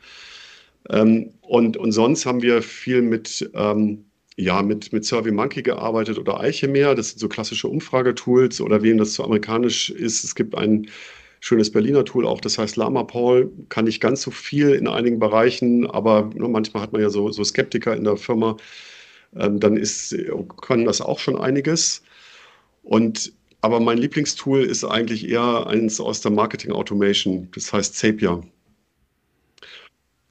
Ähm, 0.88 1.30
und, 1.42 1.76
und 1.76 1.92
sonst 1.92 2.26
haben 2.26 2.42
wir 2.42 2.62
viel 2.62 3.02
mit, 3.02 3.48
ähm, 3.54 4.06
ja, 4.40 4.62
mit, 4.62 4.92
mit 4.92 5.04
SurveyMonkey 5.04 5.62
gearbeitet 5.62 6.18
oder 6.18 6.40
Eichemeer. 6.40 6.94
Das 6.94 7.10
sind 7.10 7.18
so 7.18 7.28
klassische 7.28 7.68
Umfragetools 7.68 8.60
oder 8.60 8.82
wem 8.82 8.98
das 8.98 9.12
zu 9.12 9.22
amerikanisch 9.22 9.90
ist. 9.90 10.24
Es 10.24 10.34
gibt 10.34 10.56
ein 10.56 10.88
schönes 11.40 11.70
Berliner 11.70 12.04
Tool 12.04 12.26
auch, 12.26 12.40
das 12.40 12.58
heißt 12.58 12.76
Lama 12.76 13.04
Paul. 13.04 13.52
Kann 13.68 13.84
nicht 13.84 14.00
ganz 14.00 14.22
so 14.22 14.30
viel 14.30 14.70
in 14.70 14.88
einigen 14.88 15.18
Bereichen, 15.18 15.86
aber 15.86 16.30
ne, 16.34 16.48
manchmal 16.48 16.82
hat 16.82 16.92
man 16.92 17.02
ja 17.02 17.10
so, 17.10 17.30
so 17.30 17.44
Skeptiker 17.44 17.94
in 17.94 18.04
der 18.04 18.16
Firma. 18.16 18.56
Ähm, 19.36 19.60
dann 19.60 19.76
ist, 19.76 20.16
kann 20.62 20.84
das 20.86 21.00
auch 21.00 21.18
schon 21.18 21.38
einiges. 21.38 22.02
Und 22.82 23.32
aber 23.62 23.78
mein 23.78 23.98
Lieblingstool 23.98 24.62
ist 24.64 24.84
eigentlich 24.84 25.28
eher 25.28 25.66
eins 25.66 26.00
aus 26.00 26.22
der 26.22 26.30
Marketing 26.30 26.72
Automation, 26.72 27.48
das 27.54 27.72
heißt 27.72 27.94
Zapier. 27.94 28.40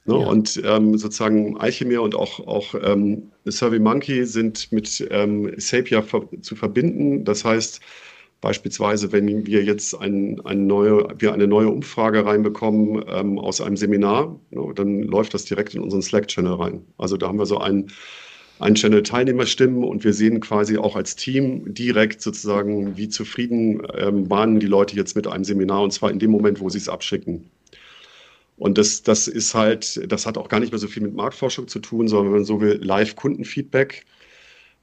Ne? 0.04 0.18
Ja. 0.18 0.26
Und 0.26 0.60
ähm, 0.64 0.96
sozusagen 0.96 1.56
Alchemia 1.58 2.00
und 2.00 2.14
auch, 2.14 2.46
auch 2.46 2.74
ähm, 2.82 3.30
SurveyMonkey 3.44 4.24
sind 4.24 4.72
mit 4.72 5.06
ähm, 5.10 5.52
Sapia 5.56 6.02
ver 6.02 6.22
zu 6.40 6.56
verbinden. 6.56 7.24
Das 7.24 7.44
heißt, 7.44 7.80
beispielsweise, 8.40 9.12
wenn 9.12 9.46
wir 9.46 9.62
jetzt 9.64 9.94
ein, 9.94 10.40
eine, 10.44 10.60
neue, 10.60 11.08
wir 11.18 11.32
eine 11.32 11.46
neue 11.46 11.68
Umfrage 11.68 12.24
reinbekommen 12.24 13.04
ähm, 13.08 13.38
aus 13.38 13.60
einem 13.60 13.76
Seminar, 13.76 14.40
ne, 14.50 14.72
dann 14.74 15.02
läuft 15.02 15.34
das 15.34 15.44
direkt 15.44 15.74
in 15.74 15.82
unseren 15.82 16.02
Slack-Channel 16.02 16.54
rein. 16.54 16.84
Also 16.96 17.16
da 17.16 17.28
haben 17.28 17.38
wir 17.38 17.46
so 17.46 17.58
einen, 17.58 17.90
einen 18.58 18.74
Channel 18.76 19.02
Teilnehmerstimmen 19.02 19.84
und 19.84 20.04
wir 20.04 20.14
sehen 20.14 20.40
quasi 20.40 20.78
auch 20.78 20.96
als 20.96 21.16
Team 21.16 21.74
direkt 21.74 22.22
sozusagen, 22.22 22.96
wie 22.96 23.08
zufrieden 23.08 23.82
ähm, 23.96 24.30
waren 24.30 24.60
die 24.60 24.66
Leute 24.66 24.96
jetzt 24.96 25.16
mit 25.16 25.26
einem 25.26 25.44
Seminar 25.44 25.82
und 25.82 25.92
zwar 25.92 26.10
in 26.10 26.18
dem 26.18 26.30
Moment, 26.30 26.60
wo 26.60 26.68
sie 26.70 26.78
es 26.78 26.88
abschicken. 26.88 27.50
Und 28.60 28.76
das, 28.76 29.02
das 29.02 29.26
ist 29.26 29.54
halt, 29.54 30.12
das 30.12 30.26
hat 30.26 30.36
auch 30.36 30.50
gar 30.50 30.60
nicht 30.60 30.70
mehr 30.70 30.78
so 30.78 30.86
viel 30.86 31.02
mit 31.02 31.14
Marktforschung 31.14 31.66
zu 31.66 31.78
tun, 31.78 32.08
sondern 32.08 32.26
wenn 32.26 32.40
man 32.40 32.44
so 32.44 32.60
will, 32.60 32.78
Live-Kundenfeedback. 32.82 34.04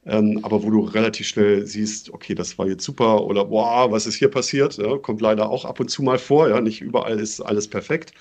Ähm, 0.08 0.40
aber 0.42 0.64
wo 0.64 0.72
du 0.72 0.80
relativ 0.80 1.28
schnell 1.28 1.64
siehst, 1.68 2.10
okay, 2.12 2.34
das 2.34 2.58
war 2.58 2.68
jetzt 2.68 2.84
super 2.84 3.24
oder 3.24 3.46
boah, 3.46 3.92
was 3.92 4.08
ist 4.08 4.16
hier 4.16 4.30
passiert? 4.30 4.78
Ja, 4.78 4.98
kommt 4.98 5.22
leider 5.22 5.52
auch 5.52 5.64
ab 5.64 5.80
und 5.80 5.92
zu 5.92 6.02
mal 6.02 6.18
vor. 6.18 6.50
Ja, 6.50 6.60
nicht 6.60 6.82
überall 6.82 7.20
ist 7.20 7.40
alles 7.40 7.68
perfekt. 7.68 8.14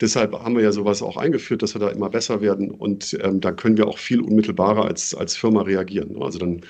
Deshalb 0.00 0.32
haben 0.32 0.56
wir 0.56 0.64
ja 0.64 0.72
sowas 0.72 1.02
auch 1.02 1.16
eingeführt, 1.16 1.62
dass 1.62 1.76
wir 1.76 1.80
da 1.80 1.90
immer 1.90 2.10
besser 2.10 2.40
werden. 2.40 2.72
Und 2.72 3.16
ähm, 3.22 3.40
da 3.40 3.52
können 3.52 3.76
wir 3.76 3.86
auch 3.86 3.98
viel 3.98 4.20
unmittelbarer 4.20 4.86
als, 4.86 5.14
als 5.14 5.36
Firma 5.36 5.62
reagieren. 5.62 6.20
Also 6.20 6.40
dann 6.40 6.62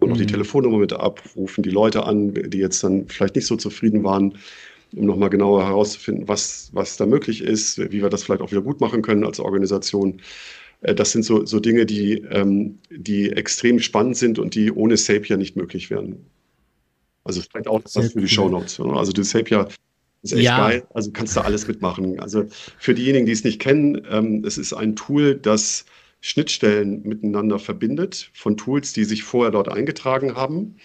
noch 0.00 0.16
die 0.16 0.22
mhm. 0.22 0.28
Telefonnummer 0.28 0.78
mit 0.78 0.92
abrufen, 0.92 1.64
die 1.64 1.70
Leute 1.70 2.04
an, 2.04 2.32
die 2.32 2.58
jetzt 2.58 2.84
dann 2.84 3.08
vielleicht 3.08 3.34
nicht 3.34 3.46
so 3.46 3.56
zufrieden 3.56 4.04
waren 4.04 4.38
um 4.94 5.06
nochmal 5.06 5.30
genauer 5.30 5.64
herauszufinden, 5.66 6.28
was, 6.28 6.70
was 6.72 6.96
da 6.96 7.06
möglich 7.06 7.42
ist, 7.42 7.78
wie 7.78 8.02
wir 8.02 8.08
das 8.08 8.24
vielleicht 8.24 8.42
auch 8.42 8.50
wieder 8.50 8.62
gut 8.62 8.80
machen 8.80 9.02
können 9.02 9.24
als 9.24 9.40
Organisation. 9.40 10.20
Äh, 10.80 10.94
das 10.94 11.12
sind 11.12 11.24
so, 11.24 11.44
so 11.46 11.60
Dinge, 11.60 11.86
die, 11.86 12.24
ähm, 12.30 12.78
die 12.90 13.30
extrem 13.30 13.80
spannend 13.80 14.16
sind 14.16 14.38
und 14.38 14.54
die 14.54 14.72
ohne 14.72 14.96
Sapia 14.96 15.36
nicht 15.36 15.56
möglich 15.56 15.90
wären. 15.90 16.24
Also 17.24 17.42
vielleicht 17.42 17.68
auch 17.68 17.80
das 17.82 18.12
für 18.12 18.20
die 18.20 18.28
Show 18.28 18.48
Notes. 18.48 18.80
Also 18.80 19.12
die 19.12 19.22
Sapia 19.22 19.68
ist 20.22 20.32
echt 20.32 20.42
ja. 20.42 20.58
geil. 20.58 20.86
Also 20.94 21.10
kannst 21.12 21.36
du 21.36 21.40
alles 21.40 21.68
mitmachen. 21.68 22.18
Also 22.18 22.44
für 22.78 22.94
diejenigen, 22.94 23.26
die 23.26 23.32
es 23.32 23.44
nicht 23.44 23.60
kennen, 23.60 24.00
ähm, 24.10 24.44
es 24.44 24.58
ist 24.58 24.72
ein 24.72 24.96
Tool, 24.96 25.34
das 25.34 25.84
Schnittstellen 26.22 27.02
miteinander 27.02 27.58
verbindet 27.58 28.30
von 28.34 28.56
Tools, 28.56 28.92
die 28.92 29.04
sich 29.04 29.22
vorher 29.22 29.50
dort 29.50 29.68
eingetragen 29.68 30.34
haben 30.34 30.76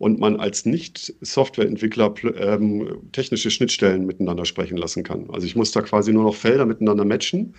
und 0.00 0.18
man 0.18 0.40
als 0.40 0.64
Nicht-Softwareentwickler 0.64 2.14
ähm, 2.38 3.02
technische 3.12 3.50
Schnittstellen 3.50 4.06
miteinander 4.06 4.46
sprechen 4.46 4.78
lassen 4.78 5.02
kann. 5.02 5.28
Also 5.28 5.46
ich 5.46 5.56
muss 5.56 5.72
da 5.72 5.82
quasi 5.82 6.10
nur 6.10 6.24
noch 6.24 6.34
Felder 6.34 6.64
miteinander 6.64 7.04
matchen. 7.04 7.54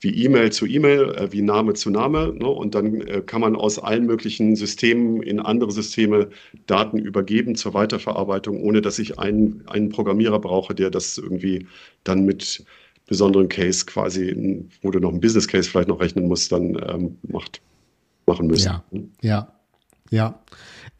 wie 0.00 0.24
E-Mail 0.24 0.50
zu 0.50 0.66
E-Mail, 0.66 1.14
äh, 1.14 1.32
wie 1.32 1.42
Name 1.42 1.74
zu 1.74 1.90
Name. 1.90 2.34
Ne? 2.36 2.48
Und 2.48 2.74
dann 2.74 3.00
äh, 3.02 3.22
kann 3.24 3.40
man 3.40 3.54
aus 3.54 3.78
allen 3.78 4.04
möglichen 4.04 4.56
Systemen 4.56 5.22
in 5.22 5.38
andere 5.38 5.70
Systeme 5.70 6.28
Daten 6.66 6.98
übergeben 6.98 7.54
zur 7.54 7.72
Weiterverarbeitung, 7.72 8.60
ohne 8.60 8.82
dass 8.82 8.98
ich 8.98 9.20
einen, 9.20 9.62
einen 9.68 9.88
Programmierer 9.90 10.40
brauche, 10.40 10.74
der 10.74 10.90
das 10.90 11.18
irgendwie 11.18 11.68
dann 12.02 12.24
mit 12.24 12.64
besonderen 13.06 13.48
Case 13.48 13.86
quasi, 13.86 14.66
wo 14.82 14.90
du 14.90 14.98
noch 14.98 15.10
einen 15.10 15.20
Business 15.20 15.46
Case 15.46 15.70
vielleicht 15.70 15.88
noch 15.88 16.00
rechnen 16.00 16.26
musst, 16.26 16.50
dann 16.50 16.76
ähm, 16.88 17.16
macht, 17.28 17.62
machen 18.26 18.48
müssen. 18.48 18.66
Ja, 18.66 18.84
ja, 19.22 19.52
ja. 20.10 20.40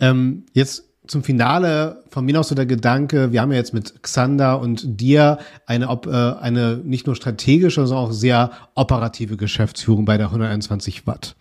Ähm, 0.01 0.45
jetzt 0.53 0.85
zum 1.07 1.23
Finale 1.23 2.03
von 2.11 2.25
mir 2.25 2.35
noch 2.35 2.45
so 2.45 2.55
der 2.55 2.67
Gedanke, 2.67 3.33
wir 3.33 3.41
haben 3.41 3.53
ja 3.53 3.59
jetzt 3.59 3.75
mit 3.75 4.03
Xander 4.03 4.61
und 4.61 5.01
dir 5.01 5.39
eine, 5.67 5.87
äh, 5.87 6.43
eine 6.43 6.79
nicht 6.79 7.07
nur 7.07 7.15
strategische, 7.15 7.87
sondern 7.87 8.07
auch 8.07 8.13
sehr 8.13 8.51
operative 8.75 9.37
Geschäftsführung 9.37 10.05
bei 10.05 10.17
der 10.17 10.27
121 10.27 11.07
Watt. 11.07 11.37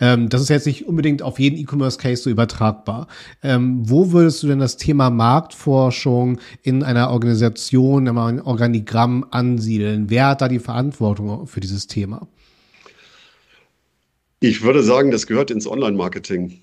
Ähm, 0.00 0.28
das 0.28 0.40
ist 0.42 0.48
jetzt 0.48 0.66
nicht 0.66 0.86
unbedingt 0.86 1.22
auf 1.22 1.38
jeden 1.38 1.56
E-Commerce-Case 1.56 2.22
so 2.22 2.30
übertragbar. 2.30 3.08
Ähm, 3.42 3.88
wo 3.88 4.12
würdest 4.12 4.42
du 4.42 4.48
denn 4.48 4.58
das 4.58 4.76
Thema 4.76 5.10
Marktforschung 5.10 6.38
in 6.62 6.82
einer 6.82 7.10
Organisation, 7.10 8.06
in 8.06 8.16
einem 8.16 8.40
Organigramm 8.40 9.26
ansiedeln? 9.30 10.08
Wer 10.10 10.28
hat 10.28 10.40
da 10.40 10.48
die 10.48 10.58
Verantwortung 10.58 11.46
für 11.46 11.60
dieses 11.60 11.86
Thema? 11.86 12.28
Ich 14.40 14.62
würde 14.62 14.82
sagen, 14.82 15.10
das 15.10 15.26
gehört 15.26 15.50
ins 15.50 15.66
Online-Marketing. 15.66 16.60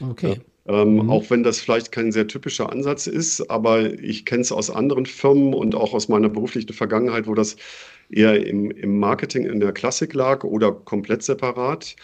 Okay. 0.00 0.40
Ja. 0.66 0.82
Ähm, 0.82 0.94
mhm. 0.94 1.10
Auch 1.10 1.30
wenn 1.30 1.42
das 1.42 1.60
vielleicht 1.60 1.92
kein 1.92 2.10
sehr 2.10 2.26
typischer 2.26 2.72
Ansatz 2.72 3.06
ist, 3.06 3.48
aber 3.50 3.92
ich 4.00 4.24
kenne 4.24 4.42
es 4.42 4.50
aus 4.50 4.70
anderen 4.70 5.06
Firmen 5.06 5.54
und 5.54 5.74
auch 5.74 5.94
aus 5.94 6.08
meiner 6.08 6.28
beruflichen 6.28 6.72
Vergangenheit, 6.72 7.26
wo 7.26 7.34
das 7.34 7.56
eher 8.10 8.44
im, 8.44 8.70
im 8.72 8.98
Marketing 8.98 9.46
in 9.46 9.60
der 9.60 9.72
Klassik 9.72 10.12
lag 10.14 10.44
oder 10.44 10.72
komplett 10.72 11.22
separat. 11.22 11.94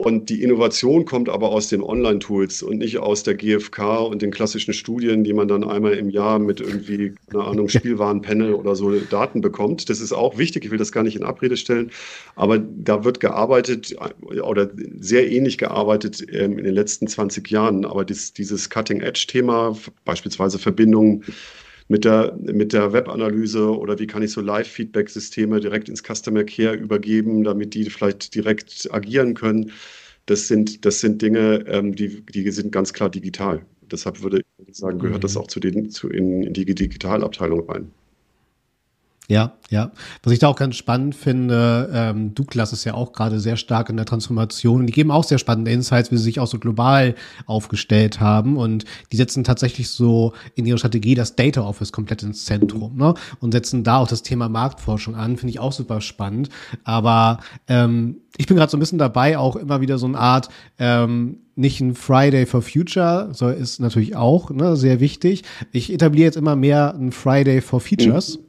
Und 0.00 0.30
die 0.30 0.44
Innovation 0.44 1.04
kommt 1.06 1.28
aber 1.28 1.48
aus 1.48 1.70
den 1.70 1.82
Online-Tools 1.82 2.62
und 2.62 2.78
nicht 2.78 2.98
aus 2.98 3.24
der 3.24 3.34
GfK 3.34 3.98
und 3.98 4.22
den 4.22 4.30
klassischen 4.30 4.72
Studien, 4.72 5.24
die 5.24 5.32
man 5.32 5.48
dann 5.48 5.64
einmal 5.64 5.94
im 5.94 6.08
Jahr 6.08 6.38
mit 6.38 6.60
irgendwie, 6.60 7.14
keine 7.28 7.42
Ahnung, 7.42 7.68
Spielwarenpanel 7.68 8.54
oder 8.54 8.76
so 8.76 8.92
Daten 8.92 9.40
bekommt. 9.40 9.90
Das 9.90 10.00
ist 10.00 10.12
auch 10.12 10.38
wichtig, 10.38 10.64
ich 10.64 10.70
will 10.70 10.78
das 10.78 10.92
gar 10.92 11.02
nicht 11.02 11.16
in 11.16 11.24
Abrede 11.24 11.56
stellen, 11.56 11.90
aber 12.36 12.58
da 12.58 13.02
wird 13.02 13.18
gearbeitet 13.18 13.96
oder 14.20 14.70
sehr 15.00 15.28
ähnlich 15.32 15.58
gearbeitet 15.58 16.24
ähm, 16.32 16.58
in 16.58 16.64
den 16.64 16.74
letzten 16.74 17.08
20 17.08 17.50
Jahren. 17.50 17.84
Aber 17.84 18.04
das, 18.04 18.32
dieses 18.32 18.70
Cutting-Edge-Thema, 18.70 19.76
beispielsweise 20.04 20.60
Verbindungen 20.60 21.24
mit 21.88 22.04
der, 22.04 22.36
mit 22.40 22.72
der 22.72 22.92
Webanalyse 22.92 23.76
oder 23.76 23.98
wie 23.98 24.06
kann 24.06 24.22
ich 24.22 24.30
so 24.32 24.40
Live-Feedback-Systeme 24.40 25.60
direkt 25.60 25.88
ins 25.88 26.02
Customer 26.02 26.44
Care 26.44 26.74
übergeben, 26.74 27.44
damit 27.44 27.74
die 27.74 27.88
vielleicht 27.88 28.34
direkt 28.34 28.88
agieren 28.92 29.34
können. 29.34 29.72
Das 30.26 30.48
sind, 30.48 30.84
das 30.84 31.00
sind 31.00 31.22
Dinge, 31.22 31.64
ähm, 31.66 31.94
die, 31.94 32.20
die 32.26 32.50
sind 32.50 32.72
ganz 32.72 32.92
klar 32.92 33.10
digital. 33.10 33.64
Deshalb 33.90 34.22
würde 34.22 34.42
ich 34.66 34.76
sagen, 34.76 34.98
gehört 34.98 35.18
mhm. 35.18 35.22
das 35.22 35.36
auch 35.38 35.46
zu 35.46 35.60
den, 35.60 35.90
zu 35.90 36.10
in, 36.10 36.42
in 36.42 36.52
die 36.52 36.66
Digitalabteilung 36.74 37.68
rein. 37.70 37.90
Ja, 39.30 39.52
ja. 39.68 39.92
Was 40.22 40.32
ich 40.32 40.38
da 40.38 40.48
auch 40.48 40.56
ganz 40.56 40.76
spannend 40.76 41.14
finde, 41.14 41.90
ähm, 41.92 42.34
Douglas 42.34 42.72
ist 42.72 42.84
ja 42.84 42.94
auch 42.94 43.12
gerade 43.12 43.40
sehr 43.40 43.58
stark 43.58 43.90
in 43.90 43.98
der 43.98 44.06
Transformation. 44.06 44.86
Die 44.86 44.92
geben 44.92 45.10
auch 45.10 45.22
sehr 45.22 45.36
spannende 45.36 45.70
Insights, 45.70 46.10
wie 46.10 46.16
sie 46.16 46.22
sich 46.22 46.40
auch 46.40 46.46
so 46.46 46.58
global 46.58 47.14
aufgestellt 47.44 48.20
haben. 48.20 48.56
Und 48.56 48.86
die 49.12 49.18
setzen 49.18 49.44
tatsächlich 49.44 49.90
so 49.90 50.32
in 50.54 50.64
ihrer 50.64 50.78
Strategie 50.78 51.14
das 51.14 51.36
Data 51.36 51.60
Office 51.60 51.92
komplett 51.92 52.22
ins 52.22 52.46
Zentrum 52.46 52.96
ne? 52.96 53.12
und 53.40 53.52
setzen 53.52 53.84
da 53.84 53.98
auch 53.98 54.08
das 54.08 54.22
Thema 54.22 54.48
Marktforschung 54.48 55.14
an. 55.14 55.36
Finde 55.36 55.50
ich 55.50 55.60
auch 55.60 55.72
super 55.72 56.00
spannend. 56.00 56.48
Aber 56.84 57.40
ähm, 57.66 58.22
ich 58.38 58.46
bin 58.46 58.56
gerade 58.56 58.70
so 58.70 58.78
ein 58.78 58.80
bisschen 58.80 58.98
dabei, 58.98 59.36
auch 59.36 59.56
immer 59.56 59.82
wieder 59.82 59.98
so 59.98 60.06
eine 60.06 60.18
Art 60.18 60.48
ähm, 60.78 61.40
nicht 61.54 61.80
ein 61.80 61.94
Friday 61.94 62.46
for 62.46 62.62
Future, 62.62 63.30
so 63.32 63.48
ist 63.48 63.80
natürlich 63.80 64.14
auch 64.14 64.48
ne, 64.50 64.76
sehr 64.76 65.00
wichtig. 65.00 65.42
Ich 65.72 65.92
etabliere 65.92 66.26
jetzt 66.26 66.36
immer 66.36 66.54
mehr 66.54 66.94
ein 66.94 67.10
Friday 67.10 67.60
for 67.60 67.80
Features. 67.80 68.38
Mhm 68.38 68.47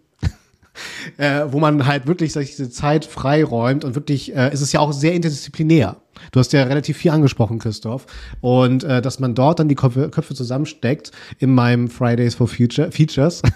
äh, 1.17 1.45
wo 1.49 1.59
man 1.59 1.85
halt 1.85 2.07
wirklich 2.07 2.33
sich 2.33 2.51
diese 2.51 2.69
Zeit 2.69 3.05
freiräumt 3.05 3.83
und 3.83 3.95
wirklich, 3.95 4.35
äh, 4.35 4.53
ist 4.53 4.61
es 4.61 4.71
ja 4.71 4.79
auch 4.79 4.93
sehr 4.93 5.13
interdisziplinär. 5.13 5.97
Du 6.31 6.39
hast 6.39 6.51
ja 6.53 6.63
relativ 6.63 6.97
viel 6.97 7.11
angesprochen, 7.11 7.59
Christoph. 7.59 8.05
Und 8.41 8.83
äh, 8.83 9.01
dass 9.01 9.19
man 9.19 9.35
dort 9.35 9.59
dann 9.59 9.69
die 9.69 9.75
Köpfe, 9.75 10.09
Köpfe 10.09 10.35
zusammensteckt 10.35 11.11
in 11.37 11.53
meinem 11.53 11.87
Fridays 11.87 12.35
for 12.35 12.47
Future 12.47 12.91
Features. 12.91 13.41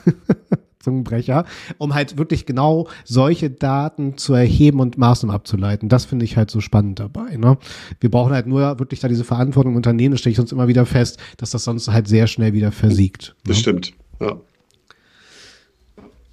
Zungenbrecher, 0.84 1.46
um 1.78 1.94
halt 1.94 2.18
wirklich 2.18 2.46
genau 2.46 2.90
solche 3.06 3.50
Daten 3.50 4.18
zu 4.18 4.34
erheben 4.34 4.82
und 4.82 4.98
Maßnahmen 4.98 5.34
abzuleiten. 5.34 5.88
Das 5.88 6.04
finde 6.04 6.26
ich 6.26 6.36
halt 6.36 6.52
so 6.52 6.60
spannend 6.60 7.00
dabei. 7.00 7.38
Ne? 7.38 7.58
Wir 8.02 8.12
brauchen 8.12 8.34
halt 8.34 8.48
nur 8.48 8.80
wirklich 8.80 9.00
da 9.00 9.08
diese 9.08 9.24
Verantwortung 9.24 9.74
im 9.74 9.78
Unternehmen, 9.78 10.12
das 10.12 10.20
stelle 10.20 10.32
ich 10.32 10.38
sonst 10.38 10.52
immer 10.52 10.68
wieder 10.68 10.86
fest, 10.86 11.20
dass 11.38 11.52
das 11.52 11.64
sonst 11.64 11.88
halt 11.88 12.10
sehr 12.10 12.28
schnell 12.28 12.52
wieder 12.52 12.74
versiegt. 12.74 13.34
Das 13.46 13.66
ne? 13.66 13.80
ja. 14.20 14.36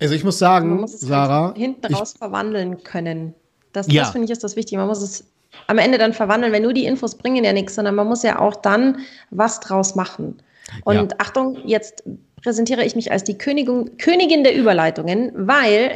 Also 0.01 0.15
ich 0.15 0.25
muss 0.25 0.39
sagen, 0.39 0.71
man 0.71 0.81
muss 0.81 0.95
es 0.95 1.03
halt 1.03 1.11
Sarah, 1.11 1.47
halt 1.49 1.59
hinten 1.59 1.95
raus 1.95 2.15
verwandeln 2.19 2.83
können. 2.83 3.35
Das, 3.73 3.91
ja. 3.91 4.03
das 4.03 4.13
finde 4.13 4.25
ich 4.27 4.31
ist 4.31 4.43
das 4.43 4.57
Wichtige. 4.57 4.79
Man 4.79 4.89
muss 4.89 5.03
es 5.03 5.25
am 5.67 5.79
Ende 5.79 5.99
dann 5.99 6.13
verwandeln, 6.13 6.53
wenn 6.53 6.63
nur 6.63 6.73
die 6.73 6.85
Infos 6.85 7.15
bringen 7.15 7.45
ja 7.45 7.53
nichts, 7.53 7.75
sondern 7.75 7.95
man 7.95 8.07
muss 8.07 8.23
ja 8.23 8.39
auch 8.39 8.57
dann 8.57 8.99
was 9.31 9.61
draus 9.61 9.95
machen. 9.95 10.43
Und 10.85 11.13
ja. 11.13 11.19
Achtung, 11.19 11.59
jetzt 11.65 12.05
präsentiere 12.43 12.85
ich 12.85 12.97
mich 12.97 13.13
als 13.13 13.25
die 13.25 13.37
Königin, 13.37 13.97
Königin 13.99 14.45
der 14.45 14.57
Überleitungen, 14.57 15.33
weil 15.35 15.95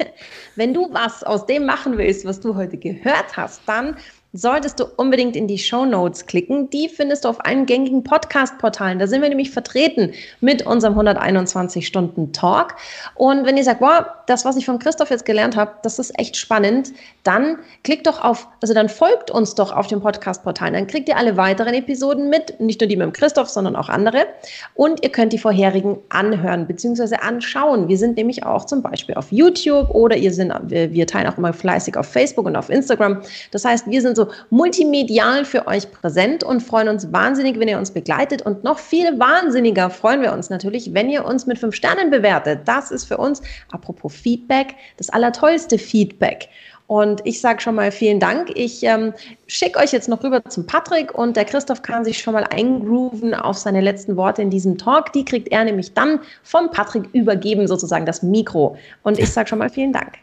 wenn 0.56 0.74
du 0.74 0.92
was 0.92 1.22
aus 1.22 1.46
dem 1.46 1.64
machen 1.64 1.96
willst, 1.96 2.24
was 2.24 2.40
du 2.40 2.54
heute 2.54 2.76
gehört 2.76 3.36
hast, 3.36 3.62
dann 3.66 3.96
solltest 4.36 4.78
du 4.78 4.84
unbedingt 4.96 5.34
in 5.34 5.48
die 5.48 5.58
Show 5.58 5.86
Notes 5.86 6.26
klicken. 6.26 6.68
Die 6.70 6.88
findest 6.88 7.24
du 7.24 7.28
auf 7.28 7.44
allen 7.44 7.64
gängigen 7.64 8.04
Podcast-Portalen. 8.04 8.98
Da 8.98 9.06
sind 9.06 9.22
wir 9.22 9.28
nämlich 9.28 9.50
vertreten 9.50 10.12
mit 10.40 10.66
unserem 10.66 10.98
121-Stunden-Talk. 10.98 12.76
Und 13.14 13.46
wenn 13.46 13.56
ihr 13.56 13.64
sagt, 13.64 13.80
wow, 13.80 14.04
das, 14.26 14.44
was 14.44 14.56
ich 14.56 14.66
von 14.66 14.78
Christoph 14.78 15.10
jetzt 15.10 15.24
gelernt 15.24 15.56
habe, 15.56 15.72
das 15.82 15.98
ist 15.98 16.18
echt 16.18 16.36
spannend, 16.36 16.92
dann 17.22 17.58
klickt 17.82 18.06
doch 18.06 18.22
auf, 18.22 18.48
also 18.60 18.74
dann 18.74 18.88
folgt 18.88 19.30
uns 19.30 19.54
doch 19.54 19.72
auf 19.72 19.86
den 19.86 20.00
Podcast-Portalen. 20.00 20.74
Dann 20.74 20.86
kriegt 20.86 21.08
ihr 21.08 21.16
alle 21.16 21.36
weiteren 21.36 21.74
Episoden 21.74 22.28
mit, 22.28 22.60
nicht 22.60 22.80
nur 22.80 22.88
die 22.88 22.96
mit 22.96 23.06
dem 23.06 23.12
Christoph, 23.12 23.48
sondern 23.48 23.74
auch 23.74 23.88
andere. 23.88 24.26
Und 24.74 25.02
ihr 25.02 25.10
könnt 25.10 25.32
die 25.32 25.38
vorherigen 25.38 25.96
anhören 26.10 26.66
bzw. 26.66 27.16
anschauen. 27.16 27.88
Wir 27.88 27.96
sind 27.96 28.16
nämlich 28.16 28.44
auch 28.44 28.66
zum 28.66 28.82
Beispiel 28.82 29.14
auf 29.14 29.32
YouTube 29.32 29.90
oder 29.90 30.16
ihr 30.16 30.32
sind, 30.32 30.52
wir 30.68 31.06
teilen 31.06 31.28
auch 31.28 31.38
immer 31.38 31.54
fleißig 31.54 31.96
auf 31.96 32.06
Facebook 32.06 32.44
und 32.44 32.56
auf 32.56 32.68
Instagram. 32.68 33.22
Das 33.50 33.64
heißt, 33.64 33.88
wir 33.88 34.02
sind 34.02 34.16
so 34.16 34.25
multimedial 34.50 35.44
für 35.44 35.66
euch 35.66 35.90
präsent 35.90 36.44
und 36.44 36.60
freuen 36.62 36.88
uns 36.88 37.12
wahnsinnig, 37.12 37.58
wenn 37.58 37.68
ihr 37.68 37.78
uns 37.78 37.90
begleitet. 37.90 38.42
Und 38.42 38.64
noch 38.64 38.78
viel 38.78 39.18
wahnsinniger 39.18 39.90
freuen 39.90 40.22
wir 40.22 40.32
uns 40.32 40.50
natürlich, 40.50 40.94
wenn 40.94 41.08
ihr 41.08 41.24
uns 41.24 41.46
mit 41.46 41.58
fünf 41.58 41.74
Sternen 41.74 42.10
bewertet. 42.10 42.60
Das 42.64 42.90
ist 42.90 43.04
für 43.04 43.16
uns, 43.16 43.42
apropos 43.70 44.14
Feedback, 44.14 44.74
das 44.96 45.10
allertollste 45.10 45.78
Feedback. 45.78 46.48
Und 46.86 47.20
ich 47.24 47.40
sage 47.40 47.60
schon 47.60 47.74
mal 47.74 47.90
vielen 47.90 48.20
Dank. 48.20 48.52
Ich 48.54 48.84
ähm, 48.84 49.12
schicke 49.48 49.80
euch 49.80 49.92
jetzt 49.92 50.08
noch 50.08 50.22
rüber 50.22 50.44
zum 50.44 50.66
Patrick 50.66 51.12
und 51.12 51.36
der 51.36 51.44
Christoph 51.44 51.82
kann 51.82 52.04
sich 52.04 52.18
schon 52.18 52.34
mal 52.34 52.44
eingrooven 52.44 53.34
auf 53.34 53.58
seine 53.58 53.80
letzten 53.80 54.16
Worte 54.16 54.42
in 54.42 54.50
diesem 54.50 54.78
Talk. 54.78 55.12
Die 55.12 55.24
kriegt 55.24 55.48
er 55.48 55.64
nämlich 55.64 55.94
dann 55.94 56.20
vom 56.44 56.70
Patrick 56.70 57.12
übergeben, 57.12 57.66
sozusagen 57.66 58.06
das 58.06 58.22
Mikro. 58.22 58.76
Und 59.02 59.18
ich 59.18 59.32
sage 59.32 59.48
schon 59.48 59.58
mal 59.58 59.70
vielen 59.70 59.92
Dank. 59.92 60.18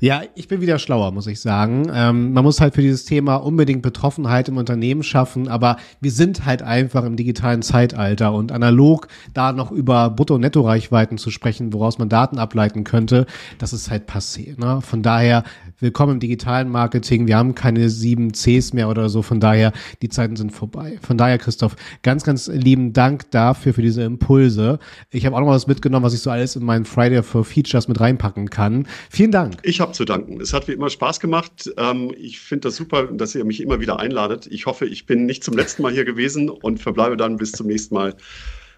Ja, 0.00 0.22
ich 0.34 0.48
bin 0.48 0.60
wieder 0.60 0.78
schlauer, 0.78 1.12
muss 1.12 1.26
ich 1.26 1.40
sagen. 1.40 1.90
Ähm, 1.92 2.32
man 2.32 2.44
muss 2.44 2.60
halt 2.60 2.74
für 2.74 2.82
dieses 2.82 3.04
Thema 3.04 3.36
unbedingt 3.36 3.82
Betroffenheit 3.82 4.48
im 4.48 4.56
Unternehmen 4.56 5.02
schaffen, 5.02 5.48
aber 5.48 5.76
wir 6.00 6.10
sind 6.10 6.46
halt 6.46 6.62
einfach 6.62 7.04
im 7.04 7.16
digitalen 7.16 7.62
Zeitalter 7.62 8.32
und 8.32 8.52
analog 8.52 9.08
da 9.34 9.52
noch 9.52 9.70
über 9.70 10.10
Brutto- 10.10 10.34
und 10.34 10.40
Netto-Reichweiten 10.40 11.18
zu 11.18 11.30
sprechen, 11.30 11.72
woraus 11.72 11.98
man 11.98 12.08
Daten 12.08 12.38
ableiten 12.38 12.84
könnte, 12.84 13.26
das 13.58 13.72
ist 13.72 13.90
halt 13.90 14.08
passé. 14.08 14.58
Ne? 14.58 14.80
Von 14.80 15.02
daher 15.02 15.44
willkommen 15.78 16.14
im 16.14 16.20
digitalen 16.20 16.68
Marketing. 16.68 17.26
Wir 17.26 17.36
haben 17.36 17.54
keine 17.54 17.90
sieben 17.90 18.32
Cs 18.32 18.72
mehr 18.72 18.88
oder 18.88 19.08
so. 19.08 19.22
Von 19.22 19.40
daher, 19.40 19.72
die 20.00 20.08
Zeiten 20.08 20.36
sind 20.36 20.52
vorbei. 20.52 20.98
Von 21.02 21.18
daher, 21.18 21.38
Christoph, 21.38 21.76
ganz, 22.02 22.24
ganz 22.24 22.46
lieben 22.48 22.92
Dank 22.92 23.30
dafür, 23.30 23.74
für 23.74 23.82
diese 23.82 24.02
Impulse. 24.02 24.78
Ich 25.10 25.26
habe 25.26 25.36
auch 25.36 25.40
noch 25.40 25.48
was 25.48 25.66
mitgenommen, 25.66 26.04
was 26.04 26.14
ich 26.14 26.20
so 26.20 26.30
alles 26.30 26.56
in 26.56 26.64
meinen 26.64 26.84
Friday 26.84 27.22
for 27.22 27.44
Features 27.44 27.88
mit 27.88 28.00
reinpacken 28.00 28.50
kann. 28.50 28.86
Vielen 29.10 29.32
Dank. 29.32 29.41
Ich 29.62 29.80
habe 29.80 29.92
zu 29.92 30.04
danken. 30.04 30.40
Es 30.40 30.52
hat 30.52 30.68
wie 30.68 30.72
immer 30.72 30.90
Spaß 30.90 31.20
gemacht. 31.20 31.70
Ähm, 31.76 32.12
ich 32.16 32.40
finde 32.40 32.68
das 32.68 32.76
super, 32.76 33.04
dass 33.04 33.34
ihr 33.34 33.44
mich 33.44 33.60
immer 33.60 33.80
wieder 33.80 33.98
einladet. 33.98 34.46
Ich 34.50 34.66
hoffe, 34.66 34.86
ich 34.86 35.06
bin 35.06 35.26
nicht 35.26 35.44
zum 35.44 35.56
letzten 35.56 35.82
Mal 35.82 35.92
hier 35.92 36.04
gewesen 36.04 36.48
und 36.48 36.78
verbleibe 36.78 37.16
dann 37.16 37.36
bis 37.36 37.52
zum 37.52 37.66
nächsten 37.66 37.94
Mal. 37.94 38.14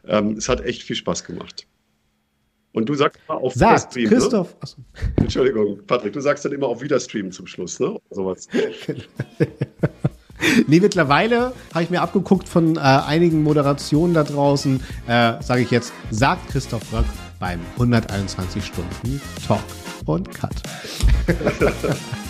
Ähm, 0.06 0.32
es 0.32 0.48
hat 0.48 0.60
echt 0.60 0.82
viel 0.82 0.96
Spaß 0.96 1.24
gemacht. 1.24 1.66
Und 2.72 2.88
du 2.88 2.94
sagst 2.94 3.20
immer 3.28 3.38
auf 3.38 3.54
Sagt, 3.54 3.92
Stream, 3.92 4.04
ne? 4.04 4.10
Christoph. 4.10 4.56
Ne? 4.60 4.84
Entschuldigung, 5.16 5.80
Patrick, 5.86 6.12
du 6.12 6.20
sagst 6.20 6.44
dann 6.44 6.52
immer 6.52 6.66
auf 6.66 6.82
Wiederstream 6.82 7.30
zum 7.30 7.46
Schluss, 7.46 7.78
ne? 7.78 7.96
Sowas. 8.10 8.48
nee, 10.66 10.80
mittlerweile 10.80 11.52
habe 11.72 11.84
ich 11.84 11.90
mir 11.90 12.02
abgeguckt 12.02 12.48
von 12.48 12.76
äh, 12.76 12.80
einigen 12.80 13.44
Moderationen 13.44 14.12
da 14.12 14.24
draußen, 14.24 14.82
äh, 15.06 15.40
sage 15.40 15.62
ich 15.62 15.70
jetzt, 15.70 15.92
sagt 16.10 16.50
Christoph 16.50 16.92
Röck 16.92 17.06
beim 17.38 17.60
121 17.76 18.64
Stunden 18.64 19.20
Talk. 19.46 19.62
Und 20.06 20.30
Cut. 20.32 20.54